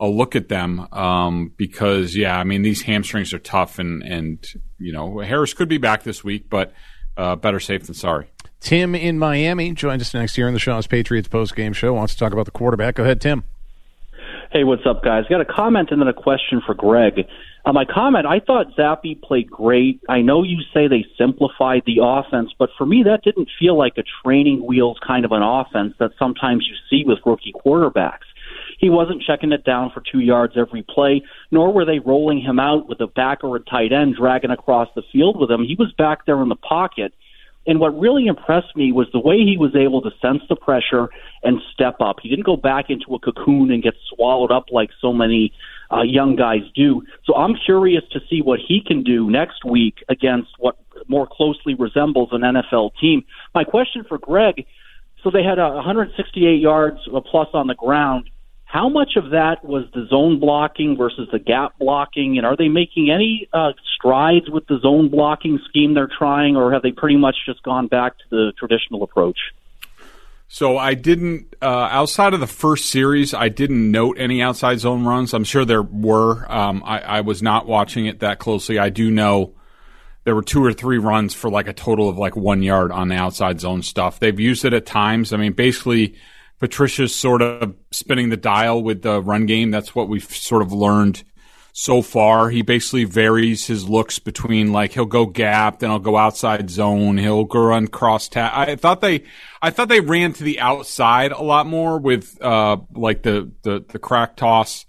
a 0.00 0.06
look 0.06 0.36
at 0.36 0.48
them. 0.48 0.86
Um, 0.92 1.52
because 1.56 2.16
yeah, 2.16 2.38
I 2.38 2.44
mean 2.44 2.62
these 2.62 2.82
hamstrings 2.82 3.32
are 3.32 3.38
tough, 3.38 3.78
and 3.78 4.02
and 4.02 4.44
you 4.78 4.92
know 4.92 5.20
Harris 5.20 5.54
could 5.54 5.68
be 5.68 5.78
back 5.78 6.02
this 6.02 6.24
week, 6.24 6.48
but 6.50 6.72
uh, 7.16 7.36
better 7.36 7.60
safe 7.60 7.84
than 7.84 7.94
sorry. 7.94 8.28
Tim 8.60 8.94
in 8.94 9.18
Miami 9.18 9.72
joins 9.72 10.02
us 10.02 10.14
next 10.14 10.36
year 10.36 10.48
in 10.48 10.54
the 10.54 10.60
Shaw's 10.60 10.86
Patriots 10.86 11.28
post 11.28 11.54
game 11.54 11.72
show. 11.72 11.92
Wants 11.92 12.14
to 12.14 12.18
talk 12.18 12.32
about 12.32 12.46
the 12.46 12.50
quarterback. 12.50 12.96
Go 12.96 13.04
ahead, 13.04 13.20
Tim. 13.20 13.44
Hey, 14.52 14.62
what's 14.62 14.86
up, 14.86 15.02
guys? 15.02 15.24
Got 15.28 15.40
a 15.40 15.44
comment 15.44 15.88
and 15.90 16.00
then 16.00 16.06
a 16.06 16.12
question 16.12 16.62
for 16.64 16.72
Greg. 16.72 17.26
Uh, 17.64 17.72
my 17.72 17.84
comment, 17.84 18.26
I 18.26 18.38
thought 18.38 18.76
Zappe 18.78 19.20
played 19.20 19.50
great. 19.50 20.00
I 20.08 20.20
know 20.20 20.44
you 20.44 20.58
say 20.72 20.86
they 20.86 21.04
simplified 21.18 21.82
the 21.84 21.98
offense, 22.00 22.52
but 22.56 22.70
for 22.78 22.86
me, 22.86 23.02
that 23.02 23.24
didn't 23.24 23.48
feel 23.58 23.76
like 23.76 23.94
a 23.98 24.04
training 24.22 24.64
wheels 24.64 24.98
kind 25.04 25.24
of 25.24 25.32
an 25.32 25.42
offense 25.42 25.94
that 25.98 26.12
sometimes 26.16 26.64
you 26.68 26.76
see 26.88 27.04
with 27.04 27.18
rookie 27.26 27.52
quarterbacks. 27.52 28.26
He 28.78 28.88
wasn't 28.88 29.22
checking 29.22 29.50
it 29.50 29.64
down 29.64 29.90
for 29.92 30.00
two 30.00 30.20
yards 30.20 30.54
every 30.56 30.84
play, 30.88 31.22
nor 31.50 31.72
were 31.72 31.84
they 31.84 31.98
rolling 31.98 32.40
him 32.40 32.60
out 32.60 32.88
with 32.88 33.00
a 33.00 33.08
back 33.08 33.42
or 33.42 33.56
a 33.56 33.60
tight 33.60 33.92
end 33.92 34.14
dragging 34.16 34.50
across 34.50 34.88
the 34.94 35.02
field 35.12 35.40
with 35.40 35.50
him. 35.50 35.64
He 35.64 35.74
was 35.76 35.92
back 35.98 36.24
there 36.24 36.40
in 36.40 36.48
the 36.48 36.54
pocket. 36.56 37.12
And 37.66 37.80
what 37.80 37.98
really 37.98 38.26
impressed 38.26 38.76
me 38.76 38.92
was 38.92 39.08
the 39.12 39.18
way 39.18 39.38
he 39.38 39.56
was 39.58 39.74
able 39.74 40.00
to 40.02 40.10
sense 40.22 40.42
the 40.48 40.56
pressure 40.56 41.08
and 41.42 41.60
step 41.72 41.96
up. 42.00 42.16
He 42.22 42.28
didn't 42.28 42.46
go 42.46 42.56
back 42.56 42.90
into 42.90 43.14
a 43.14 43.18
cocoon 43.18 43.70
and 43.70 43.82
get 43.82 43.94
swallowed 44.14 44.52
up 44.52 44.66
like 44.70 44.90
so 45.00 45.12
many 45.12 45.52
uh, 45.92 46.02
young 46.02 46.36
guys 46.36 46.62
do. 46.74 47.02
So 47.24 47.34
I'm 47.34 47.54
curious 47.54 48.04
to 48.12 48.20
see 48.30 48.40
what 48.42 48.60
he 48.60 48.80
can 48.84 49.02
do 49.02 49.30
next 49.30 49.64
week 49.64 50.04
against 50.08 50.50
what 50.58 50.76
more 51.08 51.26
closely 51.26 51.74
resembles 51.74 52.28
an 52.32 52.42
NFL 52.42 52.92
team. 53.00 53.24
My 53.54 53.64
question 53.64 54.04
for 54.08 54.18
Greg 54.18 54.66
so 55.26 55.30
they 55.30 55.42
had 55.42 55.58
a 55.58 55.70
168 55.70 56.60
yards 56.60 57.00
plus 57.28 57.48
on 57.52 57.66
the 57.66 57.74
ground. 57.74 58.30
How 58.66 58.88
much 58.88 59.12
of 59.16 59.30
that 59.30 59.64
was 59.64 59.84
the 59.94 60.06
zone 60.10 60.40
blocking 60.40 60.96
versus 60.96 61.28
the 61.30 61.38
gap 61.38 61.78
blocking? 61.78 62.36
And 62.36 62.44
are 62.44 62.56
they 62.56 62.68
making 62.68 63.10
any 63.10 63.48
uh, 63.52 63.72
strides 63.94 64.50
with 64.50 64.66
the 64.66 64.80
zone 64.80 65.08
blocking 65.08 65.60
scheme 65.68 65.94
they're 65.94 66.10
trying, 66.18 66.56
or 66.56 66.72
have 66.72 66.82
they 66.82 66.90
pretty 66.90 67.16
much 67.16 67.36
just 67.46 67.62
gone 67.62 67.86
back 67.86 68.18
to 68.18 68.24
the 68.28 68.52
traditional 68.58 69.04
approach? 69.04 69.38
So 70.48 70.76
I 70.78 70.94
didn't, 70.94 71.54
uh, 71.62 71.88
outside 71.90 72.34
of 72.34 72.40
the 72.40 72.46
first 72.46 72.86
series, 72.86 73.34
I 73.34 73.48
didn't 73.48 73.90
note 73.90 74.16
any 74.18 74.42
outside 74.42 74.80
zone 74.80 75.04
runs. 75.04 75.32
I'm 75.32 75.44
sure 75.44 75.64
there 75.64 75.82
were. 75.82 76.50
Um, 76.50 76.82
I, 76.84 77.00
I 77.00 77.20
was 77.20 77.42
not 77.42 77.66
watching 77.66 78.06
it 78.06 78.20
that 78.20 78.40
closely. 78.40 78.78
I 78.78 78.90
do 78.90 79.10
know 79.10 79.54
there 80.24 80.34
were 80.34 80.42
two 80.42 80.64
or 80.64 80.72
three 80.72 80.98
runs 80.98 81.34
for 81.34 81.48
like 81.48 81.68
a 81.68 81.72
total 81.72 82.08
of 82.08 82.18
like 82.18 82.34
one 82.34 82.62
yard 82.62 82.90
on 82.90 83.08
the 83.08 83.14
outside 83.14 83.60
zone 83.60 83.82
stuff. 83.82 84.18
They've 84.18 84.38
used 84.38 84.64
it 84.64 84.72
at 84.72 84.86
times. 84.86 85.32
I 85.32 85.36
mean, 85.36 85.52
basically, 85.52 86.16
Patricia's 86.58 87.14
sort 87.14 87.42
of 87.42 87.74
spinning 87.90 88.30
the 88.30 88.36
dial 88.36 88.82
with 88.82 89.02
the 89.02 89.20
run 89.20 89.46
game. 89.46 89.70
That's 89.70 89.94
what 89.94 90.08
we've 90.08 90.24
sort 90.24 90.62
of 90.62 90.72
learned 90.72 91.22
so 91.78 92.00
far. 92.00 92.48
He 92.48 92.62
basically 92.62 93.04
varies 93.04 93.66
his 93.66 93.86
looks 93.86 94.18
between 94.18 94.72
like 94.72 94.92
he'll 94.92 95.04
go 95.04 95.26
gap, 95.26 95.80
then 95.80 95.90
he'll 95.90 95.98
go 95.98 96.16
outside 96.16 96.70
zone, 96.70 97.18
he'll 97.18 97.44
go 97.44 97.60
run 97.60 97.86
cross 97.86 98.28
tap. 98.28 98.52
I 98.54 98.76
thought 98.76 99.02
they, 99.02 99.24
I 99.60 99.68
thought 99.68 99.90
they 99.90 100.00
ran 100.00 100.32
to 100.34 100.44
the 100.44 100.60
outside 100.60 101.32
a 101.32 101.42
lot 101.42 101.66
more 101.66 101.98
with 101.98 102.40
uh 102.42 102.78
like 102.94 103.22
the 103.22 103.52
the 103.62 103.84
the 103.86 103.98
crack 103.98 104.36
toss 104.36 104.86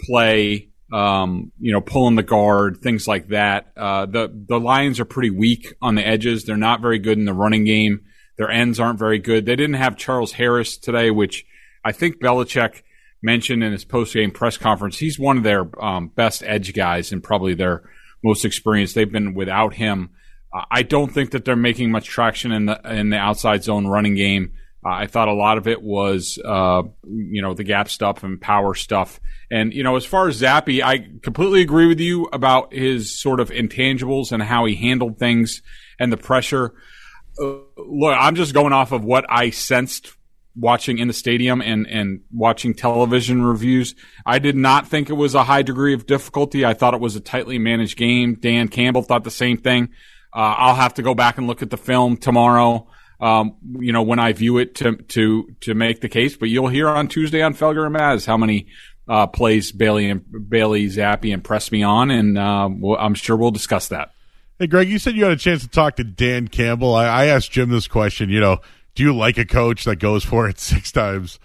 play. 0.00 0.70
Um, 0.92 1.50
you 1.58 1.72
know, 1.72 1.80
pulling 1.80 2.14
the 2.14 2.22
guard, 2.22 2.76
things 2.80 3.08
like 3.08 3.28
that. 3.28 3.72
Uh, 3.76 4.06
the 4.06 4.30
the 4.32 4.60
Lions 4.60 5.00
are 5.00 5.04
pretty 5.04 5.30
weak 5.30 5.74
on 5.82 5.96
the 5.96 6.06
edges. 6.06 6.44
They're 6.44 6.56
not 6.56 6.80
very 6.80 7.00
good 7.00 7.18
in 7.18 7.24
the 7.24 7.34
running 7.34 7.64
game. 7.64 8.02
Their 8.36 8.50
ends 8.50 8.80
aren't 8.80 8.98
very 8.98 9.18
good. 9.18 9.46
They 9.46 9.56
didn't 9.56 9.76
have 9.76 9.96
Charles 9.96 10.32
Harris 10.32 10.76
today, 10.76 11.10
which 11.10 11.46
I 11.84 11.92
think 11.92 12.20
Belichick 12.20 12.82
mentioned 13.22 13.62
in 13.62 13.72
his 13.72 13.84
post 13.84 14.14
game 14.14 14.30
press 14.30 14.56
conference. 14.56 14.98
He's 14.98 15.18
one 15.18 15.38
of 15.38 15.44
their 15.44 15.68
um, 15.82 16.08
best 16.08 16.42
edge 16.44 16.74
guys 16.74 17.12
and 17.12 17.22
probably 17.22 17.54
their 17.54 17.88
most 18.22 18.44
experienced. 18.44 18.94
They've 18.94 19.10
been 19.10 19.34
without 19.34 19.74
him. 19.74 20.10
Uh, 20.52 20.64
I 20.70 20.82
don't 20.82 21.12
think 21.12 21.30
that 21.30 21.44
they're 21.44 21.56
making 21.56 21.90
much 21.90 22.06
traction 22.06 22.52
in 22.52 22.66
the 22.66 22.80
in 22.84 23.10
the 23.10 23.18
outside 23.18 23.64
zone 23.64 23.86
running 23.86 24.14
game. 24.14 24.52
Uh, 24.84 24.90
I 24.90 25.06
thought 25.06 25.28
a 25.28 25.34
lot 25.34 25.56
of 25.56 25.66
it 25.66 25.82
was, 25.82 26.38
uh, 26.44 26.82
you 27.04 27.40
know, 27.40 27.54
the 27.54 27.64
gap 27.64 27.88
stuff 27.88 28.22
and 28.22 28.38
power 28.38 28.74
stuff. 28.74 29.18
And, 29.50 29.72
you 29.72 29.82
know, 29.82 29.96
as 29.96 30.04
far 30.04 30.28
as 30.28 30.42
Zappe, 30.42 30.82
I 30.82 31.06
completely 31.22 31.62
agree 31.62 31.86
with 31.86 32.00
you 32.00 32.26
about 32.32 32.74
his 32.74 33.18
sort 33.18 33.40
of 33.40 33.50
intangibles 33.50 34.30
and 34.30 34.42
how 34.42 34.66
he 34.66 34.74
handled 34.74 35.18
things 35.18 35.62
and 35.98 36.12
the 36.12 36.18
pressure. 36.18 36.74
Uh, 37.40 37.58
look, 37.76 38.16
I'm 38.18 38.34
just 38.34 38.54
going 38.54 38.72
off 38.72 38.92
of 38.92 39.04
what 39.04 39.24
I 39.28 39.50
sensed 39.50 40.14
watching 40.56 40.98
in 40.98 41.08
the 41.08 41.14
stadium 41.14 41.60
and, 41.60 41.86
and 41.86 42.20
watching 42.32 42.74
television 42.74 43.44
reviews. 43.44 43.94
I 44.24 44.38
did 44.38 44.56
not 44.56 44.86
think 44.86 45.10
it 45.10 45.14
was 45.14 45.34
a 45.34 45.44
high 45.44 45.62
degree 45.62 45.94
of 45.94 46.06
difficulty. 46.06 46.64
I 46.64 46.74
thought 46.74 46.94
it 46.94 47.00
was 47.00 47.16
a 47.16 47.20
tightly 47.20 47.58
managed 47.58 47.98
game. 47.98 48.34
Dan 48.34 48.68
Campbell 48.68 49.02
thought 49.02 49.24
the 49.24 49.30
same 49.30 49.58
thing. 49.58 49.88
Uh, 50.32 50.54
I'll 50.58 50.76
have 50.76 50.94
to 50.94 51.02
go 51.02 51.14
back 51.14 51.38
and 51.38 51.46
look 51.46 51.62
at 51.62 51.70
the 51.70 51.76
film 51.76 52.16
tomorrow. 52.16 52.88
Um, 53.20 53.56
you 53.78 53.92
know, 53.92 54.02
when 54.02 54.18
I 54.18 54.32
view 54.32 54.58
it 54.58 54.76
to, 54.76 54.96
to, 54.96 55.48
to 55.60 55.74
make 55.74 56.00
the 56.00 56.08
case, 56.08 56.36
but 56.36 56.48
you'll 56.48 56.68
hear 56.68 56.88
on 56.88 57.08
Tuesday 57.08 57.42
on 57.42 57.54
Felger 57.54 57.84
and 57.84 57.92
Mazz 57.92 58.26
how 58.26 58.36
many, 58.36 58.66
uh, 59.08 59.26
plays 59.26 59.70
Bailey 59.70 60.10
and 60.10 60.24
Bailey 60.48 60.86
Zappe 60.86 61.30
impressed 61.32 61.72
me 61.72 61.82
on. 61.82 62.10
And, 62.10 62.38
uh, 62.38 62.68
I'm 62.98 63.14
sure 63.14 63.36
we'll 63.36 63.50
discuss 63.50 63.88
that. 63.88 64.10
Hey, 64.56 64.68
Greg, 64.68 64.88
you 64.88 65.00
said 65.00 65.16
you 65.16 65.24
had 65.24 65.32
a 65.32 65.36
chance 65.36 65.62
to 65.62 65.68
talk 65.68 65.96
to 65.96 66.04
Dan 66.04 66.46
Campbell. 66.46 66.94
I, 66.94 67.06
I 67.06 67.24
asked 67.26 67.50
Jim 67.50 67.70
this 67.70 67.88
question. 67.88 68.30
You 68.30 68.38
know, 68.38 68.58
do 68.94 69.02
you 69.02 69.14
like 69.14 69.36
a 69.36 69.44
coach 69.44 69.82
that 69.84 69.96
goes 69.96 70.24
for 70.24 70.48
it 70.48 70.58
six 70.60 70.92
times 70.92 71.40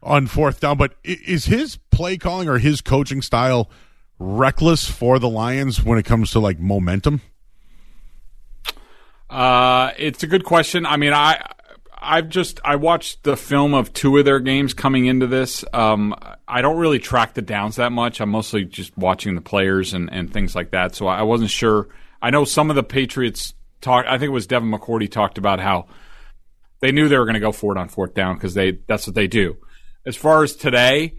on 0.00 0.28
fourth 0.28 0.60
down? 0.60 0.76
But 0.76 0.94
is 1.02 1.46
his 1.46 1.76
play 1.90 2.16
calling 2.16 2.48
or 2.48 2.58
his 2.58 2.80
coaching 2.80 3.20
style 3.20 3.68
reckless 4.20 4.88
for 4.88 5.18
the 5.18 5.28
Lions 5.28 5.82
when 5.82 5.98
it 5.98 6.04
comes 6.04 6.30
to 6.30 6.38
like 6.38 6.60
momentum? 6.60 7.20
Uh, 9.28 9.90
it's 9.98 10.22
a 10.22 10.28
good 10.28 10.44
question. 10.44 10.86
I 10.86 10.98
mean, 10.98 11.12
I 11.12 11.44
I've 11.98 12.28
just 12.28 12.60
I 12.64 12.76
watched 12.76 13.24
the 13.24 13.36
film 13.36 13.74
of 13.74 13.92
two 13.92 14.18
of 14.18 14.24
their 14.24 14.38
games 14.38 14.72
coming 14.72 15.06
into 15.06 15.26
this. 15.26 15.64
Um, 15.72 16.14
I 16.46 16.62
don't 16.62 16.76
really 16.76 17.00
track 17.00 17.34
the 17.34 17.42
downs 17.42 17.74
that 17.76 17.90
much. 17.90 18.20
I'm 18.20 18.30
mostly 18.30 18.64
just 18.64 18.96
watching 18.96 19.34
the 19.34 19.40
players 19.40 19.94
and, 19.94 20.12
and 20.12 20.32
things 20.32 20.54
like 20.54 20.70
that. 20.70 20.94
So 20.94 21.08
I 21.08 21.22
wasn't 21.22 21.50
sure. 21.50 21.88
I 22.22 22.30
know 22.30 22.44
some 22.44 22.70
of 22.70 22.76
the 22.76 22.82
Patriots 22.82 23.52
talk. 23.80 24.06
I 24.06 24.12
think 24.16 24.28
it 24.28 24.32
was 24.32 24.46
Devin 24.46 24.70
McCourty 24.70 25.10
talked 25.10 25.36
about 25.38 25.60
how 25.60 25.86
they 26.80 26.92
knew 26.92 27.08
they 27.08 27.18
were 27.18 27.24
going 27.24 27.34
to 27.34 27.40
go 27.40 27.52
for 27.52 27.76
it 27.76 27.78
on 27.78 27.88
fourth 27.88 28.14
down 28.14 28.34
because 28.36 28.54
they 28.54 28.78
that's 28.86 29.06
what 29.06 29.14
they 29.14 29.26
do. 29.26 29.56
As 30.06 30.16
far 30.16 30.42
as 30.42 30.54
today, 30.56 31.14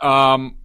um, 0.00 0.56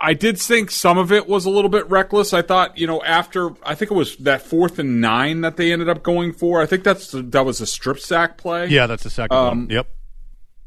I 0.00 0.14
did 0.14 0.38
think 0.38 0.70
some 0.70 0.98
of 0.98 1.12
it 1.12 1.28
was 1.28 1.44
a 1.46 1.50
little 1.50 1.70
bit 1.70 1.88
reckless. 1.88 2.32
I 2.32 2.42
thought, 2.42 2.76
you 2.76 2.86
know, 2.86 3.02
after 3.02 3.50
I 3.62 3.74
think 3.74 3.90
it 3.90 3.94
was 3.94 4.16
that 4.16 4.42
fourth 4.42 4.78
and 4.78 5.00
nine 5.00 5.42
that 5.42 5.56
they 5.56 5.72
ended 5.72 5.88
up 5.88 6.02
going 6.02 6.32
for. 6.32 6.60
I 6.60 6.66
think 6.66 6.82
that's 6.82 7.12
that 7.12 7.44
was 7.44 7.60
a 7.60 7.66
strip 7.66 8.00
sack 8.00 8.36
play. 8.36 8.66
Yeah, 8.68 8.86
that's 8.86 9.04
the 9.04 9.10
second 9.10 9.36
Um, 9.36 9.46
one. 9.60 9.70
Yep. 9.70 9.86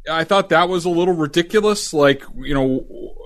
I 0.10 0.24
thought 0.24 0.50
that 0.50 0.70
was 0.70 0.86
a 0.86 0.90
little 0.90 1.16
ridiculous. 1.16 1.92
Like, 1.94 2.24
you 2.38 2.54
know, 2.54 2.86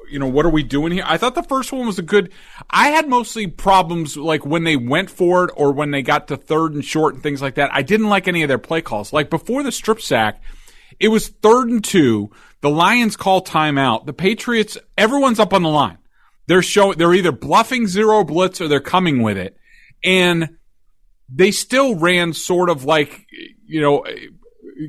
you 0.09 0.19
know, 0.19 0.27
what 0.27 0.45
are 0.45 0.51
we 0.51 0.63
doing 0.63 0.91
here? 0.91 1.03
I 1.05 1.17
thought 1.17 1.35
the 1.35 1.43
first 1.43 1.71
one 1.71 1.87
was 1.87 1.99
a 1.99 2.03
good. 2.03 2.31
I 2.69 2.89
had 2.89 3.07
mostly 3.07 3.47
problems 3.47 4.17
like 4.17 4.45
when 4.45 4.63
they 4.63 4.75
went 4.75 5.09
for 5.09 5.45
it 5.45 5.51
or 5.55 5.71
when 5.71 5.91
they 5.91 6.01
got 6.01 6.27
to 6.29 6.37
third 6.37 6.73
and 6.73 6.83
short 6.83 7.13
and 7.13 7.23
things 7.23 7.41
like 7.41 7.55
that. 7.55 7.73
I 7.73 7.81
didn't 7.81 8.09
like 8.09 8.27
any 8.27 8.43
of 8.43 8.47
their 8.47 8.57
play 8.57 8.81
calls. 8.81 9.13
Like 9.13 9.29
before 9.29 9.63
the 9.63 9.71
strip 9.71 10.01
sack, 10.01 10.41
it 10.99 11.09
was 11.09 11.27
third 11.27 11.69
and 11.69 11.83
two. 11.83 12.31
The 12.61 12.69
Lions 12.69 13.15
call 13.15 13.43
timeout. 13.43 14.05
The 14.05 14.13
Patriots, 14.13 14.77
everyone's 14.97 15.39
up 15.39 15.53
on 15.53 15.63
the 15.63 15.69
line. 15.69 15.97
They're 16.47 16.61
showing, 16.61 16.97
they're 16.97 17.13
either 17.13 17.31
bluffing 17.31 17.87
zero 17.87 18.23
blitz 18.23 18.59
or 18.59 18.67
they're 18.67 18.79
coming 18.79 19.21
with 19.21 19.37
it. 19.37 19.55
And 20.03 20.57
they 21.31 21.51
still 21.51 21.95
ran 21.95 22.33
sort 22.33 22.69
of 22.69 22.85
like, 22.85 23.27
you 23.65 23.81
know, 23.81 24.05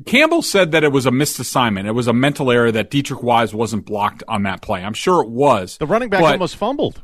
Campbell 0.05 0.41
said 0.41 0.71
that 0.71 0.83
it 0.83 0.91
was 0.91 1.05
a 1.05 1.11
missed 1.11 1.39
assignment. 1.39 1.87
It 1.87 1.91
was 1.91 2.07
a 2.07 2.13
mental 2.13 2.51
error 2.51 2.71
that 2.71 2.89
Deatrich 2.89 3.21
Wise 3.21 3.53
wasn't 3.53 3.85
blocked 3.85 4.23
on 4.27 4.43
that 4.43 4.61
play. 4.61 4.83
I'm 4.83 4.93
sure 4.93 5.21
it 5.21 5.29
was. 5.29 5.77
The 5.77 5.87
running 5.87 6.09
back 6.09 6.21
but, 6.21 6.33
almost 6.33 6.55
fumbled. 6.55 7.01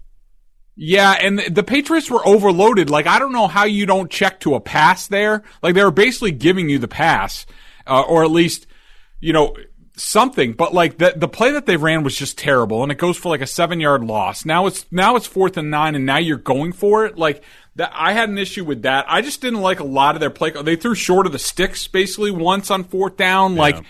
Yeah, 0.75 1.11
and 1.19 1.39
the, 1.39 1.49
the 1.49 1.63
Patriots 1.63 2.09
were 2.09 2.25
overloaded. 2.25 2.89
Like, 2.89 3.07
I 3.07 3.19
don't 3.19 3.33
know 3.33 3.47
how 3.47 3.65
you 3.65 3.85
don't 3.85 4.11
check 4.11 4.39
to 4.41 4.55
a 4.55 4.61
pass 4.61 5.07
there. 5.07 5.43
Like, 5.61 5.73
they 5.73 5.83
were 5.83 5.91
basically 5.91 6.31
giving 6.31 6.69
you 6.69 6.77
the 6.77 6.87
pass, 6.87 7.45
uh, 7.87 8.01
or 8.01 8.23
at 8.23 8.31
least, 8.31 8.67
you 9.19 9.33
know, 9.33 9.55
something. 9.97 10.53
But 10.53 10.73
like 10.73 10.97
the 10.97 11.13
the 11.15 11.27
play 11.27 11.51
that 11.51 11.65
they 11.65 11.77
ran 11.77 12.03
was 12.03 12.15
just 12.15 12.37
terrible, 12.37 12.83
and 12.83 12.91
it 12.91 12.97
goes 12.97 13.17
for 13.17 13.29
like 13.29 13.41
a 13.41 13.47
seven 13.47 13.79
yard 13.79 14.03
loss. 14.03 14.45
Now 14.45 14.67
it's 14.67 14.85
now 14.91 15.15
it's 15.15 15.27
fourth 15.27 15.57
and 15.57 15.69
nine, 15.69 15.95
and 15.95 16.05
now 16.05 16.17
you're 16.17 16.37
going 16.37 16.71
for 16.71 17.05
it. 17.05 17.17
Like 17.17 17.43
that, 17.77 17.91
I 17.93 18.13
had 18.13 18.29
an 18.29 18.37
issue 18.37 18.63
with 18.65 18.83
that. 18.83 19.05
I 19.07 19.21
just 19.21 19.41
didn't 19.41 19.61
like 19.61 19.79
a 19.79 19.85
lot 19.85 20.15
of 20.15 20.19
their 20.19 20.29
play. 20.29 20.51
They 20.51 20.75
threw 20.75 20.93
short 20.93 21.25
of 21.25 21.31
the 21.31 21.39
sticks 21.39 21.87
basically 21.87 22.31
once 22.31 22.69
on 22.69 22.83
fourth 22.83 23.17
down. 23.17 23.53
Yeah. 23.55 23.61
Like. 23.61 23.85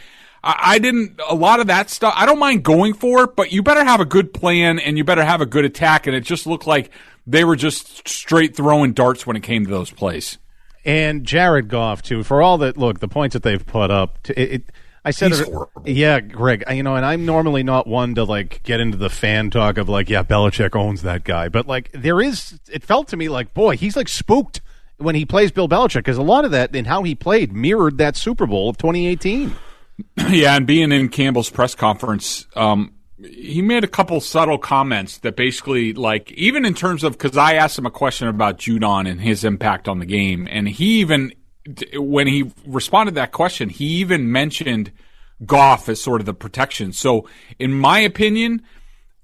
I 0.49 0.79
didn't 0.79 1.19
a 1.27 1.35
lot 1.35 1.59
of 1.59 1.67
that 1.67 1.89
stuff. 1.89 2.13
I 2.15 2.25
don't 2.25 2.39
mind 2.39 2.63
going 2.63 2.93
for 2.93 3.23
it, 3.25 3.35
but 3.35 3.51
you 3.51 3.61
better 3.61 3.83
have 3.83 3.99
a 3.99 4.05
good 4.05 4.33
plan 4.33 4.79
and 4.79 4.97
you 4.97 5.03
better 5.03 5.25
have 5.25 5.41
a 5.41 5.45
good 5.45 5.65
attack. 5.65 6.07
And 6.07 6.15
it 6.15 6.21
just 6.21 6.47
looked 6.47 6.65
like 6.65 6.89
they 7.25 7.43
were 7.43 7.57
just 7.57 8.07
straight 8.07 8.55
throwing 8.55 8.93
darts 8.93 9.27
when 9.27 9.35
it 9.35 9.43
came 9.43 9.65
to 9.65 9.69
those 9.69 9.91
plays. 9.91 10.37
And 10.85 11.25
Jared 11.25 11.67
Goff 11.67 12.01
too. 12.01 12.23
For 12.23 12.41
all 12.41 12.57
that, 12.59 12.77
look, 12.77 12.99
the 12.99 13.09
points 13.09 13.33
that 13.33 13.43
they've 13.43 13.65
put 13.65 13.91
up, 13.91 14.23
to, 14.23 14.41
it, 14.41 14.51
it 14.61 14.63
I 15.07 15.11
said 15.11 15.31
He's 15.31 15.39
horrible. 15.39 15.83
Yeah, 15.85 16.19
Greg. 16.19 16.65
You 16.69 16.83
know, 16.83 16.97
and 16.97 17.05
I'm 17.05 17.25
normally 17.25 17.63
not 17.63 17.87
one 17.87 18.15
to 18.15 18.25
like 18.25 18.61
get 18.63 18.81
into 18.81 18.97
the 18.97 19.09
fan 19.09 19.49
talk 19.49 19.77
of 19.77 19.87
like, 19.87 20.09
yeah, 20.09 20.21
Belichick 20.21 20.75
owns 20.75 21.03
that 21.03 21.23
guy, 21.23 21.47
but 21.47 21.65
like 21.65 21.89
there 21.93 22.19
is. 22.19 22.59
It 22.69 22.83
felt 22.83 23.07
to 23.09 23.17
me 23.17 23.29
like, 23.29 23.53
boy, 23.53 23.77
he's 23.77 23.95
like 23.95 24.09
spooked 24.09 24.59
when 24.97 25.15
he 25.15 25.25
plays 25.25 25.53
Bill 25.53 25.69
Belichick 25.69 25.99
because 25.99 26.17
a 26.17 26.23
lot 26.23 26.43
of 26.43 26.51
that 26.51 26.75
and 26.75 26.85
how 26.85 27.03
he 27.03 27.15
played 27.15 27.53
mirrored 27.53 27.99
that 27.99 28.17
Super 28.17 28.45
Bowl 28.45 28.69
of 28.69 28.77
2018. 28.77 29.55
yeah, 30.27 30.57
and 30.57 30.67
being 30.67 30.91
in 30.91 31.07
Campbell's 31.07 31.49
press 31.49 31.73
conference, 31.73 32.45
um, 32.57 32.91
he 33.17 33.61
made 33.61 33.85
a 33.85 33.87
couple 33.87 34.19
subtle 34.19 34.57
comments 34.57 35.19
that 35.19 35.37
basically, 35.37 35.93
like, 35.93 36.33
even 36.33 36.65
in 36.65 36.73
terms 36.73 37.05
of, 37.05 37.13
because 37.13 37.37
I 37.37 37.53
asked 37.53 37.77
him 37.77 37.85
a 37.85 37.91
question 37.91 38.27
about 38.27 38.57
Judon 38.59 39.09
and 39.09 39.21
his 39.21 39.45
impact 39.45 39.87
on 39.87 39.99
the 39.99 40.05
game, 40.05 40.49
and 40.51 40.67
he 40.67 40.99
even 40.99 41.31
when 41.95 42.27
he 42.27 42.51
responded 42.65 43.11
to 43.11 43.15
that 43.15 43.31
question, 43.31 43.69
he 43.69 43.85
even 43.85 44.31
mentioned 44.31 44.91
Goff 45.45 45.89
as 45.89 46.01
sort 46.01 46.21
of 46.21 46.25
the 46.25 46.33
protection. 46.33 46.93
So, 46.93 47.27
in 47.59 47.73
my 47.73 47.99
opinion, 47.99 48.63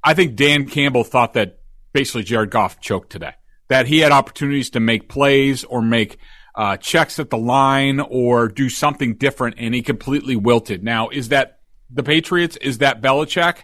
I 0.03 0.13
think 0.13 0.35
Dan 0.35 0.67
Campbell 0.67 1.03
thought 1.03 1.33
that 1.33 1.59
basically 1.93 2.23
Jared 2.23 2.51
Goff 2.51 2.79
choked 2.79 3.11
today. 3.11 3.33
That 3.69 3.87
he 3.87 3.99
had 3.99 4.11
opportunities 4.11 4.69
to 4.71 4.79
make 4.79 5.09
plays 5.09 5.63
or 5.63 5.81
make 5.81 6.17
uh, 6.55 6.77
checks 6.77 7.19
at 7.19 7.29
the 7.29 7.37
line 7.37 7.99
or 7.99 8.47
do 8.47 8.69
something 8.69 9.15
different, 9.15 9.55
and 9.57 9.73
he 9.73 9.81
completely 9.81 10.35
wilted. 10.35 10.83
Now, 10.83 11.09
is 11.09 11.29
that 11.29 11.59
the 11.89 12.03
Patriots? 12.03 12.57
Is 12.57 12.79
that 12.79 13.01
Belichick? 13.01 13.63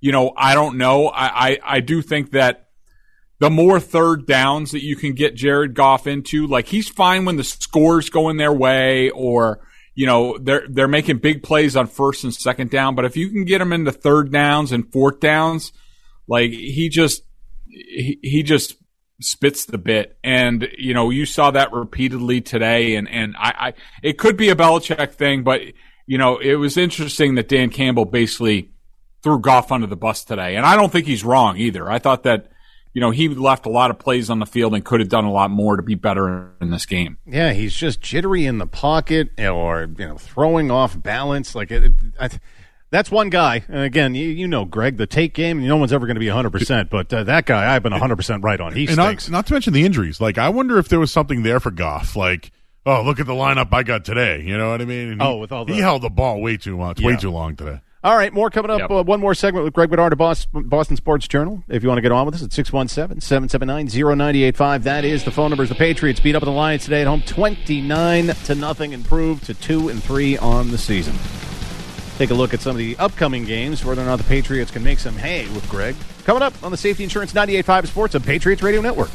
You 0.00 0.12
know, 0.12 0.32
I 0.36 0.54
don't 0.54 0.78
know. 0.78 1.08
I, 1.08 1.48
I, 1.48 1.58
I 1.64 1.80
do 1.80 2.02
think 2.02 2.32
that 2.32 2.67
the 3.40 3.50
more 3.50 3.78
third 3.78 4.26
downs 4.26 4.72
that 4.72 4.82
you 4.82 4.96
can 4.96 5.14
get 5.14 5.34
Jared 5.34 5.74
Goff 5.74 6.06
into, 6.06 6.46
like 6.46 6.66
he's 6.66 6.88
fine 6.88 7.24
when 7.24 7.36
the 7.36 7.44
scores 7.44 8.10
going 8.10 8.36
their 8.36 8.52
way 8.52 9.10
or 9.10 9.60
you 9.94 10.06
know 10.06 10.38
they're 10.38 10.66
they're 10.68 10.88
making 10.88 11.18
big 11.18 11.42
plays 11.42 11.76
on 11.76 11.86
first 11.86 12.24
and 12.24 12.34
second 12.34 12.70
down, 12.70 12.94
but 12.94 13.04
if 13.04 13.16
you 13.16 13.30
can 13.30 13.44
get 13.44 13.60
him 13.60 13.72
into 13.72 13.92
third 13.92 14.32
downs 14.32 14.72
and 14.72 14.92
fourth 14.92 15.20
downs, 15.20 15.72
like 16.26 16.50
he 16.50 16.88
just 16.88 17.22
he, 17.66 18.18
he 18.22 18.42
just 18.42 18.76
spits 19.20 19.64
the 19.66 19.78
bit. 19.78 20.18
And 20.22 20.68
you 20.76 20.94
know 20.94 21.10
you 21.10 21.26
saw 21.26 21.50
that 21.52 21.72
repeatedly 21.72 22.40
today 22.40 22.96
and 22.96 23.08
and 23.08 23.36
I, 23.36 23.54
I 23.58 23.72
it 24.02 24.18
could 24.18 24.36
be 24.36 24.50
a 24.50 24.56
Belichick 24.56 25.12
thing 25.12 25.42
but 25.42 25.60
you 26.06 26.18
know 26.18 26.38
it 26.38 26.54
was 26.54 26.76
interesting 26.76 27.34
that 27.36 27.48
Dan 27.48 27.70
Campbell 27.70 28.04
basically 28.04 28.70
threw 29.22 29.40
Goff 29.40 29.72
under 29.72 29.86
the 29.86 29.96
bus 29.96 30.24
today. 30.24 30.56
And 30.56 30.64
I 30.64 30.76
don't 30.76 30.90
think 30.90 31.06
he's 31.06 31.24
wrong 31.24 31.56
either. 31.56 31.90
I 31.90 31.98
thought 31.98 32.22
that 32.22 32.50
you 32.92 33.00
know, 33.00 33.10
he 33.10 33.28
left 33.28 33.66
a 33.66 33.70
lot 33.70 33.90
of 33.90 33.98
plays 33.98 34.30
on 34.30 34.38
the 34.38 34.46
field 34.46 34.74
and 34.74 34.84
could 34.84 35.00
have 35.00 35.08
done 35.08 35.24
a 35.24 35.32
lot 35.32 35.50
more 35.50 35.76
to 35.76 35.82
be 35.82 35.94
better 35.94 36.52
in 36.60 36.70
this 36.70 36.86
game. 36.86 37.18
Yeah, 37.26 37.52
he's 37.52 37.74
just 37.74 38.00
jittery 38.00 38.46
in 38.46 38.58
the 38.58 38.66
pocket 38.66 39.30
or, 39.38 39.88
you 39.98 40.08
know, 40.08 40.18
throwing 40.18 40.70
off 40.70 41.00
balance. 41.00 41.54
Like, 41.54 41.70
it, 41.70 41.84
it, 41.84 41.92
I, 42.18 42.30
that's 42.90 43.10
one 43.10 43.28
guy. 43.28 43.64
And 43.68 43.82
again, 43.82 44.14
you, 44.14 44.28
you, 44.28 44.48
know, 44.48 44.64
Greg, 44.64 44.96
the 44.96 45.06
take 45.06 45.34
game, 45.34 45.64
no 45.66 45.76
one's 45.76 45.92
ever 45.92 46.06
going 46.06 46.16
to 46.16 46.20
be 46.20 46.26
100%, 46.26 46.88
but 46.88 47.12
uh, 47.12 47.24
that 47.24 47.46
guy 47.46 47.74
I've 47.74 47.82
been 47.82 47.92
100% 47.92 48.42
right 48.42 48.60
on. 48.60 48.72
He 48.72 48.86
and 48.86 48.94
stinks. 48.94 49.28
Not, 49.28 49.38
not 49.38 49.46
to 49.46 49.52
mention 49.52 49.72
the 49.74 49.84
injuries. 49.84 50.20
Like, 50.20 50.38
I 50.38 50.48
wonder 50.48 50.78
if 50.78 50.88
there 50.88 51.00
was 51.00 51.12
something 51.12 51.42
there 51.42 51.60
for 51.60 51.70
Goff. 51.70 52.16
Like, 52.16 52.50
oh, 52.86 53.02
look 53.02 53.20
at 53.20 53.26
the 53.26 53.34
lineup 53.34 53.68
I 53.72 53.82
got 53.82 54.04
today. 54.04 54.42
You 54.42 54.56
know 54.56 54.70
what 54.70 54.80
I 54.80 54.86
mean? 54.86 55.12
And 55.12 55.22
oh, 55.22 55.34
he, 55.34 55.40
with 55.40 55.52
all 55.52 55.64
the, 55.66 55.74
he 55.74 55.80
held 55.80 56.02
the 56.02 56.10
ball 56.10 56.40
way 56.40 56.56
too 56.56 56.76
much, 56.76 57.00
yeah. 57.00 57.08
way 57.08 57.16
too 57.16 57.30
long 57.30 57.56
today. 57.56 57.80
All 58.04 58.16
right, 58.16 58.32
more 58.32 58.48
coming 58.48 58.70
up. 58.70 58.78
Yep. 58.78 58.90
Uh, 58.90 59.02
one 59.02 59.18
more 59.18 59.34
segment 59.34 59.64
with 59.64 59.74
Greg 59.74 59.90
Bedard 59.90 60.12
of 60.12 60.18
Boston, 60.18 60.68
Boston 60.68 60.96
Sports 60.96 61.26
Journal. 61.26 61.64
If 61.66 61.82
you 61.82 61.88
want 61.88 61.98
to 61.98 62.02
get 62.02 62.12
on 62.12 62.26
with 62.26 62.36
us 62.36 62.44
at 62.44 62.52
617 62.52 63.20
779 63.20 63.86
0985. 63.88 64.84
That 64.84 65.04
is 65.04 65.24
the 65.24 65.32
phone 65.32 65.50
numbers. 65.50 65.68
The 65.68 65.74
Patriots 65.74 66.20
beat 66.20 66.36
up 66.36 66.44
the 66.44 66.52
Lions 66.52 66.84
today 66.84 67.00
at 67.00 67.08
home 67.08 67.22
29 67.22 68.26
to 68.28 68.54
nothing, 68.54 68.92
improved 68.92 69.46
to 69.46 69.54
2 69.54 69.88
and 69.88 70.00
3 70.02 70.38
on 70.38 70.70
the 70.70 70.78
season. 70.78 71.14
Take 72.18 72.30
a 72.30 72.34
look 72.34 72.54
at 72.54 72.60
some 72.60 72.70
of 72.70 72.78
the 72.78 72.96
upcoming 72.98 73.44
games, 73.44 73.84
whether 73.84 74.02
or 74.02 74.06
not 74.06 74.16
the 74.16 74.24
Patriots 74.24 74.70
can 74.70 74.84
make 74.84 75.00
some 75.00 75.16
hay 75.16 75.48
with 75.48 75.68
Greg. 75.68 75.96
Coming 76.24 76.42
up 76.42 76.54
on 76.62 76.70
the 76.70 76.76
Safety 76.76 77.02
Insurance 77.02 77.32
98.5 77.32 77.88
Sports 77.88 78.12
Hub 78.12 78.24
Patriots 78.24 78.62
Radio 78.62 78.80
Network. 78.80 79.10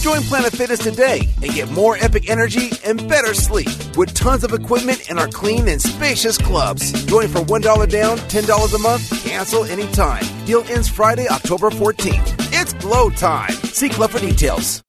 Join 0.00 0.22
Planet 0.22 0.52
Fitness 0.52 0.80
today 0.80 1.28
and 1.42 1.52
get 1.52 1.70
more 1.70 1.96
epic 1.98 2.30
energy 2.30 2.70
and 2.84 3.06
better 3.08 3.34
sleep 3.34 3.68
with 3.96 4.14
tons 4.14 4.44
of 4.44 4.52
equipment 4.52 5.10
in 5.10 5.18
our 5.18 5.28
clean 5.28 5.68
and 5.68 5.80
spacious 5.80 6.38
clubs. 6.38 6.92
Join 7.06 7.28
for 7.28 7.40
$1 7.40 7.88
down, 7.88 8.18
$10 8.18 8.74
a 8.74 8.78
month, 8.78 9.24
cancel 9.24 9.64
anytime. 9.64 10.24
Deal 10.46 10.64
ends 10.68 10.88
Friday, 10.88 11.28
October 11.28 11.70
14th. 11.70 12.34
It's 12.52 12.72
glow 12.74 13.10
time. 13.10 13.50
See 13.50 13.88
Club 13.88 14.10
for 14.10 14.20
details. 14.20 14.82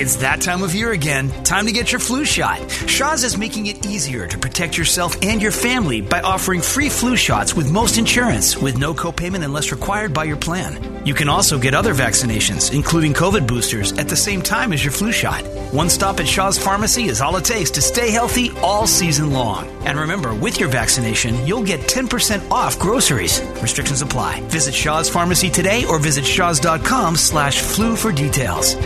It's 0.00 0.16
that 0.16 0.40
time 0.40 0.62
of 0.62 0.74
year 0.74 0.92
again. 0.92 1.28
Time 1.44 1.66
to 1.66 1.72
get 1.72 1.92
your 1.92 1.98
flu 1.98 2.24
shot. 2.24 2.70
Shaw's 2.70 3.22
is 3.22 3.36
making 3.36 3.66
it 3.66 3.84
easier 3.84 4.26
to 4.26 4.38
protect 4.38 4.78
yourself 4.78 5.14
and 5.22 5.42
your 5.42 5.52
family 5.52 6.00
by 6.00 6.22
offering 6.22 6.62
free 6.62 6.88
flu 6.88 7.16
shots 7.16 7.54
with 7.54 7.70
most 7.70 7.98
insurance 7.98 8.56
with 8.56 8.78
no 8.78 8.94
copayment 8.94 9.44
unless 9.44 9.72
required 9.72 10.14
by 10.14 10.24
your 10.24 10.38
plan. 10.38 11.04
You 11.04 11.12
can 11.12 11.28
also 11.28 11.58
get 11.58 11.74
other 11.74 11.92
vaccinations, 11.92 12.72
including 12.72 13.12
COVID 13.12 13.46
boosters, 13.46 13.92
at 13.98 14.08
the 14.08 14.16
same 14.16 14.40
time 14.40 14.72
as 14.72 14.82
your 14.82 14.90
flu 14.90 15.12
shot. 15.12 15.44
One 15.70 15.90
stop 15.90 16.18
at 16.18 16.26
Shaw's 16.26 16.56
Pharmacy 16.56 17.04
is 17.04 17.20
all 17.20 17.36
it 17.36 17.44
takes 17.44 17.70
to 17.72 17.82
stay 17.82 18.10
healthy 18.10 18.52
all 18.62 18.86
season 18.86 19.32
long. 19.32 19.68
And 19.84 19.98
remember, 19.98 20.34
with 20.34 20.58
your 20.58 20.70
vaccination, 20.70 21.46
you'll 21.46 21.62
get 21.62 21.80
10% 21.80 22.50
off 22.50 22.78
groceries. 22.78 23.42
Restrictions 23.60 24.00
apply. 24.00 24.40
Visit 24.48 24.72
Shaw's 24.72 25.10
Pharmacy 25.10 25.50
today 25.50 25.84
or 25.84 25.98
visit 25.98 26.24
shaws.com 26.24 27.16
slash 27.16 27.60
flu 27.60 27.96
for 27.96 28.12
details. 28.12 28.76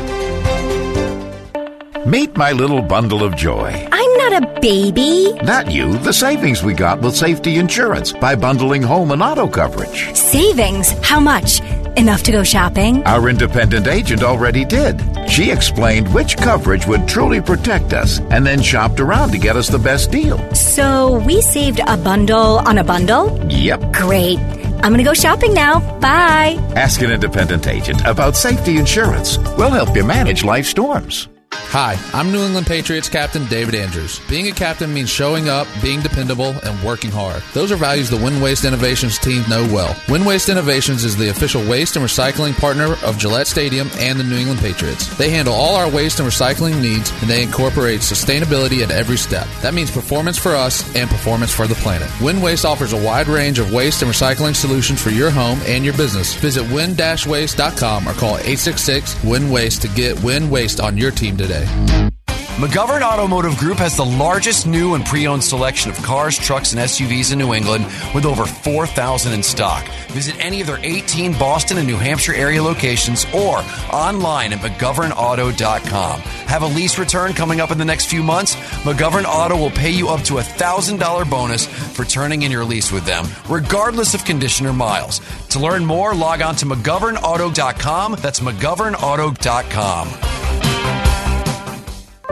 Meet 2.07 2.37
my 2.37 2.53
little 2.53 2.83
bundle 2.83 3.25
of 3.25 3.35
joy. 3.35 3.89
I'm 3.91 4.17
not 4.19 4.43
a 4.43 4.61
baby. 4.61 5.33
Not 5.43 5.71
you, 5.73 5.97
the 5.99 6.13
savings 6.13 6.63
we 6.63 6.75
got 6.75 7.01
with 7.01 7.17
safety 7.17 7.57
insurance 7.57 8.13
by 8.13 8.35
bundling 8.35 8.83
home 8.83 9.11
and 9.11 9.23
auto 9.23 9.49
coverage. 9.49 10.15
Savings? 10.15 10.91
How 11.03 11.19
much? 11.19 11.61
Enough 11.97 12.23
to 12.25 12.33
go 12.33 12.43
shopping? 12.43 13.03
Our 13.05 13.31
independent 13.31 13.87
agent 13.87 14.23
already 14.23 14.67
did. 14.67 15.01
She 15.31 15.51
explained 15.51 16.13
which 16.13 16.37
coverage 16.37 16.87
would 16.87 17.09
truly 17.09 17.41
protect 17.41 17.95
us 17.95 18.19
and 18.31 18.45
then 18.45 18.61
shopped 18.61 19.01
around 19.01 19.31
to 19.31 19.39
get 19.39 19.57
us 19.57 19.69
the 19.69 19.79
best 19.79 20.11
deal. 20.11 20.37
So 20.55 21.19
we 21.25 21.41
saved 21.41 21.81
a 21.87 21.97
bundle 21.97 22.59
on 22.69 22.77
a 22.77 22.85
bundle? 22.85 23.41
Yep. 23.51 23.95
Great. 23.95 24.39
I'm 24.39 24.93
going 24.93 24.99
to 24.99 25.05
go 25.05 25.15
shopping 25.15 25.55
now. 25.55 25.81
Bye. 26.01 26.59
Ask 26.77 27.01
an 27.01 27.11
independent 27.13 27.67
agent 27.67 28.05
about 28.05 28.37
safety 28.37 28.77
insurance. 28.77 29.39
We'll 29.57 29.71
help 29.71 29.97
you 29.97 30.05
manage 30.05 30.45
life 30.45 30.67
storms. 30.67 31.29
Hi, 31.75 31.99
I'm 32.13 32.31
New 32.31 32.41
England 32.45 32.69
Patriots 32.69 33.09
captain 33.09 33.47
David 33.47 33.75
Andrews. 33.75 34.21
Being 34.29 34.47
a 34.47 34.53
captain 34.53 34.95
means 34.95 35.11
showing 35.11 35.49
up, 35.49 35.67
being 35.83 36.01
dependable, 36.01 36.55
and 36.63 36.81
working 36.85 37.11
hard. 37.11 37.43
Those 37.53 37.73
are 37.73 37.77
values 37.77 38.09
the 38.09 38.17
Win 38.17 38.41
Waste 38.41 38.65
Innovations 38.65 39.19
team 39.19 39.43
know 39.49 39.65
well. 39.75 39.97
Win 40.09 40.25
Waste 40.25 40.49
Innovations 40.49 41.05
is 41.05 41.17
the 41.17 41.31
official 41.31 41.69
waste 41.69 41.97
and 41.97 42.05
recycling 42.05 42.55
partner 42.55 42.95
of 43.05 43.19
Gillette 43.19 43.49
Stadium 43.49 43.91
and 43.99 44.21
the 44.21 44.25
New 44.25 44.37
England 44.37 44.61
Patriots. 44.61 45.17
They 45.17 45.31
handle 45.31 45.53
all 45.53 45.75
our 45.75 45.91
waste 45.91 46.21
and 46.21 46.29
recycling 46.29 46.81
needs, 46.81 47.11
and 47.21 47.29
they 47.29 47.43
incorporate 47.43 48.01
sustainability 48.01 48.83
at 48.83 48.93
every 48.93 49.17
step. 49.17 49.49
That 49.63 49.75
means 49.75 49.91
performance 49.91 50.39
for 50.39 50.55
us 50.55 50.85
and 50.95 51.11
performance 51.11 51.53
for 51.53 51.67
the 51.67 51.75
planet. 51.77 52.09
Win 52.21 52.41
Waste 52.41 52.65
offers 52.65 52.93
a 52.93 53.03
wide 53.03 53.27
range 53.27 53.59
of 53.59 53.73
waste 53.73 54.03
and 54.03 54.11
recycling 54.11 54.55
solutions 54.55 55.03
for 55.03 55.11
your 55.11 55.31
home 55.31 55.59
and 55.67 55.85
your 55.85 55.97
business. 55.97 56.35
Visit 56.35 56.71
win-waste.com 56.71 58.09
or 58.09 58.13
call 58.13 58.37
866-WIN-WASTE 58.39 59.83
to 59.83 59.89
get 59.89 60.23
Win 60.23 60.51
Waste 60.51 60.81
on 60.81 60.97
your 60.97 61.11
team 61.11 61.37
today. 61.47 62.11
McGovern 62.55 63.03
Automotive 63.03 63.57
Group 63.57 63.79
has 63.79 63.97
the 63.97 64.05
largest 64.05 64.65
new 64.65 64.95
and 64.95 65.05
pre 65.05 65.27
owned 65.27 65.43
selection 65.43 65.91
of 65.91 65.97
cars, 66.05 66.39
trucks, 66.39 66.73
and 66.73 66.81
SUVs 66.81 67.33
in 67.33 67.39
New 67.41 67.53
England 67.53 67.85
with 68.15 68.25
over 68.25 68.47
4,000 68.47 69.33
in 69.33 69.43
stock. 69.43 69.85
Visit 70.11 70.37
any 70.39 70.61
of 70.61 70.69
their 70.69 70.79
18 70.81 71.33
Boston 71.33 71.79
and 71.79 71.87
New 71.89 71.97
Hampshire 71.97 72.33
area 72.33 72.63
locations 72.63 73.27
or 73.35 73.59
online 73.93 74.53
at 74.53 74.61
McGovernAuto.com. 74.61 76.21
Have 76.21 76.63
a 76.63 76.69
lease 76.69 76.97
return 76.97 77.33
coming 77.33 77.61
up 77.61 77.73
in 77.73 77.79
the 77.79 77.85
next 77.85 78.07
few 78.07 78.23
months? 78.23 78.55
McGovern 78.85 79.25
Auto 79.25 79.57
will 79.57 79.71
pay 79.71 79.91
you 79.91 80.09
up 80.09 80.23
to 80.23 80.39
a 80.39 80.43
$1,000 80.43 81.29
bonus 81.29 81.67
for 81.67 82.05
turning 82.05 82.43
in 82.43 82.53
your 82.53 82.65
lease 82.65 82.93
with 82.93 83.05
them, 83.05 83.27
regardless 83.49 84.15
of 84.15 84.25
condition 84.25 84.65
or 84.65 84.73
miles. 84.73 85.21
To 85.49 85.59
learn 85.59 85.85
more, 85.85 86.15
log 86.15 86.41
on 86.41 86.55
to 86.57 86.67
McGovernAuto.com. 86.67 88.15
That's 88.21 88.39
McGovernAuto.com. 88.39 90.34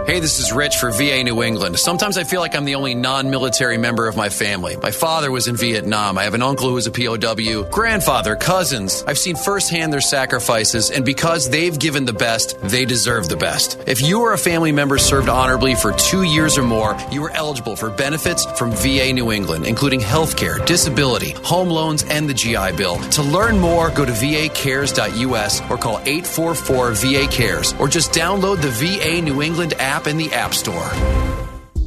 Hey, 0.05 0.18
this 0.18 0.40
is 0.40 0.53
Rich 0.53 0.78
for 0.78 0.90
VA 0.90 1.22
New 1.22 1.44
England. 1.44 1.78
Sometimes 1.78 2.18
I 2.18 2.24
feel 2.24 2.40
like 2.40 2.57
I'm 2.57 2.64
the 2.64 2.74
only 2.74 2.92
non 2.92 3.30
military 3.30 3.78
member 3.78 4.09
of 4.09 4.16
my 4.16 4.30
family. 4.30 4.76
My 4.76 4.90
father 4.90 5.30
was 5.30 5.46
in 5.46 5.55
Vietnam. 5.55 6.18
I 6.18 6.24
have 6.24 6.34
an 6.34 6.42
uncle 6.42 6.68
who 6.68 6.74
was 6.74 6.88
a 6.88 6.90
POW, 6.90 7.70
grandfather, 7.70 8.34
cousins. 8.34 9.05
I've 9.07 9.16
seen 9.16 9.36
firsthand 9.36 9.92
their 9.92 10.00
sacrifices, 10.00 10.90
and 10.90 11.05
because 11.05 11.48
they've 11.50 11.78
given 11.78 12.05
the 12.05 12.12
best, 12.12 12.61
they 12.62 12.84
deserve 12.84 13.28
the 13.28 13.36
best. 13.36 13.78
If 13.86 14.03
you 14.03 14.22
or 14.22 14.32
a 14.32 14.38
family 14.38 14.72
member 14.72 14.98
served 14.98 15.28
honorably 15.28 15.76
for 15.76 15.92
two 15.92 16.24
years 16.24 16.59
or 16.59 16.64
more, 16.64 16.96
you 17.12 17.22
are 17.22 17.30
eligible 17.30 17.76
for 17.76 17.88
benefits 17.88 18.44
from 18.59 18.72
VA 18.72 19.12
New 19.12 19.30
England, 19.30 19.66
including 19.66 20.00
health 20.00 20.36
care, 20.36 20.59
disability, 20.64 21.30
home 21.44 21.68
loans, 21.68 22.03
and 22.03 22.28
the 22.28 22.34
GI 22.34 22.72
Bill. 22.72 22.98
To 23.11 23.22
learn 23.22 23.57
more, 23.57 23.88
go 23.90 24.05
to 24.05 24.12
vacares.us 24.12 25.61
or 25.70 25.78
call 25.78 26.00
844 26.00 26.90
VA 26.90 27.28
Cares, 27.30 27.72
or 27.74 27.86
just 27.86 28.11
download 28.11 28.61
the 28.61 28.70
VA 28.70 29.22
New 29.22 29.42
England 29.42 29.74
app 29.74 29.91
in 30.07 30.16
the 30.16 30.32
App 30.32 30.55
Store. 30.55 30.88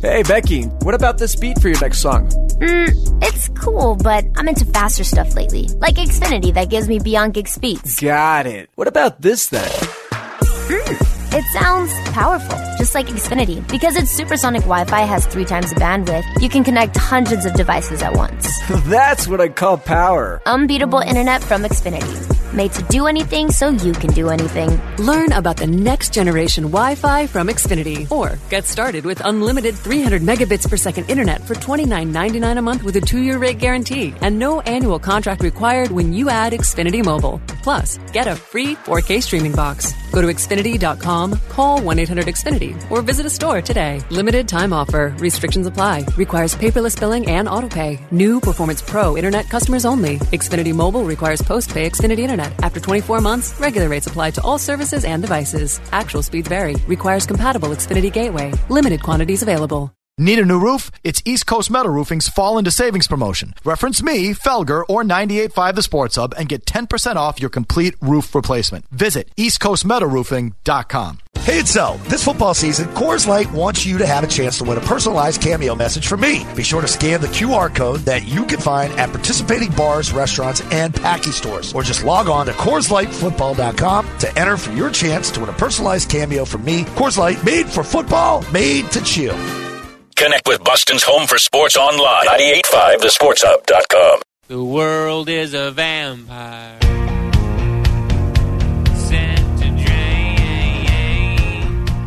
Hey, 0.02 0.22
Becky, 0.22 0.64
what 0.84 0.94
about 0.94 1.18
this 1.18 1.36
beat 1.36 1.60
for 1.60 1.70
your 1.70 1.80
next 1.82 2.00
song? 2.00 2.30
Mm, 2.60 3.24
it's 3.24 3.50
cool, 3.50 3.96
but 3.96 4.24
I'm 4.38 4.48
into 4.48 4.66
faster 4.66 5.04
stuff 5.04 5.34
lately, 5.34 5.68
like 5.80 5.96
Xfinity 5.96 6.54
that 6.54 6.70
gives 6.70 6.88
me 6.88 7.00
beyond 7.00 7.34
gig 7.34 7.48
speeds. 7.48 8.00
Got 8.00 8.46
it. 8.46 8.70
What 8.76 8.88
about 8.88 9.22
this 9.22 9.48
then? 9.48 9.68
Mm, 9.68 11.15
it 11.36 11.44
sounds 11.46 11.92
powerful, 12.12 12.58
just 12.78 12.96
like 12.96 13.08
Xfinity. 13.08 13.68
Because 13.70 13.98
its 13.98 14.10
supersonic 14.12 14.62
Wi 14.62 14.86
Fi 14.86 15.02
has 15.02 15.26
three 15.28 15.44
times 15.46 15.70
the 15.74 15.80
bandwidth, 15.80 16.24
you 16.42 16.48
can 16.48 16.64
connect 16.64 16.96
hundreds 16.96 17.46
of 17.46 17.54
devices 17.54 18.02
at 18.02 18.16
once. 18.16 18.48
That's 18.86 19.28
what 19.28 19.42
I 19.42 19.50
call 19.50 19.78
power. 19.78 20.42
Unbeatable 20.46 21.00
internet 21.00 21.44
from 21.44 21.64
Xfinity. 21.64 22.36
Made 22.54 22.72
to 22.72 22.84
do 22.84 23.06
anything 23.08 23.52
so 23.52 23.68
you 23.70 23.92
can 23.92 24.12
do 24.12 24.30
anything. 24.30 24.80
Learn 24.98 25.34
about 25.34 25.58
the 25.58 25.68
next 25.68 26.14
generation 26.14 26.64
Wi 26.66 26.96
Fi 26.96 27.28
from 27.28 27.48
Xfinity 27.50 28.10
or 28.10 28.38
get 28.50 28.64
started 28.66 29.04
with 29.04 29.20
unlimited 29.26 29.76
300 29.76 30.22
megabits 30.22 30.70
per 30.70 30.78
second 30.78 31.10
internet 31.10 31.42
for 31.42 31.56
$29.99 31.56 32.58
a 32.58 32.62
month 32.62 32.84
with 32.84 32.96
a 32.96 33.02
two 33.02 33.20
year 33.20 33.38
rate 33.38 33.58
guarantee 33.58 34.14
and 34.22 34.40
no 34.40 34.62
annual 34.62 35.00
contract 35.00 35.44
required 35.44 35.92
when 35.92 36.14
you 36.14 36.30
add 36.30 36.54
Xfinity 36.54 37.04
Mobile. 37.04 37.42
Plus, 37.62 37.98
get 38.14 38.28
a 38.28 38.36
free 38.36 38.76
4K 38.76 39.22
streaming 39.22 39.52
box. 39.52 39.94
Go 40.14 40.22
to 40.22 40.28
Xfinity.com, 40.28 41.25
call 41.50 41.82
1 41.82 42.00
800 42.00 42.26
Xfinity, 42.28 42.74
or 42.92 43.02
visit 43.02 43.26
a 43.26 43.30
store 43.30 43.62
today. 43.62 44.02
Limited 44.12 44.48
time 44.48 44.74
offer. 44.74 45.16
Restrictions 45.18 45.66
apply. 45.68 46.06
Requires 46.18 46.54
paperless 46.56 47.00
billing 47.00 47.28
and 47.28 47.48
autopay. 47.48 48.00
New 48.12 48.40
Performance 48.40 48.82
Pro 48.82 49.16
internet 49.18 49.50
customers 49.50 49.86
only. 49.86 50.18
Xfinity 50.34 50.74
Mobile 50.74 51.06
requires 51.06 51.42
post 51.42 51.72
pay 51.72 51.90
Xfinity 51.90 52.20
Internet. 52.20 52.54
After 52.64 52.80
24 52.80 53.22
months, 53.22 53.60
regular 53.60 53.88
rates 53.90 54.08
apply 54.08 54.32
to 54.32 54.42
all 54.42 54.60
services 54.60 55.06
and 55.06 55.24
devices. 55.24 55.80
Actual 55.92 56.22
speeds 56.22 56.50
vary. 56.50 56.76
Requires 56.88 57.26
compatible 57.26 57.70
Xfinity 57.70 58.12
Gateway. 58.12 58.52
Limited 58.70 59.02
quantities 59.02 59.42
available. 59.42 59.95
Need 60.18 60.40
a 60.40 60.46
new 60.46 60.58
roof? 60.58 60.92
It's 61.04 61.22
East 61.26 61.46
Coast 61.46 61.70
Metal 61.70 61.92
Roofing's 61.92 62.30
Fall 62.30 62.58
into 62.58 62.72
Savings 62.72 63.06
promotion. 63.06 63.54
Reference 63.66 64.02
me, 64.02 64.30
Felger, 64.30 64.86
or 64.88 65.04
98.5 65.04 65.76
The 65.76 65.84
Sports 65.84 66.16
Hub 66.16 66.34
and 66.38 66.48
get 66.48 66.66
10% 66.66 67.18
off 67.18 67.42
your 67.42 67.50
complete 67.50 67.96
roof 68.00 68.34
replacement. 68.34 68.88
Visit 68.92 69.30
eastcoastmetalroofing.com. 69.36 71.20
Hey, 71.40 71.60
it's 71.60 71.74
Zell. 71.74 71.98
This 72.06 72.24
football 72.24 72.54
season, 72.54 72.88
Coors 72.94 73.28
Light 73.28 73.52
wants 73.52 73.86
you 73.86 73.98
to 73.98 74.08
have 74.08 74.24
a 74.24 74.28
chance 74.28 74.58
to 74.60 74.64
win 74.64 74.78
a 74.78 74.82
personalized 74.82 75.42
cameo 75.42 75.76
message 75.76 76.08
from 76.08 76.22
me. 76.22 76.46
Be 76.56 76.64
sure 76.64 76.80
to 76.80 76.88
scan 76.88 77.20
the 77.20 77.28
QR 77.28 77.76
code 77.76 78.00
that 78.02 78.26
you 78.26 78.46
can 78.46 78.62
find 78.62 78.94
at 78.94 79.10
participating 79.10 79.72
bars, 79.72 80.14
restaurants, 80.14 80.62
and 80.72 80.96
packy 80.96 81.32
stores. 81.32 81.74
Or 81.74 81.84
just 81.84 82.06
log 82.06 82.30
on 82.30 82.46
to 82.46 82.54
CoorsLightFootball.com 82.54 84.18
to 84.20 84.40
enter 84.40 84.56
for 84.56 84.72
your 84.72 84.90
chance 84.92 85.30
to 85.32 85.42
win 85.42 85.50
a 85.50 85.54
personalized 85.54 86.10
cameo 86.10 86.46
from 86.46 86.64
me. 86.64 86.86
Coors 86.96 87.18
Light, 87.18 87.44
made 87.44 87.68
for 87.68 87.84
football, 87.84 88.46
made 88.54 88.90
to 88.92 89.04
chill. 89.04 89.38
Connect 90.16 90.48
with 90.48 90.64
Boston's 90.64 91.04
Home 91.04 91.28
for 91.28 91.38
Sports 91.38 91.76
online. 91.76 92.26
985thesportshub.com. 92.28 94.22
The 94.48 94.64
world 94.64 95.28
is 95.28 95.54
a 95.54 95.72
vampire. 95.72 96.80
Sent 98.96 99.60
to 99.60 99.66
JA. 99.76 100.88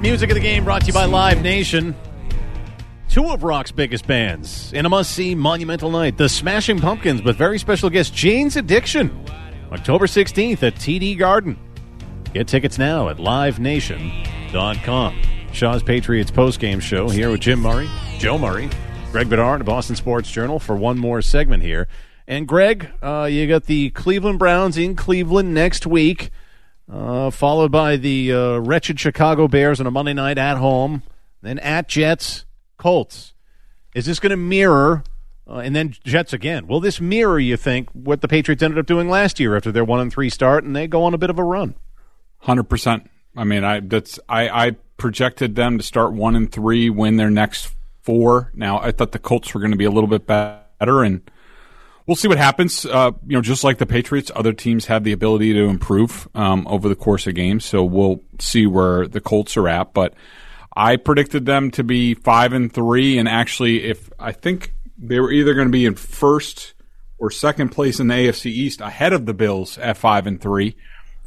Music 0.00 0.30
of 0.30 0.36
the 0.36 0.40
game 0.40 0.64
brought 0.64 0.80
to 0.82 0.86
you 0.86 0.94
by 0.94 1.04
Live 1.04 1.42
Nation. 1.42 1.94
Two 3.11 3.28
of 3.28 3.42
rock's 3.42 3.72
biggest 3.72 4.06
bands 4.06 4.72
in 4.72 4.86
a 4.86 4.88
must 4.88 5.11
see 5.11 5.34
monumental 5.34 5.90
night. 5.90 6.16
The 6.16 6.30
Smashing 6.30 6.80
Pumpkins, 6.80 7.20
with 7.22 7.36
very 7.36 7.59
special 7.59 7.90
guest 7.90 8.14
Jane's 8.14 8.56
Addiction. 8.56 9.11
October 9.70 10.06
16th 10.06 10.62
at 10.62 10.76
TD 10.76 11.18
Garden. 11.18 11.59
Get 12.32 12.48
tickets 12.48 12.78
now 12.78 13.11
at 13.11 13.18
livenation.com. 13.18 15.20
Shaw's 15.53 15.82
Patriots 15.82 16.30
postgame 16.30 16.80
show 16.80 17.09
here 17.09 17.30
with 17.30 17.40
Jim 17.40 17.61
Murray, 17.61 17.88
Joe 18.18 18.38
Murray, 18.38 18.70
Greg 19.11 19.28
Bedard, 19.28 19.61
of 19.61 19.66
Boston 19.66 19.96
Sports 19.96 20.30
Journal 20.30 20.59
for 20.59 20.76
one 20.76 20.99
more 20.99 21.20
segment 21.20 21.62
here. 21.62 21.88
And 22.26 22.46
Greg, 22.46 22.90
uh, 23.03 23.28
you 23.30 23.46
got 23.49 23.64
the 23.64 23.90
Cleveland 23.90 24.38
Browns 24.38 24.76
in 24.78 24.94
Cleveland 24.94 25.55
next 25.55 25.86
week, 25.86 26.30
uh, 26.92 27.30
followed 27.30 27.72
by 27.72 27.96
the 27.96 28.32
uh, 28.32 28.59
wretched 28.59 29.01
Chicago 29.01 29.49
Bears 29.49 29.80
on 29.80 29.86
a 29.86 29.90
Monday 29.90 30.12
night 30.12 30.38
at 30.38 30.59
home, 30.59 31.03
then 31.42 31.59
at 31.59 31.88
Jets, 31.88 32.44
Colts. 32.76 33.32
Is 33.94 34.07
this 34.07 34.20
going 34.20 34.30
to 34.30 34.36
mirror, 34.36 35.03
uh, 35.49 35.57
and 35.57 35.74
then 35.74 35.94
Jets 36.05 36.32
again? 36.32 36.66
Will 36.66 36.80
this 36.80 37.01
mirror, 37.01 37.38
you 37.38 37.57
think, 37.57 37.88
what 37.92 38.20
the 38.20 38.28
Patriots 38.28 38.62
ended 38.62 38.78
up 38.78 38.86
doing 38.86 39.09
last 39.09 39.40
year 39.40 39.57
after 39.57 39.72
their 39.72 39.84
one 39.84 39.99
and 39.99 40.12
three 40.12 40.30
start 40.30 40.62
and 40.62 40.76
they 40.76 40.86
go 40.86 41.03
on 41.05 41.14
a 41.14 41.18
bit 41.18 41.30
of 41.30 41.38
a 41.38 41.44
run? 41.44 41.74
Hundred 42.40 42.64
percent. 42.64 43.11
I 43.36 43.44
mean, 43.44 43.64
I 43.64 43.80
that's 43.80 44.20
I, 44.28 44.49
I 44.49 44.76
projected 44.99 45.55
them 45.55 45.78
to 45.78 45.84
start 45.84 46.12
one 46.12 46.36
and 46.36 46.53
three, 46.53 46.90
win 46.90 47.16
their 47.16 47.30
next 47.30 47.74
four. 48.03 48.51
Now, 48.55 48.80
I 48.80 48.92
thought 48.92 49.12
the 49.12 49.18
Colts 49.18 49.55
were 49.55 49.61
going 49.61 49.70
to 49.70 49.78
be 49.78 49.84
a 49.84 49.90
little 49.90 50.09
bit 50.09 50.26
better, 50.26 51.03
and 51.03 51.28
we'll 52.07 52.16
see 52.16 52.28
what 52.28 52.38
happens. 52.38 52.84
Uh, 52.84 53.12
you 53.26 53.36
know, 53.36 53.40
just 53.40 53.64
like 53.64 53.78
the 53.78 53.86
Patriots, 53.86 54.30
other 54.34 54.53
teams 54.53 54.86
have 54.86 55.05
the 55.05 55.12
ability 55.12 55.55
to 55.55 55.64
improve 55.64 56.28
um, 56.34 56.66
over 56.66 56.88
the 56.88 56.96
course 56.96 57.26
of 57.26 57.34
games. 57.34 57.64
So 57.64 57.82
we'll 57.84 58.20
see 58.38 58.66
where 58.66 59.09
the 59.09 59.20
Colts 59.20 59.57
are 59.57 59.68
at. 59.68 59.94
But 59.94 60.14
I 60.76 60.96
predicted 60.96 61.46
them 61.46 61.70
to 61.72 61.84
be 61.84 62.14
five 62.14 62.53
and 62.53 62.72
three, 62.72 63.18
and 63.18 63.28
actually, 63.28 63.84
if 63.84 64.11
I 64.18 64.32
think 64.32 64.72
they 64.99 65.20
were 65.20 65.30
either 65.30 65.55
going 65.55 65.68
to 65.68 65.72
be 65.72 65.86
in 65.86 65.94
first 65.94 66.74
or 67.18 67.30
second 67.30 67.70
place 67.70 68.01
in 68.01 68.09
the 68.09 68.14
AFC 68.14 68.46
East 68.46 68.80
ahead 68.80 69.12
of 69.12 69.26
the 69.26 69.34
Bills 69.34 69.78
at 69.78 69.96
five 69.96 70.26
and 70.26 70.40
three. 70.40 70.76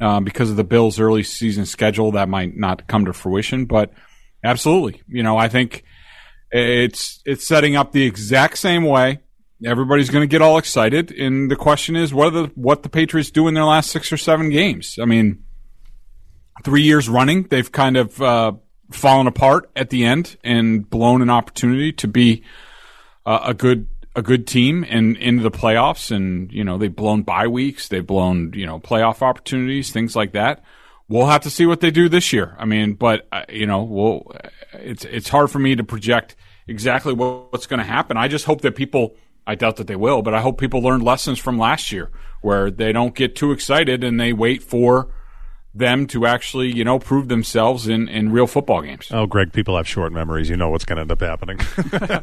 Um, 0.02 0.24
because 0.24 0.50
of 0.50 0.56
the 0.56 0.64
Bills' 0.64 0.98
early 0.98 1.22
season 1.22 1.64
schedule, 1.64 2.12
that 2.12 2.28
might 2.28 2.56
not 2.56 2.88
come 2.88 3.04
to 3.04 3.12
fruition. 3.12 3.66
But 3.66 3.92
absolutely, 4.42 5.00
you 5.06 5.22
know, 5.22 5.38
I 5.38 5.48
think 5.48 5.84
it's 6.50 7.22
it's 7.24 7.46
setting 7.46 7.76
up 7.76 7.92
the 7.92 8.04
exact 8.04 8.58
same 8.58 8.84
way. 8.84 9.20
Everybody's 9.64 10.10
going 10.10 10.22
to 10.22 10.26
get 10.26 10.42
all 10.42 10.58
excited, 10.58 11.12
and 11.12 11.48
the 11.48 11.54
question 11.54 11.94
is, 11.94 12.10
the 12.10 12.50
what 12.56 12.82
the 12.82 12.88
Patriots 12.88 13.30
do 13.30 13.46
in 13.46 13.54
their 13.54 13.64
last 13.64 13.90
six 13.90 14.12
or 14.12 14.16
seven 14.16 14.50
games? 14.50 14.98
I 15.00 15.04
mean, 15.04 15.44
three 16.64 16.82
years 16.82 17.08
running, 17.08 17.44
they've 17.44 17.70
kind 17.70 17.96
of 17.96 18.20
uh, 18.20 18.52
fallen 18.90 19.28
apart 19.28 19.70
at 19.76 19.90
the 19.90 20.04
end 20.04 20.36
and 20.42 20.88
blown 20.88 21.22
an 21.22 21.30
opportunity 21.30 21.92
to 21.92 22.08
be 22.08 22.42
uh, 23.24 23.40
a 23.44 23.54
good 23.54 23.86
a 24.14 24.22
good 24.22 24.46
team 24.46 24.84
and 24.88 25.16
into 25.16 25.42
the 25.42 25.50
playoffs 25.50 26.14
and 26.14 26.52
you 26.52 26.62
know 26.62 26.76
they've 26.76 26.94
blown 26.94 27.22
bye 27.22 27.46
weeks 27.46 27.88
they've 27.88 28.06
blown 28.06 28.52
you 28.54 28.66
know 28.66 28.78
playoff 28.78 29.22
opportunities 29.22 29.90
things 29.90 30.14
like 30.14 30.32
that 30.32 30.62
we'll 31.12 31.26
have 31.26 31.42
to 31.42 31.50
see 31.50 31.66
what 31.66 31.80
they 31.80 31.90
do 31.90 32.08
this 32.08 32.32
year. 32.32 32.56
I 32.58 32.64
mean, 32.64 32.94
but 32.94 33.28
uh, 33.30 33.44
you 33.48 33.66
know, 33.66 33.82
we'll, 33.82 34.32
it's 34.72 35.04
it's 35.04 35.28
hard 35.28 35.50
for 35.50 35.58
me 35.58 35.76
to 35.76 35.84
project 35.84 36.34
exactly 36.66 37.12
what, 37.12 37.52
what's 37.52 37.66
going 37.66 37.78
to 37.78 37.84
happen. 37.84 38.16
I 38.16 38.28
just 38.28 38.46
hope 38.46 38.62
that 38.62 38.74
people. 38.74 39.14
I 39.44 39.56
doubt 39.56 39.74
that 39.76 39.88
they 39.88 39.96
will, 39.96 40.22
but 40.22 40.34
I 40.34 40.40
hope 40.40 40.56
people 40.56 40.82
learn 40.82 41.00
lessons 41.00 41.40
from 41.40 41.58
last 41.58 41.90
year 41.90 42.12
where 42.42 42.70
they 42.70 42.92
don't 42.92 43.12
get 43.12 43.34
too 43.34 43.50
excited 43.50 44.04
and 44.04 44.20
they 44.20 44.32
wait 44.32 44.62
for 44.62 45.12
them 45.74 46.06
to 46.08 46.26
actually, 46.26 46.70
you 46.74 46.84
know, 46.84 46.98
prove 46.98 47.28
themselves 47.28 47.88
in, 47.88 48.08
in 48.08 48.30
real 48.30 48.46
football 48.46 48.82
games. 48.82 49.08
Oh, 49.10 49.26
Greg, 49.26 49.52
people 49.52 49.76
have 49.76 49.88
short 49.88 50.12
memories. 50.12 50.50
You 50.50 50.56
know 50.56 50.68
what's 50.70 50.84
going 50.84 50.96
to 50.96 51.00
end 51.02 51.12
up 51.12 51.20
happening. 51.20 51.58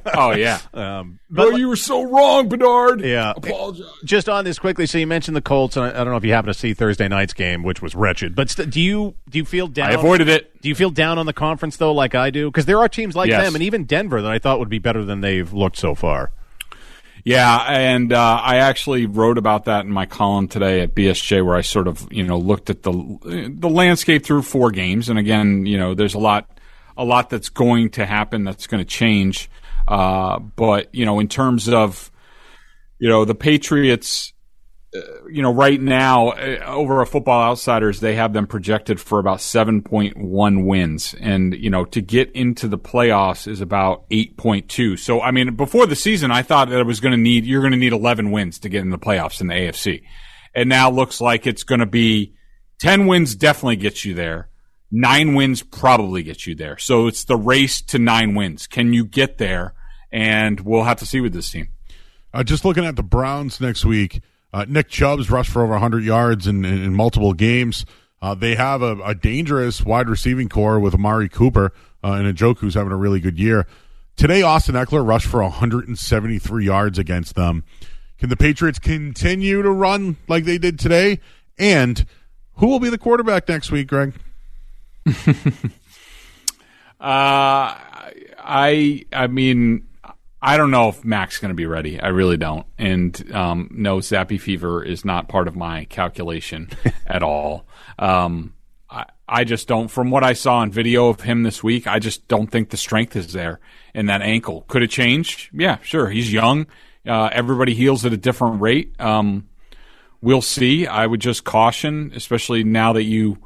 oh, 0.16 0.32
yeah. 0.32 0.60
Um, 0.80 1.20
but 1.30 1.58
you 1.58 1.68
were 1.68 1.76
so 1.76 2.04
wrong, 2.04 2.48
Bernard. 2.48 3.02
Yeah. 3.02 3.34
Apologize. 3.36 3.86
Just 4.06 4.30
on 4.30 4.46
this 4.46 4.58
quickly, 4.60 4.86
so 4.86 4.98
you 4.98 5.06
mentioned 5.08 5.36
the 5.36 5.42
Colts, 5.42 5.76
and 5.76 5.86
I, 5.86 5.90
I 5.90 5.92
don't 6.04 6.10
know 6.10 6.16
if 6.16 6.24
you 6.24 6.32
happen 6.32 6.48
to 6.48 6.54
see 6.54 6.74
Thursday 6.74 7.08
night's 7.08 7.34
game, 7.34 7.64
which 7.64 7.82
was 7.82 7.96
wretched. 7.96 8.34
But 8.36 8.50
st- 8.50 8.70
do 8.70 8.80
you 8.80 9.16
do 9.30 9.38
you 9.40 9.46
feel 9.46 9.68
down? 9.68 9.90
I 9.90 9.94
avoided 9.94 10.30
it. 10.30 10.62
Do 10.62 10.70
you 10.70 10.76
feel 10.76 10.90
down 10.90 11.18
on 11.18 11.26
the 11.26 11.34
conference 11.34 11.78
though, 11.78 11.92
like 11.92 12.16
I 12.16 12.30
do? 12.30 12.50
Because 12.50 12.66
there 12.66 12.78
are 12.80 12.88
teams 12.88 13.16
like 13.16 13.30
Yes. 13.30 13.44
them, 13.46 13.56
and 13.56 13.64
even 13.64 13.86
Denver, 13.86 14.22
that 14.22 14.32
I 14.32 14.40
thought 14.40 14.60
would 14.60 14.70
be 14.70 14.80
better 14.80 15.04
than 15.04 15.22
they've 15.22 15.52
looked 15.52 15.78
so 15.78 15.96
far. 15.96 16.32
Yeah, 17.30 17.60
and 17.60 18.12
uh, 18.12 18.42
I 18.42 18.56
actually 18.56 19.06
wrote 19.06 19.38
about 19.38 19.66
that 19.66 19.86
in 19.86 19.92
my 19.92 20.08
column 20.08 20.48
today 20.48 20.82
at 20.82 20.96
BSJ, 20.96 21.46
where 21.46 21.56
I 21.56 21.62
sort 21.62 21.88
of 21.88 22.12
you 22.12 22.24
know 22.24 22.40
looked 22.40 22.72
at 22.72 22.82
the 22.82 23.52
the 23.56 23.70
landscape 23.70 24.26
through 24.26 24.42
four 24.42 24.72
games, 24.72 25.10
and 25.10 25.20
again, 25.20 25.68
you 25.68 25.78
know, 25.78 25.94
there's 25.94 26.16
a 26.16 26.20
lot 26.20 26.50
a 26.98 27.06
lot 27.06 27.30
that's 27.30 27.50
going 27.50 27.92
to 27.92 28.08
happen 28.08 28.46
that's 28.46 28.66
going 28.66 28.84
to 28.84 28.90
change. 28.90 29.48
Uh, 29.88 30.40
but 30.40 30.90
you 30.96 31.06
know, 31.06 31.20
in 31.20 31.28
terms 31.28 31.70
of 31.70 32.10
you 32.98 33.08
know 33.08 33.26
the 33.26 33.36
Patriots, 33.36 34.34
you 35.30 35.42
know, 35.42 35.54
right 35.54 35.80
now 35.80 36.30
uh, 36.30 36.64
over 36.66 37.02
a 37.02 37.06
Football 37.06 37.42
Outsiders, 37.42 38.00
they 38.00 38.16
have 38.16 38.34
them 38.34 38.48
projected 38.48 39.00
for 39.00 39.20
about 39.20 39.42
seven 39.42 39.82
point 39.82 40.18
one 40.18 40.66
wins, 40.66 41.14
and 41.20 41.54
you 41.54 41.70
know, 41.70 41.86
to 41.86 42.02
get 42.02 42.32
into 42.32 42.68
the 42.68 42.78
playoffs 42.78 43.48
is 43.48 43.62
about 43.62 44.06
eight 44.10 44.36
point 44.38 44.68
two. 44.68 44.98
So, 44.98 45.22
I 45.22 45.32
mean, 45.32 45.56
before 45.56 45.86
the 45.86 45.96
season, 45.96 46.32
I 46.32 46.42
thought 46.42 46.70
that 46.70 46.80
it 46.80 46.86
was 46.86 47.00
going 47.00 47.12
to 47.12 47.18
need 47.18 47.46
you're 47.46 47.62
going 47.62 47.74
to 47.74 47.78
need 47.78 47.94
eleven 47.94 48.32
wins 48.32 48.60
to 48.60 48.70
get 48.70 48.82
in 48.82 48.90
the 48.90 48.98
playoffs 48.98 49.42
in 49.42 49.48
the 49.48 49.54
AFC, 49.54 50.04
and 50.56 50.70
now 50.70 50.90
looks 50.90 51.22
like 51.22 51.46
it's 51.46 51.64
going 51.64 51.82
to 51.82 51.86
be 51.86 52.34
ten 52.80 53.06
wins 53.06 53.36
definitely 53.36 53.76
gets 53.76 54.06
you 54.06 54.16
there. 54.16 54.50
Nine 54.92 55.36
wins 55.36 55.62
probably 55.62 56.24
gets 56.24 56.48
you 56.48 56.56
there. 56.56 56.80
So 56.80 57.06
it's 57.06 57.26
the 57.26 57.38
race 57.38 57.80
to 57.84 58.00
nine 58.00 58.34
wins. 58.34 58.66
Can 58.66 58.92
you 58.92 59.06
get 59.06 59.38
there? 59.38 59.76
And 60.12 60.60
we'll 60.62 60.86
have 60.86 60.98
to 60.98 61.06
see 61.06 61.22
with 61.22 61.34
this 61.34 61.52
team. 61.52 61.70
Uh, 62.34 62.44
just 62.44 62.66
looking 62.66 62.86
at 62.86 62.96
the 62.96 63.04
Browns 63.04 63.62
next 63.62 63.86
week, 63.86 64.24
uh, 64.54 64.66
Nick 64.68 64.90
Chubb's 64.90 65.30
rushed 65.30 65.52
for 65.52 65.62
over 65.62 65.74
100 65.74 66.04
yards 66.04 66.48
in, 66.48 66.66
in, 66.66 66.84
in 66.84 66.94
multiple 66.94 67.34
games. 67.34 67.86
Uh, 68.22 68.36
they 68.36 68.56
have 68.56 68.82
a, 68.82 68.98
a 69.04 69.16
dangerous 69.16 69.84
wide 69.84 70.10
receiving 70.10 70.50
core 70.50 70.80
with 70.80 70.94
Amari 70.94 71.30
Cooper 71.30 71.72
uh, 72.04 72.14
and 72.14 72.40
who's 72.40 72.74
having 72.74 72.92
a 72.92 72.98
really 72.98 73.20
good 73.20 73.40
year. 73.40 73.66
Today, 74.16 74.42
Austin 74.42 74.76
Ekeler 74.76 75.06
rushed 75.08 75.28
for 75.28 75.42
173 75.42 76.66
yards 76.66 77.00
against 77.00 77.36
them. 77.36 77.64
Can 78.18 78.30
the 78.30 78.36
Patriots 78.36 78.80
continue 78.80 79.62
to 79.62 79.72
run 79.72 80.18
like 80.28 80.44
they 80.44 80.58
did 80.58 80.78
today? 80.78 81.22
And 81.58 82.06
who 82.56 82.68
will 82.68 82.82
be 82.82 82.90
the 82.90 82.98
quarterback 82.98 83.48
next 83.48 83.72
week, 83.72 83.88
Greg? 83.88 84.14
Uh, 87.02 87.80
I 88.38 89.06
I 89.14 89.28
mean, 89.28 89.88
I 90.42 90.58
don't 90.58 90.72
know 90.72 90.90
if 90.90 91.04
Mac's 91.04 91.38
going 91.38 91.50
to 91.50 91.56
be 91.56 91.66
ready. 91.66 92.00
I 92.00 92.08
really 92.10 92.38
don't. 92.38 92.66
And 92.78 93.34
um, 93.34 93.70
no, 93.72 93.98
Zappe 93.98 94.40
fever 94.40 94.84
is 94.84 95.04
not 95.04 95.28
part 95.28 95.48
of 95.48 95.56
my 95.56 95.86
calculation 95.86 96.70
at 97.08 97.24
all. 97.24 97.66
Um, 97.98 98.54
I, 98.90 99.06
I 99.28 99.44
just 99.44 99.68
don't. 99.68 99.90
From 99.90 100.12
what 100.12 100.24
I 100.24 100.34
saw 100.34 100.62
in 100.64 100.72
video 100.72 101.10
of 101.10 101.22
him 101.22 101.44
this 101.44 101.62
week, 101.62 101.88
I 101.88 102.00
just 102.00 102.28
don't 102.28 102.48
think 102.48 102.70
the 102.70 102.78
strength 102.78 103.16
is 103.16 103.34
there 103.34 103.60
in 103.94 104.06
that 104.06 104.22
ankle. 104.22 104.64
Could 104.68 104.82
it 104.82 104.92
change? 104.92 105.50
Yeah, 105.54 105.78
sure. 105.82 106.10
He's 106.10 106.32
young. 106.32 106.68
Uh, 107.06 107.30
everybody 107.32 107.74
heals 107.74 108.06
at 108.06 108.14
a 108.14 108.18
different 108.18 108.62
rate. 108.62 109.00
Um, 109.00 109.50
we'll 110.22 110.42
see. 110.42 110.88
I 110.88 111.06
would 111.06 111.22
just 111.22 111.44
caution, 111.44 112.12
especially 112.16 112.64
now 112.64 112.94
that 112.94 113.04
you 113.04 113.40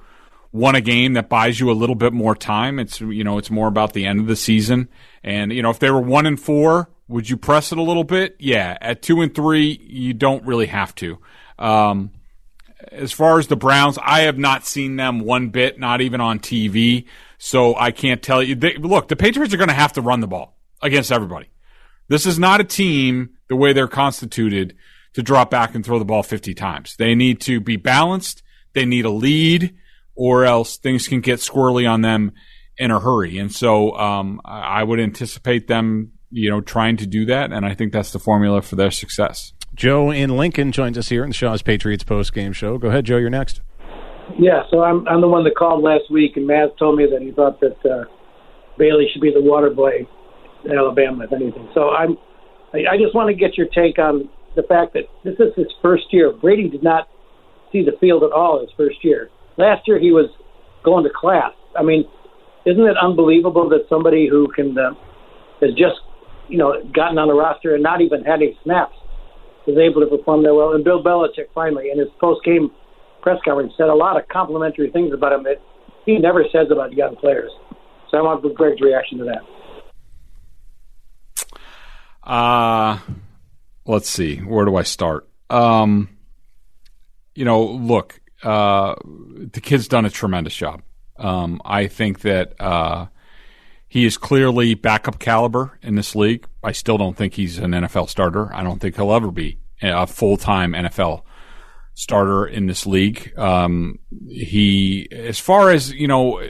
won 0.53 0.75
a 0.75 0.81
game 0.81 1.13
that 1.13 1.27
buys 1.27 1.59
you 1.59 1.69
a 1.69 1.73
little 1.73 1.95
bit 1.95 2.13
more 2.13 2.35
time. 2.35 2.79
It's 2.79 3.01
you 3.01 3.25
know 3.25 3.37
it's 3.37 3.51
more 3.51 3.67
about 3.67 3.91
the 3.91 4.05
end 4.05 4.21
of 4.21 4.27
the 4.27 4.37
season, 4.37 4.87
and 5.23 5.51
you 5.51 5.61
know 5.61 5.69
if 5.69 5.79
they 5.79 5.91
were 5.91 5.99
one 5.99 6.25
and 6.25 6.39
four, 6.39 6.89
would 7.07 7.29
you 7.29 7.35
press 7.35 7.71
it 7.71 7.77
a 7.77 7.81
little 7.81 8.03
bit? 8.03 8.35
Yeah. 8.39 8.77
At 8.79 9.01
two 9.01 9.21
and 9.21 9.33
three, 9.33 9.79
you 9.83 10.13
don't 10.13 10.45
really 10.45 10.67
have 10.67 10.95
to. 10.95 11.19
Um, 11.59 12.11
as 12.91 13.11
far 13.11 13.39
as 13.39 13.47
the 13.47 13.55
Browns, 13.55 13.97
I 14.01 14.21
have 14.21 14.37
not 14.37 14.65
seen 14.65 14.95
them 14.95 15.19
one 15.19 15.49
bit, 15.49 15.79
not 15.79 16.01
even 16.01 16.21
on 16.21 16.39
TV. 16.39 17.05
So 17.37 17.75
I 17.75 17.91
can't 17.91 18.21
tell 18.21 18.41
you. 18.41 18.55
They, 18.55 18.75
look, 18.77 19.09
the 19.09 19.15
Patriots 19.15 19.53
are 19.53 19.57
going 19.57 19.69
to 19.69 19.73
have 19.73 19.93
to 19.93 20.01
run 20.01 20.21
the 20.21 20.27
ball 20.27 20.57
against 20.81 21.11
everybody. 21.11 21.49
This 22.07 22.25
is 22.25 22.39
not 22.39 22.61
a 22.61 22.65
team 22.65 23.31
the 23.47 23.55
way 23.55 23.73
they're 23.73 23.87
constituted 23.87 24.75
to 25.13 25.21
drop 25.21 25.51
back 25.51 25.75
and 25.75 25.85
throw 25.85 25.99
the 25.99 26.05
ball 26.05 26.23
50 26.23 26.53
times. 26.53 26.95
They 26.97 27.15
need 27.15 27.41
to 27.41 27.59
be 27.59 27.75
balanced. 27.75 28.43
They 28.73 28.85
need 28.85 29.05
a 29.05 29.09
lead 29.09 29.75
or 30.15 30.45
else 30.45 30.77
things 30.77 31.07
can 31.07 31.21
get 31.21 31.39
squirrely 31.39 31.89
on 31.89 32.01
them 32.01 32.31
in 32.77 32.91
a 32.91 32.99
hurry. 32.99 33.37
And 33.37 33.51
so, 33.51 33.95
um, 33.97 34.41
I 34.45 34.81
I 34.81 34.83
would 34.83 34.99
anticipate 34.99 35.67
them, 35.67 36.11
you 36.31 36.49
know, 36.49 36.61
trying 36.61 36.97
to 36.97 37.07
do 37.07 37.25
that. 37.25 37.51
And 37.51 37.65
I 37.65 37.73
think 37.73 37.93
that's 37.93 38.11
the 38.11 38.19
formula 38.19 38.61
for 38.61 38.75
their 38.75 38.91
success. 38.91 39.53
Joe 39.75 40.11
in 40.11 40.37
Lincoln 40.37 40.71
joins 40.71 40.97
us 40.97 41.09
here 41.09 41.23
in 41.23 41.29
the 41.29 41.35
Shaw's 41.35 41.61
Patriots 41.61 42.03
post 42.03 42.33
game 42.33 42.53
show. 42.53 42.77
Go 42.77 42.89
ahead, 42.89 43.05
Joe. 43.05 43.17
You're 43.17 43.29
next. 43.29 43.61
Yeah, 44.39 44.63
so 44.71 44.83
I'm 44.83 45.07
I'm 45.07 45.21
the 45.21 45.27
one 45.27 45.43
that 45.43 45.55
called 45.55 45.83
last 45.83 46.09
week, 46.09 46.37
and 46.37 46.47
Matt 46.47 46.77
told 46.77 46.97
me 46.97 47.05
that 47.11 47.21
he 47.21 47.31
thought 47.31 47.59
that 47.59 47.77
uh, 47.85 48.05
Bailey 48.77 49.07
should 49.11 49.21
be 49.21 49.31
the 49.33 49.41
water 49.41 49.69
boy 49.69 50.07
in 50.63 50.71
Alabama, 50.71 51.25
if 51.25 51.33
anything. 51.33 51.69
So 51.73 51.89
I'm 51.89 52.17
I, 52.73 52.93
I 52.93 52.97
just 52.97 53.13
want 53.13 53.29
to 53.29 53.35
get 53.35 53.57
your 53.57 53.67
take 53.67 53.99
on 53.99 54.29
the 54.55 54.63
fact 54.63 54.93
that 54.93 55.03
this 55.23 55.35
is 55.39 55.53
his 55.55 55.67
first 55.81 56.05
year. 56.11 56.31
Brady 56.31 56.69
did 56.69 56.83
not 56.83 57.07
see 57.71 57.83
the 57.83 57.97
field 57.99 58.23
at 58.23 58.31
all 58.31 58.61
his 58.61 58.69
first 58.77 59.03
year. 59.03 59.29
Last 59.57 59.87
year 59.87 59.99
he 59.99 60.11
was 60.11 60.29
going 60.83 61.03
to 61.03 61.09
class. 61.09 61.53
I 61.77 61.83
mean, 61.83 62.05
isn't 62.65 62.85
it 62.85 62.97
unbelievable 63.01 63.69
that 63.69 63.85
somebody 63.89 64.27
who 64.27 64.47
can 64.49 64.77
uh, 64.77 64.93
has 65.61 65.71
just 65.71 65.99
you 66.47 66.57
know 66.57 66.81
gotten 66.93 67.17
on 67.17 67.27
the 67.27 67.33
roster 67.33 67.73
and 67.73 67.83
not 67.83 68.01
even 68.01 68.23
had 68.23 68.41
any 68.41 68.57
snaps 68.63 68.95
is 69.67 69.77
able 69.77 70.01
to 70.01 70.07
perform 70.07 70.43
that 70.43 70.53
well? 70.53 70.73
And 70.73 70.83
Bill 70.83 71.03
Belichick 71.03 71.47
finally 71.53 71.89
in 71.91 71.99
his 71.99 72.09
post 72.19 72.43
game 72.43 72.71
press 73.21 73.39
conference 73.45 73.73
said 73.77 73.87
a 73.87 73.95
lot 73.95 74.19
of 74.19 74.27
complimentary 74.27 74.91
things 74.91 75.13
about 75.13 75.33
him 75.33 75.43
that 75.43 75.61
he 76.05 76.17
never 76.17 76.43
says 76.51 76.67
about 76.69 76.93
young 76.93 77.15
players. 77.15 77.51
So 78.11 78.17
I 78.17 78.21
want 78.21 78.43
Greg's 78.55 78.81
reaction 78.81 79.17
to 79.19 79.25
that. 79.25 79.41
Uh 82.29 82.99
let's 83.85 84.09
see. 84.09 84.37
Where 84.37 84.65
do 84.65 84.75
I 84.75 84.83
start? 84.83 85.27
Um 85.49 86.09
you 87.35 87.45
know, 87.45 87.63
look, 87.63 88.21
uh 88.43 88.95
the 89.03 89.61
kid's 89.61 89.87
done 89.87 90.05
a 90.05 90.09
tremendous 90.09 90.55
job. 90.55 90.81
Um 91.17 91.61
I 91.65 91.87
think 91.87 92.21
that 92.21 92.59
uh 92.59 93.07
he 93.87 94.05
is 94.05 94.17
clearly 94.17 94.73
backup 94.73 95.19
caliber 95.19 95.77
in 95.83 95.95
this 95.95 96.15
league. 96.15 96.47
I 96.63 96.71
still 96.71 96.97
don't 96.97 97.15
think 97.15 97.35
he's 97.35 97.59
an 97.59 97.71
NFL 97.71 98.09
starter. 98.09 98.53
I 98.53 98.63
don't 98.63 98.79
think 98.79 98.95
he'll 98.95 99.13
ever 99.13 99.31
be 99.31 99.59
a 99.81 100.07
full-time 100.07 100.73
NFL 100.73 101.23
starter 101.93 102.45
in 102.45 102.65
this 102.67 102.85
league. 102.85 103.33
Um 103.37 103.99
he 104.27 105.07
as 105.11 105.39
far 105.39 105.71
as, 105.71 105.91
you 105.91 106.07
know, 106.07 106.41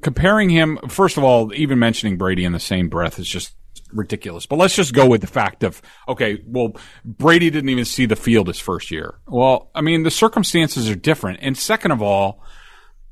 comparing 0.00 0.50
him 0.50 0.78
first 0.88 1.16
of 1.16 1.24
all, 1.24 1.52
even 1.54 1.78
mentioning 1.78 2.16
Brady 2.16 2.44
in 2.44 2.52
the 2.52 2.60
same 2.60 2.88
breath 2.88 3.18
is 3.18 3.28
just 3.28 3.54
ridiculous. 3.94 4.46
But 4.46 4.56
let's 4.56 4.74
just 4.76 4.92
go 4.92 5.06
with 5.06 5.20
the 5.20 5.26
fact 5.26 5.62
of 5.62 5.80
okay, 6.08 6.42
well, 6.46 6.76
Brady 7.04 7.50
didn't 7.50 7.70
even 7.70 7.84
see 7.84 8.06
the 8.06 8.16
field 8.16 8.48
his 8.48 8.58
first 8.58 8.90
year. 8.90 9.18
Well, 9.26 9.70
I 9.74 9.80
mean, 9.80 10.02
the 10.02 10.10
circumstances 10.10 10.88
are 10.90 10.94
different. 10.96 11.38
And 11.42 11.56
second 11.56 11.92
of 11.92 12.02
all, 12.02 12.42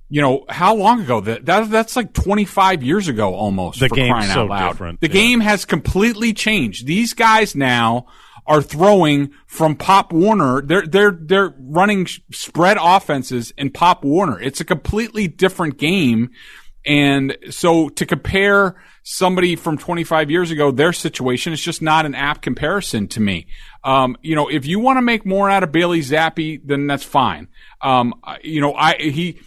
you 0.09 0.21
know, 0.21 0.45
how 0.49 0.75
long 0.75 1.01
ago 1.01 1.21
that, 1.23 1.47
that 1.47 1.71
that's 1.71 1.97
like 1.97 2.13
25 2.13 2.83
years 2.83 3.09
ago 3.09 3.35
almost 3.35 3.81
The 3.81 3.89
for 3.89 3.95
game's 3.95 4.11
crying 4.11 4.31
so 4.31 4.43
out 4.43 4.49
loud. 4.51 4.69
different, 4.73 5.01
The 5.01 5.09
yeah. 5.09 5.13
game 5.15 5.41
has 5.41 5.65
completely 5.65 6.35
changed. 6.35 6.87
These 6.87 7.15
guys 7.15 7.57
now 7.57 8.07
are 8.47 8.61
throwing 8.61 9.31
from 9.47 9.77
Pop 9.77 10.13
Warner. 10.13 10.61
They're 10.63 10.87
they're 10.87 11.13
they're 11.13 11.55
running 11.59 12.07
spread 12.33 12.77
offenses 12.81 13.53
in 13.57 13.71
Pop 13.71 14.05
Warner. 14.05 14.39
It's 14.41 14.61
a 14.61 14.65
completely 14.65 15.29
different 15.29 15.79
game. 15.79 16.31
And 16.85 17.37
so 17.51 17.89
to 17.91 18.07
compare 18.07 18.83
somebody 19.05 19.57
from 19.57 19.79
25 19.79 20.31
years 20.31 20.51
ago, 20.51 20.71
their 20.71 20.93
situation 20.93 21.53
is 21.53 21.61
just 21.61 21.83
not 21.83 22.07
an 22.07 22.15
apt 22.15 22.43
comparison 22.43 23.09
to 23.09 23.21
me. 23.21 23.47
Um, 23.85 24.17
you 24.23 24.35
know, 24.35 24.49
if 24.49 24.67
you 24.67 24.81
want 24.81 24.99
to 24.99 25.03
make 25.03 25.27
more 25.27 25.51
out 25.51 25.63
of 25.63 25.73
Bailey 25.73 26.01
Zappe, 26.01 26.61
then 26.65 26.87
that's 26.87 27.05
fine. 27.05 27.49
Um, 27.81 28.15
you 28.43 28.61
know, 28.61 28.75
I, 28.75 28.95
he, 28.99 29.41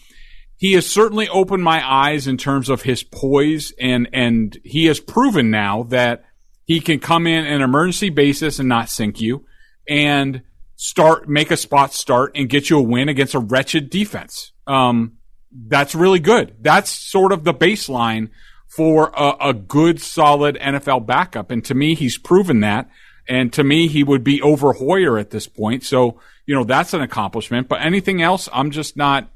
he 0.57 0.73
has 0.73 0.89
certainly 0.89 1.29
opened 1.29 1.63
my 1.63 1.85
eyes 1.85 2.27
in 2.27 2.37
terms 2.37 2.69
of 2.69 2.81
his 2.81 3.03
poise 3.03 3.73
and, 3.79 4.09
and 4.13 4.57
he 4.63 4.85
has 4.85 4.99
proven 4.99 5.51
now 5.51 5.83
that 5.83 6.25
he 6.65 6.79
can 6.79 6.99
come 6.99 7.27
in 7.27 7.45
an 7.45 7.61
emergency 7.61 8.09
basis 8.09 8.59
and 8.59 8.67
not 8.67 8.89
sink 8.89 9.21
you 9.21 9.45
and 9.87 10.41
start, 10.75 11.29
make 11.29 11.51
a 11.51 11.57
spot 11.57 11.93
start 11.93 12.31
and 12.35 12.49
get 12.49 12.69
you 12.69 12.79
a 12.79 12.81
win 12.81 13.07
against 13.07 13.35
a 13.35 13.39
wretched 13.39 13.89
defense. 13.89 14.51
um, 14.67 15.14
that's 15.55 15.95
really 15.95 16.19
good. 16.19 16.55
That's 16.61 16.89
sort 16.89 17.31
of 17.31 17.43
the 17.43 17.53
baseline 17.53 18.29
for 18.67 19.11
a, 19.15 19.49
a 19.49 19.53
good, 19.53 20.01
solid 20.01 20.57
NFL 20.57 21.05
backup. 21.05 21.49
And 21.49 21.63
to 21.65 21.73
me, 21.73 21.95
he's 21.95 22.17
proven 22.17 22.59
that. 22.59 22.89
And 23.27 23.51
to 23.53 23.63
me, 23.63 23.87
he 23.87 24.03
would 24.03 24.23
be 24.23 24.41
over 24.41 24.73
Hoyer 24.73 25.17
at 25.17 25.31
this 25.31 25.47
point. 25.47 25.83
So, 25.83 26.19
you 26.45 26.53
know, 26.53 26.63
that's 26.63 26.93
an 26.93 27.01
accomplishment. 27.01 27.67
But 27.69 27.81
anything 27.81 28.21
else, 28.21 28.49
I'm 28.51 28.71
just 28.71 28.97
not, 28.97 29.31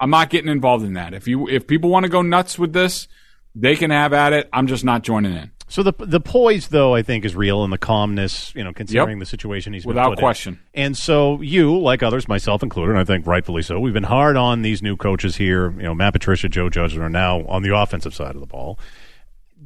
I'm 0.00 0.10
not 0.10 0.30
getting 0.30 0.50
involved 0.50 0.84
in 0.84 0.94
that. 0.94 1.12
If 1.12 1.26
you, 1.26 1.48
if 1.48 1.66
people 1.66 1.90
want 1.90 2.04
to 2.04 2.10
go 2.10 2.22
nuts 2.22 2.58
with 2.58 2.72
this, 2.72 3.08
they 3.54 3.74
can 3.74 3.90
have 3.90 4.12
at 4.12 4.32
it. 4.32 4.48
I'm 4.52 4.66
just 4.66 4.84
not 4.84 5.02
joining 5.02 5.34
in. 5.34 5.50
So 5.70 5.82
the 5.82 5.92
the 5.98 6.18
poise, 6.20 6.68
though, 6.68 6.94
I 6.94 7.02
think 7.02 7.24
is 7.26 7.36
real, 7.36 7.62
and 7.62 7.70
the 7.72 7.78
calmness, 7.78 8.54
you 8.54 8.64
know, 8.64 8.72
considering 8.72 9.18
Yep. 9.18 9.20
the 9.20 9.26
situation 9.26 9.72
he's 9.74 9.82
been 9.84 9.88
Without 9.90 10.08
put 10.10 10.18
in. 10.18 10.22
question. 10.22 10.58
And 10.74 10.96
so 10.96 11.40
you, 11.42 11.78
like 11.78 12.02
others, 12.02 12.26
myself 12.26 12.62
included, 12.62 12.92
and 12.92 12.98
I 13.00 13.04
think 13.04 13.26
rightfully 13.26 13.60
so, 13.62 13.78
we've 13.78 13.92
been 13.92 14.04
hard 14.04 14.36
on 14.36 14.62
these 14.62 14.82
new 14.82 14.96
coaches 14.96 15.36
here. 15.36 15.70
You 15.72 15.82
know, 15.82 15.94
Matt 15.94 16.14
Patricia, 16.14 16.48
Joe 16.48 16.70
Judge 16.70 16.96
are 16.96 17.10
now 17.10 17.44
on 17.46 17.62
the 17.62 17.76
offensive 17.76 18.14
side 18.14 18.34
of 18.34 18.40
the 18.40 18.46
ball. 18.46 18.78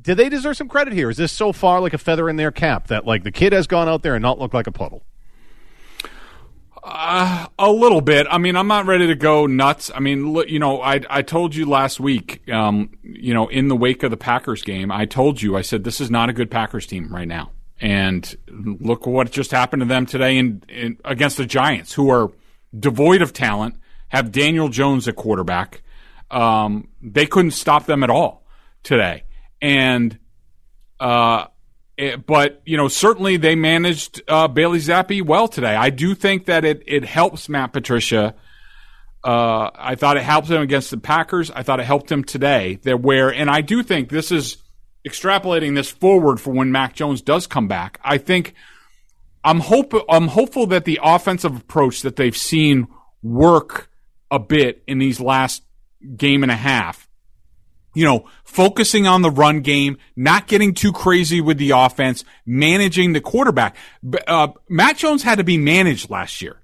Do 0.01 0.15
they 0.15 0.29
deserve 0.29 0.57
some 0.57 0.69
credit 0.69 0.93
here? 0.93 1.09
Is 1.11 1.19
this 1.19 1.31
so 1.33 1.53
far 1.53 1.81
like 1.81 1.93
a 1.95 1.99
feather 1.99 2.29
in 2.29 2.35
their 2.37 2.51
cap 2.51 2.89
that 2.89 3.07
like 3.07 3.23
the 3.23 3.31
kid 3.31 3.53
has 3.53 3.67
gone 3.69 3.89
out 3.89 4.03
there 4.03 4.15
and 4.17 4.23
not 4.23 4.39
looked 4.41 4.55
like 4.55 4.67
a 4.67 4.73
puddle? 4.73 5.05
Uh, 6.85 7.47
a 7.61 7.71
little 7.71 8.01
bit. 8.01 8.27
I 8.29 8.39
mean, 8.39 8.57
I'm 8.57 8.67
not 8.67 8.87
ready 8.87 9.07
to 9.07 9.15
go 9.15 9.47
nuts. 9.47 9.91
I 9.95 10.01
mean, 10.01 10.35
you 10.49 10.59
know, 10.59 10.83
I 10.83 11.01
I 11.09 11.23
told 11.23 11.55
you 11.55 11.65
last 11.65 12.01
week, 12.01 12.43
um, 12.51 12.91
you 13.05 13.33
know, 13.33 13.47
in 13.47 13.69
the 13.69 13.77
wake 13.77 14.03
of 14.03 14.11
the 14.11 14.17
Packers 14.17 14.63
game, 14.63 14.91
I 14.91 15.07
told 15.07 15.41
you, 15.41 15.57
I 15.57 15.63
said 15.63 15.85
this 15.85 16.01
is 16.01 16.11
not 16.11 16.29
a 16.29 16.33
good 16.33 16.51
Packers 16.51 16.87
team 16.87 17.15
right 17.15 17.29
now, 17.29 17.53
and 17.81 18.35
look 18.49 19.07
what 19.07 19.31
just 19.31 19.53
happened 19.53 19.83
to 19.83 19.87
them 19.87 20.07
today 20.07 20.37
in, 20.39 20.65
in 20.69 20.99
against 21.05 21.37
the 21.37 21.47
Giants, 21.47 21.93
who 21.93 22.11
are 22.11 22.33
devoid 22.77 23.23
of 23.23 23.33
talent, 23.33 23.77
have 24.09 24.33
Daniel 24.33 24.69
Jones 24.69 25.07
at 25.07 25.15
quarterback. 25.15 25.83
Um, 26.33 26.89
they 27.01 27.27
couldn't 27.27 27.53
stop 27.53 27.87
them 27.87 28.03
at 28.03 28.11
all 28.11 28.45
today, 28.83 29.23
and 29.61 30.19
uh, 30.99 31.47
it- 31.97 32.27
but 32.27 32.63
you 32.65 32.77
know, 32.77 32.89
certainly 32.89 33.37
they 33.37 33.55
managed 33.55 34.23
uh, 34.29 34.49
Bailey 34.49 34.79
Zappe 34.79 35.23
well 35.23 35.49
today. 35.49 35.75
I 35.75 35.91
do 35.91 36.15
think 36.15 36.47
that 36.47 36.65
it 36.65 36.83
it 36.87 37.05
helps 37.05 37.49
Matt 37.49 37.73
Patricia. 37.73 38.35
Uh, 39.25 39.71
I 39.75 39.95
thought 39.95 40.17
it 40.17 40.25
helped 40.25 40.49
him 40.49 40.61
against 40.63 40.91
the 40.91 40.97
Packers. 40.99 41.51
I 41.51 41.63
thought 41.63 41.79
it 41.79 41.85
helped 41.87 42.11
him 42.11 42.25
today. 42.25 42.81
There 42.83 42.97
where, 42.97 43.33
and 43.33 43.49
I 43.49 43.61
do 43.61 43.83
think 43.85 44.09
this 44.09 44.33
is 44.33 44.57
extrapolating 45.07 45.75
this 45.77 45.91
forward 45.91 46.41
for 46.41 46.53
when 46.53 46.73
Mac 46.73 46.95
Jones 46.95 47.23
does 47.23 47.47
come 47.47 47.69
back. 47.69 48.01
I 48.03 48.19
think 48.19 48.55
I'm 49.45 49.61
hope 49.61 49.93
I'm 50.09 50.29
hopeful 50.29 50.67
that 50.69 50.85
the 50.85 50.99
offensive 51.03 51.57
approach 51.57 52.03
that 52.03 52.17
they've 52.17 52.37
seen 52.37 52.89
work 53.23 53.89
a 54.31 54.39
bit 54.41 54.83
in 54.89 54.99
these 54.99 55.21
last 55.21 55.63
game 56.17 56.43
and 56.43 56.51
a 56.51 56.57
half 56.57 57.09
you 57.95 58.05
know, 58.05 58.29
focusing 58.45 59.07
on 59.07 59.23
the 59.23 59.31
run 59.31 59.61
game, 59.61 59.99
not 60.17 60.47
getting 60.47 60.75
too 60.75 60.93
crazy 60.93 61.41
with 61.41 61.59
the 61.59 61.71
offense, 61.71 62.25
managing 62.47 63.13
the 63.13 63.21
quarterback. 63.21 63.77
Uh, 64.27 64.49
Mac 64.69 64.97
Jones 64.97 65.23
had 65.23 65.39
to 65.39 65.45
be 65.45 65.59
managed 65.59 66.11
last 66.11 66.43
year. 66.43 66.59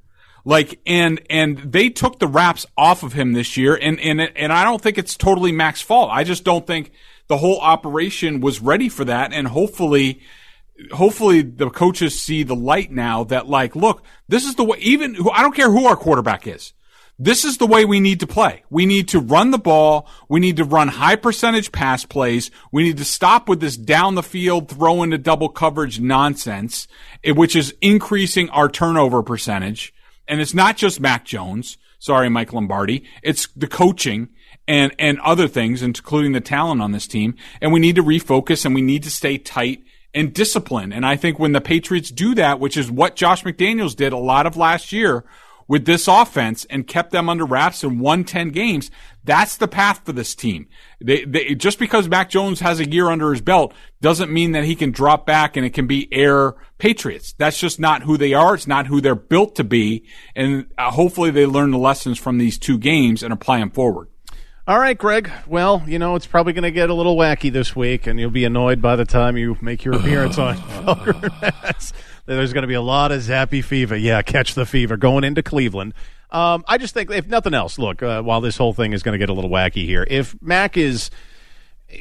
Like, 0.44 0.80
and, 0.86 1.20
and 1.28 1.58
they 1.58 1.90
took 1.90 2.18
the 2.18 2.26
wraps 2.26 2.64
off 2.76 3.02
of 3.02 3.12
him 3.12 3.34
this 3.34 3.56
year. 3.56 3.74
And, 3.74 4.00
and, 4.00 4.20
and 4.20 4.52
I 4.52 4.64
don't 4.64 4.80
think 4.80 4.96
it's 4.96 5.16
totally 5.16 5.52
Mac's 5.52 5.82
fault. 5.82 6.10
I 6.10 6.24
just 6.24 6.44
don't 6.44 6.66
think 6.66 6.92
the 7.26 7.36
whole 7.36 7.60
operation 7.60 8.40
was 8.40 8.60
ready 8.60 8.88
for 8.88 9.04
that. 9.04 9.34
And 9.34 9.46
hopefully, 9.46 10.22
hopefully 10.92 11.42
the 11.42 11.68
coaches 11.68 12.18
see 12.18 12.44
the 12.44 12.56
light 12.56 12.90
now 12.90 13.24
that 13.24 13.46
like, 13.46 13.76
look, 13.76 14.02
this 14.28 14.46
is 14.46 14.54
the 14.54 14.64
way, 14.64 14.78
even, 14.78 15.14
who 15.14 15.30
I 15.30 15.42
don't 15.42 15.54
care 15.54 15.70
who 15.70 15.86
our 15.86 15.96
quarterback 15.96 16.46
is. 16.46 16.72
This 17.20 17.44
is 17.44 17.58
the 17.58 17.66
way 17.66 17.84
we 17.84 17.98
need 17.98 18.20
to 18.20 18.28
play. 18.28 18.62
We 18.70 18.86
need 18.86 19.08
to 19.08 19.18
run 19.18 19.50
the 19.50 19.58
ball. 19.58 20.08
We 20.28 20.38
need 20.38 20.56
to 20.58 20.64
run 20.64 20.86
high 20.86 21.16
percentage 21.16 21.72
pass 21.72 22.04
plays. 22.04 22.52
We 22.70 22.84
need 22.84 22.98
to 22.98 23.04
stop 23.04 23.48
with 23.48 23.60
this 23.60 23.76
down 23.76 24.14
the 24.14 24.22
field, 24.22 24.68
throw 24.68 25.02
into 25.02 25.18
double 25.18 25.48
coverage 25.48 25.98
nonsense, 25.98 26.86
eh, 27.24 27.32
which 27.32 27.56
is 27.56 27.74
increasing 27.80 28.48
our 28.50 28.68
turnover 28.68 29.24
percentage. 29.24 29.92
And 30.28 30.40
it's 30.40 30.54
not 30.54 30.76
just 30.76 31.00
Mac 31.00 31.24
Jones. 31.24 31.76
Sorry, 31.98 32.28
Mike 32.28 32.52
Lombardi. 32.52 33.04
It's 33.24 33.48
the 33.56 33.66
coaching 33.66 34.28
and, 34.68 34.94
and 35.00 35.18
other 35.20 35.48
things, 35.48 35.82
including 35.82 36.32
the 36.32 36.40
talent 36.40 36.80
on 36.80 36.92
this 36.92 37.08
team. 37.08 37.34
And 37.60 37.72
we 37.72 37.80
need 37.80 37.96
to 37.96 38.04
refocus 38.04 38.64
and 38.64 38.76
we 38.76 38.82
need 38.82 39.02
to 39.02 39.10
stay 39.10 39.38
tight 39.38 39.82
and 40.14 40.32
disciplined. 40.32 40.94
And 40.94 41.04
I 41.04 41.16
think 41.16 41.40
when 41.40 41.52
the 41.52 41.60
Patriots 41.60 42.12
do 42.12 42.36
that, 42.36 42.60
which 42.60 42.76
is 42.76 42.90
what 42.90 43.16
Josh 43.16 43.42
McDaniels 43.42 43.96
did 43.96 44.12
a 44.12 44.18
lot 44.18 44.46
of 44.46 44.56
last 44.56 44.92
year, 44.92 45.24
with 45.68 45.84
this 45.84 46.08
offense 46.08 46.64
and 46.70 46.86
kept 46.86 47.12
them 47.12 47.28
under 47.28 47.44
wraps 47.44 47.84
and 47.84 48.00
won 48.00 48.24
10 48.24 48.48
games, 48.48 48.90
that's 49.22 49.58
the 49.58 49.68
path 49.68 50.00
for 50.04 50.12
this 50.12 50.34
team. 50.34 50.66
They, 51.00 51.24
they, 51.24 51.54
just 51.54 51.78
because 51.78 52.08
Mac 52.08 52.30
Jones 52.30 52.60
has 52.60 52.80
a 52.80 52.88
year 52.88 53.08
under 53.10 53.30
his 53.30 53.42
belt 53.42 53.74
doesn't 54.00 54.32
mean 54.32 54.52
that 54.52 54.64
he 54.64 54.74
can 54.74 54.90
drop 54.90 55.26
back 55.26 55.56
and 55.56 55.64
it 55.64 55.74
can 55.74 55.86
be 55.86 56.08
air 56.10 56.54
Patriots. 56.78 57.34
That's 57.36 57.60
just 57.60 57.78
not 57.78 58.02
who 58.02 58.16
they 58.16 58.32
are. 58.32 58.54
It's 58.54 58.66
not 58.66 58.86
who 58.86 59.00
they're 59.00 59.14
built 59.14 59.54
to 59.56 59.64
be. 59.64 60.04
And 60.34 60.66
uh, 60.78 60.90
hopefully 60.90 61.30
they 61.30 61.44
learn 61.44 61.70
the 61.70 61.78
lessons 61.78 62.18
from 62.18 62.38
these 62.38 62.58
two 62.58 62.78
games 62.78 63.22
and 63.22 63.32
apply 63.32 63.58
them 63.58 63.70
forward. 63.70 64.08
All 64.66 64.78
right, 64.78 64.98
Greg. 64.98 65.30
Well, 65.46 65.82
you 65.86 65.98
know, 65.98 66.14
it's 66.14 66.26
probably 66.26 66.52
going 66.52 66.64
to 66.64 66.70
get 66.70 66.90
a 66.90 66.94
little 66.94 67.16
wacky 67.16 67.50
this 67.50 67.74
week, 67.74 68.06
and 68.06 68.20
you'll 68.20 68.30
be 68.30 68.44
annoyed 68.44 68.82
by 68.82 68.96
the 68.96 69.06
time 69.06 69.36
you 69.38 69.56
make 69.62 69.82
your 69.82 69.94
appearance 69.94 70.36
on 70.36 70.56
Felger. 70.84 71.92
There's 72.28 72.52
going 72.52 72.62
to 72.62 72.68
be 72.68 72.74
a 72.74 72.82
lot 72.82 73.10
of 73.10 73.22
Zappe 73.22 73.64
fever. 73.64 73.96
Yeah, 73.96 74.20
catch 74.20 74.54
the 74.54 74.66
fever 74.66 74.98
going 74.98 75.24
into 75.24 75.42
Cleveland. 75.42 75.94
Um, 76.30 76.62
I 76.68 76.76
just 76.76 76.92
think, 76.92 77.10
if 77.10 77.26
nothing 77.26 77.54
else, 77.54 77.78
look, 77.78 78.02
uh, 78.02 78.20
while 78.20 78.42
this 78.42 78.58
whole 78.58 78.74
thing 78.74 78.92
is 78.92 79.02
going 79.02 79.14
to 79.14 79.18
get 79.18 79.30
a 79.30 79.32
little 79.32 79.48
wacky 79.48 79.86
here, 79.86 80.06
if 80.10 80.36
Mac 80.42 80.76
is 80.76 81.10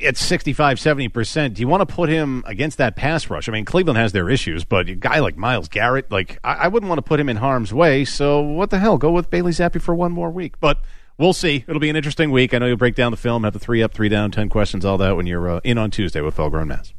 at 0.04 0.18
65, 0.18 0.80
70%, 0.80 1.54
do 1.54 1.62
you 1.62 1.68
want 1.70 1.88
to 1.88 1.96
put 1.96 2.10
him 2.10 2.44
against 2.46 2.78
that 2.78 2.98
pass 2.98 3.30
rush? 3.30 3.48
I 3.48 3.54
mean, 3.54 3.64
Cleveland 3.64 3.98
has 3.98 4.12
their 4.12 4.30
issues, 4.30 4.66
but 4.66 4.90
a 4.90 4.96
guy 4.96 5.20
like 5.20 5.38
Myles 5.38 5.70
Garrett, 5.70 6.12
like, 6.12 6.40
I, 6.44 6.56
I 6.56 6.68
wouldn't 6.68 6.90
want 6.90 7.00
to 7.00 7.04
put 7.04 7.22
him 7.22 7.30
in 7.30 7.38
harm's 7.38 7.74
way. 7.74 8.04
So 8.04 8.42
what 8.42 8.70
the 8.70 8.80
hell? 8.80 8.98
Go 8.98 9.12
with 9.12 9.30
Bailey 9.30 9.54
Zappe 9.54 9.82
for 9.82 9.96
one 9.96 10.12
more 10.12 10.30
week. 10.30 10.60
But 10.60 10.82
we'll 11.18 11.32
see. 11.32 11.64
It'll 11.66 11.80
be 11.80 11.90
an 11.90 11.96
interesting 11.96 12.32
week. 12.32 12.54
I 12.54 12.58
know 12.58 12.66
you'll 12.66 12.76
break 12.76 12.96
down 12.96 13.12
the 13.12 13.18
film, 13.18 13.46
have 13.46 13.54
the 13.54 13.60
three 13.60 13.82
up, 13.82 13.94
three 13.94 14.10
down, 14.10 14.32
10 14.32 14.50
questions, 14.50 14.84
all 14.84 14.98
that 14.98 15.16
when 15.16 15.26
you're 15.26 15.50
uh, 15.50 15.62
in 15.64 15.78
on 15.78 15.90
Tuesday 15.90 16.20
with 16.20 16.36
Felger 16.36 16.60
and 16.60 16.68
Mazz. 16.68 16.92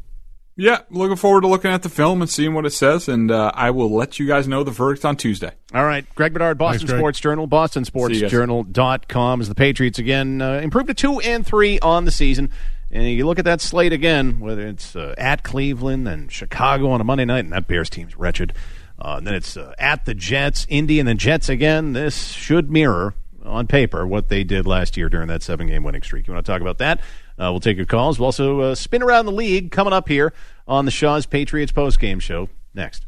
Yeah, 0.61 0.81
looking 0.91 1.15
forward 1.15 1.43
to 1.43 1.47
looking 1.47 1.71
at 1.71 1.85
the 1.85 1.89
film 1.89 2.21
and 2.21 2.29
seeing 2.29 2.53
what 2.53 2.67
it 2.67 2.73
says, 2.73 3.09
and 3.09 3.31
uh, 3.31 3.53
I 3.55 3.71
will 3.71 3.95
let 3.95 4.19
you 4.19 4.27
guys 4.27 4.49
know 4.49 4.65
the 4.65 4.73
verdict 4.73 5.05
on 5.05 5.15
Tuesday. 5.15 5.53
All 5.73 5.85
right. 5.85 6.05
Greg 6.17 6.33
Bedard, 6.33 6.59
Boston 6.59 6.81
Thanks, 6.81 6.91
Greg. 6.91 7.01
Sports 7.01 7.21
Journal, 7.21 7.45
See 7.45 7.57
you 7.57 8.21
guys. 8.23 8.33
bostonsportsjournal.com 8.33 9.41
as 9.41 9.49
the 9.49 9.55
Patriots 9.55 10.01
again 10.01 10.43
uh, 10.43 10.55
improved 10.55 10.89
to 10.89 10.95
2 10.95 11.21
and 11.21 11.47
3 11.47 11.79
on 11.79 12.07
the 12.07 12.11
season. 12.11 12.51
And 12.91 13.05
you 13.05 13.25
look 13.25 13.39
at 13.39 13.45
that 13.45 13.61
slate 13.61 13.93
again, 13.93 14.41
whether 14.41 14.67
it's 14.67 14.97
uh, 14.97 15.15
at 15.17 15.45
Cleveland 15.45 16.09
and 16.09 16.33
Chicago 16.33 16.91
on 16.91 17.01
a 17.01 17.05
Monday 17.05 17.25
night, 17.25 17.45
and 17.45 17.53
that 17.53 17.69
Bears 17.69 17.89
team's 17.89 18.17
wretched. 18.17 18.53
Uh, 18.99 19.15
and 19.19 19.27
then 19.29 19.35
it's 19.35 19.57
uh, 19.57 19.75
at 19.79 20.07
the 20.07 20.15
Jets, 20.15 20.67
Indy, 20.69 20.99
and 20.99 21.09
the 21.09 21.15
Jets 21.15 21.49
again. 21.49 21.93
This 21.93 22.33
should 22.33 22.69
mirror 22.69 23.15
on 23.45 23.69
paper 23.69 24.05
what 24.09 24.29
they 24.29 24.43
did 24.43 24.67
last 24.67 24.97
year 24.97 25.09
during 25.09 25.29
that 25.29 25.45
seven 25.45 25.69
game 25.69 25.85
winning 25.85 26.03
streak. 26.03 26.27
You 26.27 26.35
want 26.35 26.45
to 26.45 26.51
talk 26.51 26.61
about 26.61 26.79
that? 26.79 27.01
Uh, 27.39 27.51
we'll 27.53 27.61
take 27.61 27.77
your 27.77 27.87
calls. 27.87 28.19
We'll 28.19 28.27
also 28.27 28.61
uh, 28.61 28.75
spin 28.75 29.03
around 29.03 29.27
the 29.27 29.33
league 29.33 29.71
coming 29.71 29.93
up 29.93 30.09
here 30.09 30.33
on 30.67 30.85
the 30.85 30.91
Shaw's 30.91 31.27
Patriots 31.27 31.73
post 31.73 32.01
game 32.01 32.19
show 32.19 32.49
next. 32.75 33.07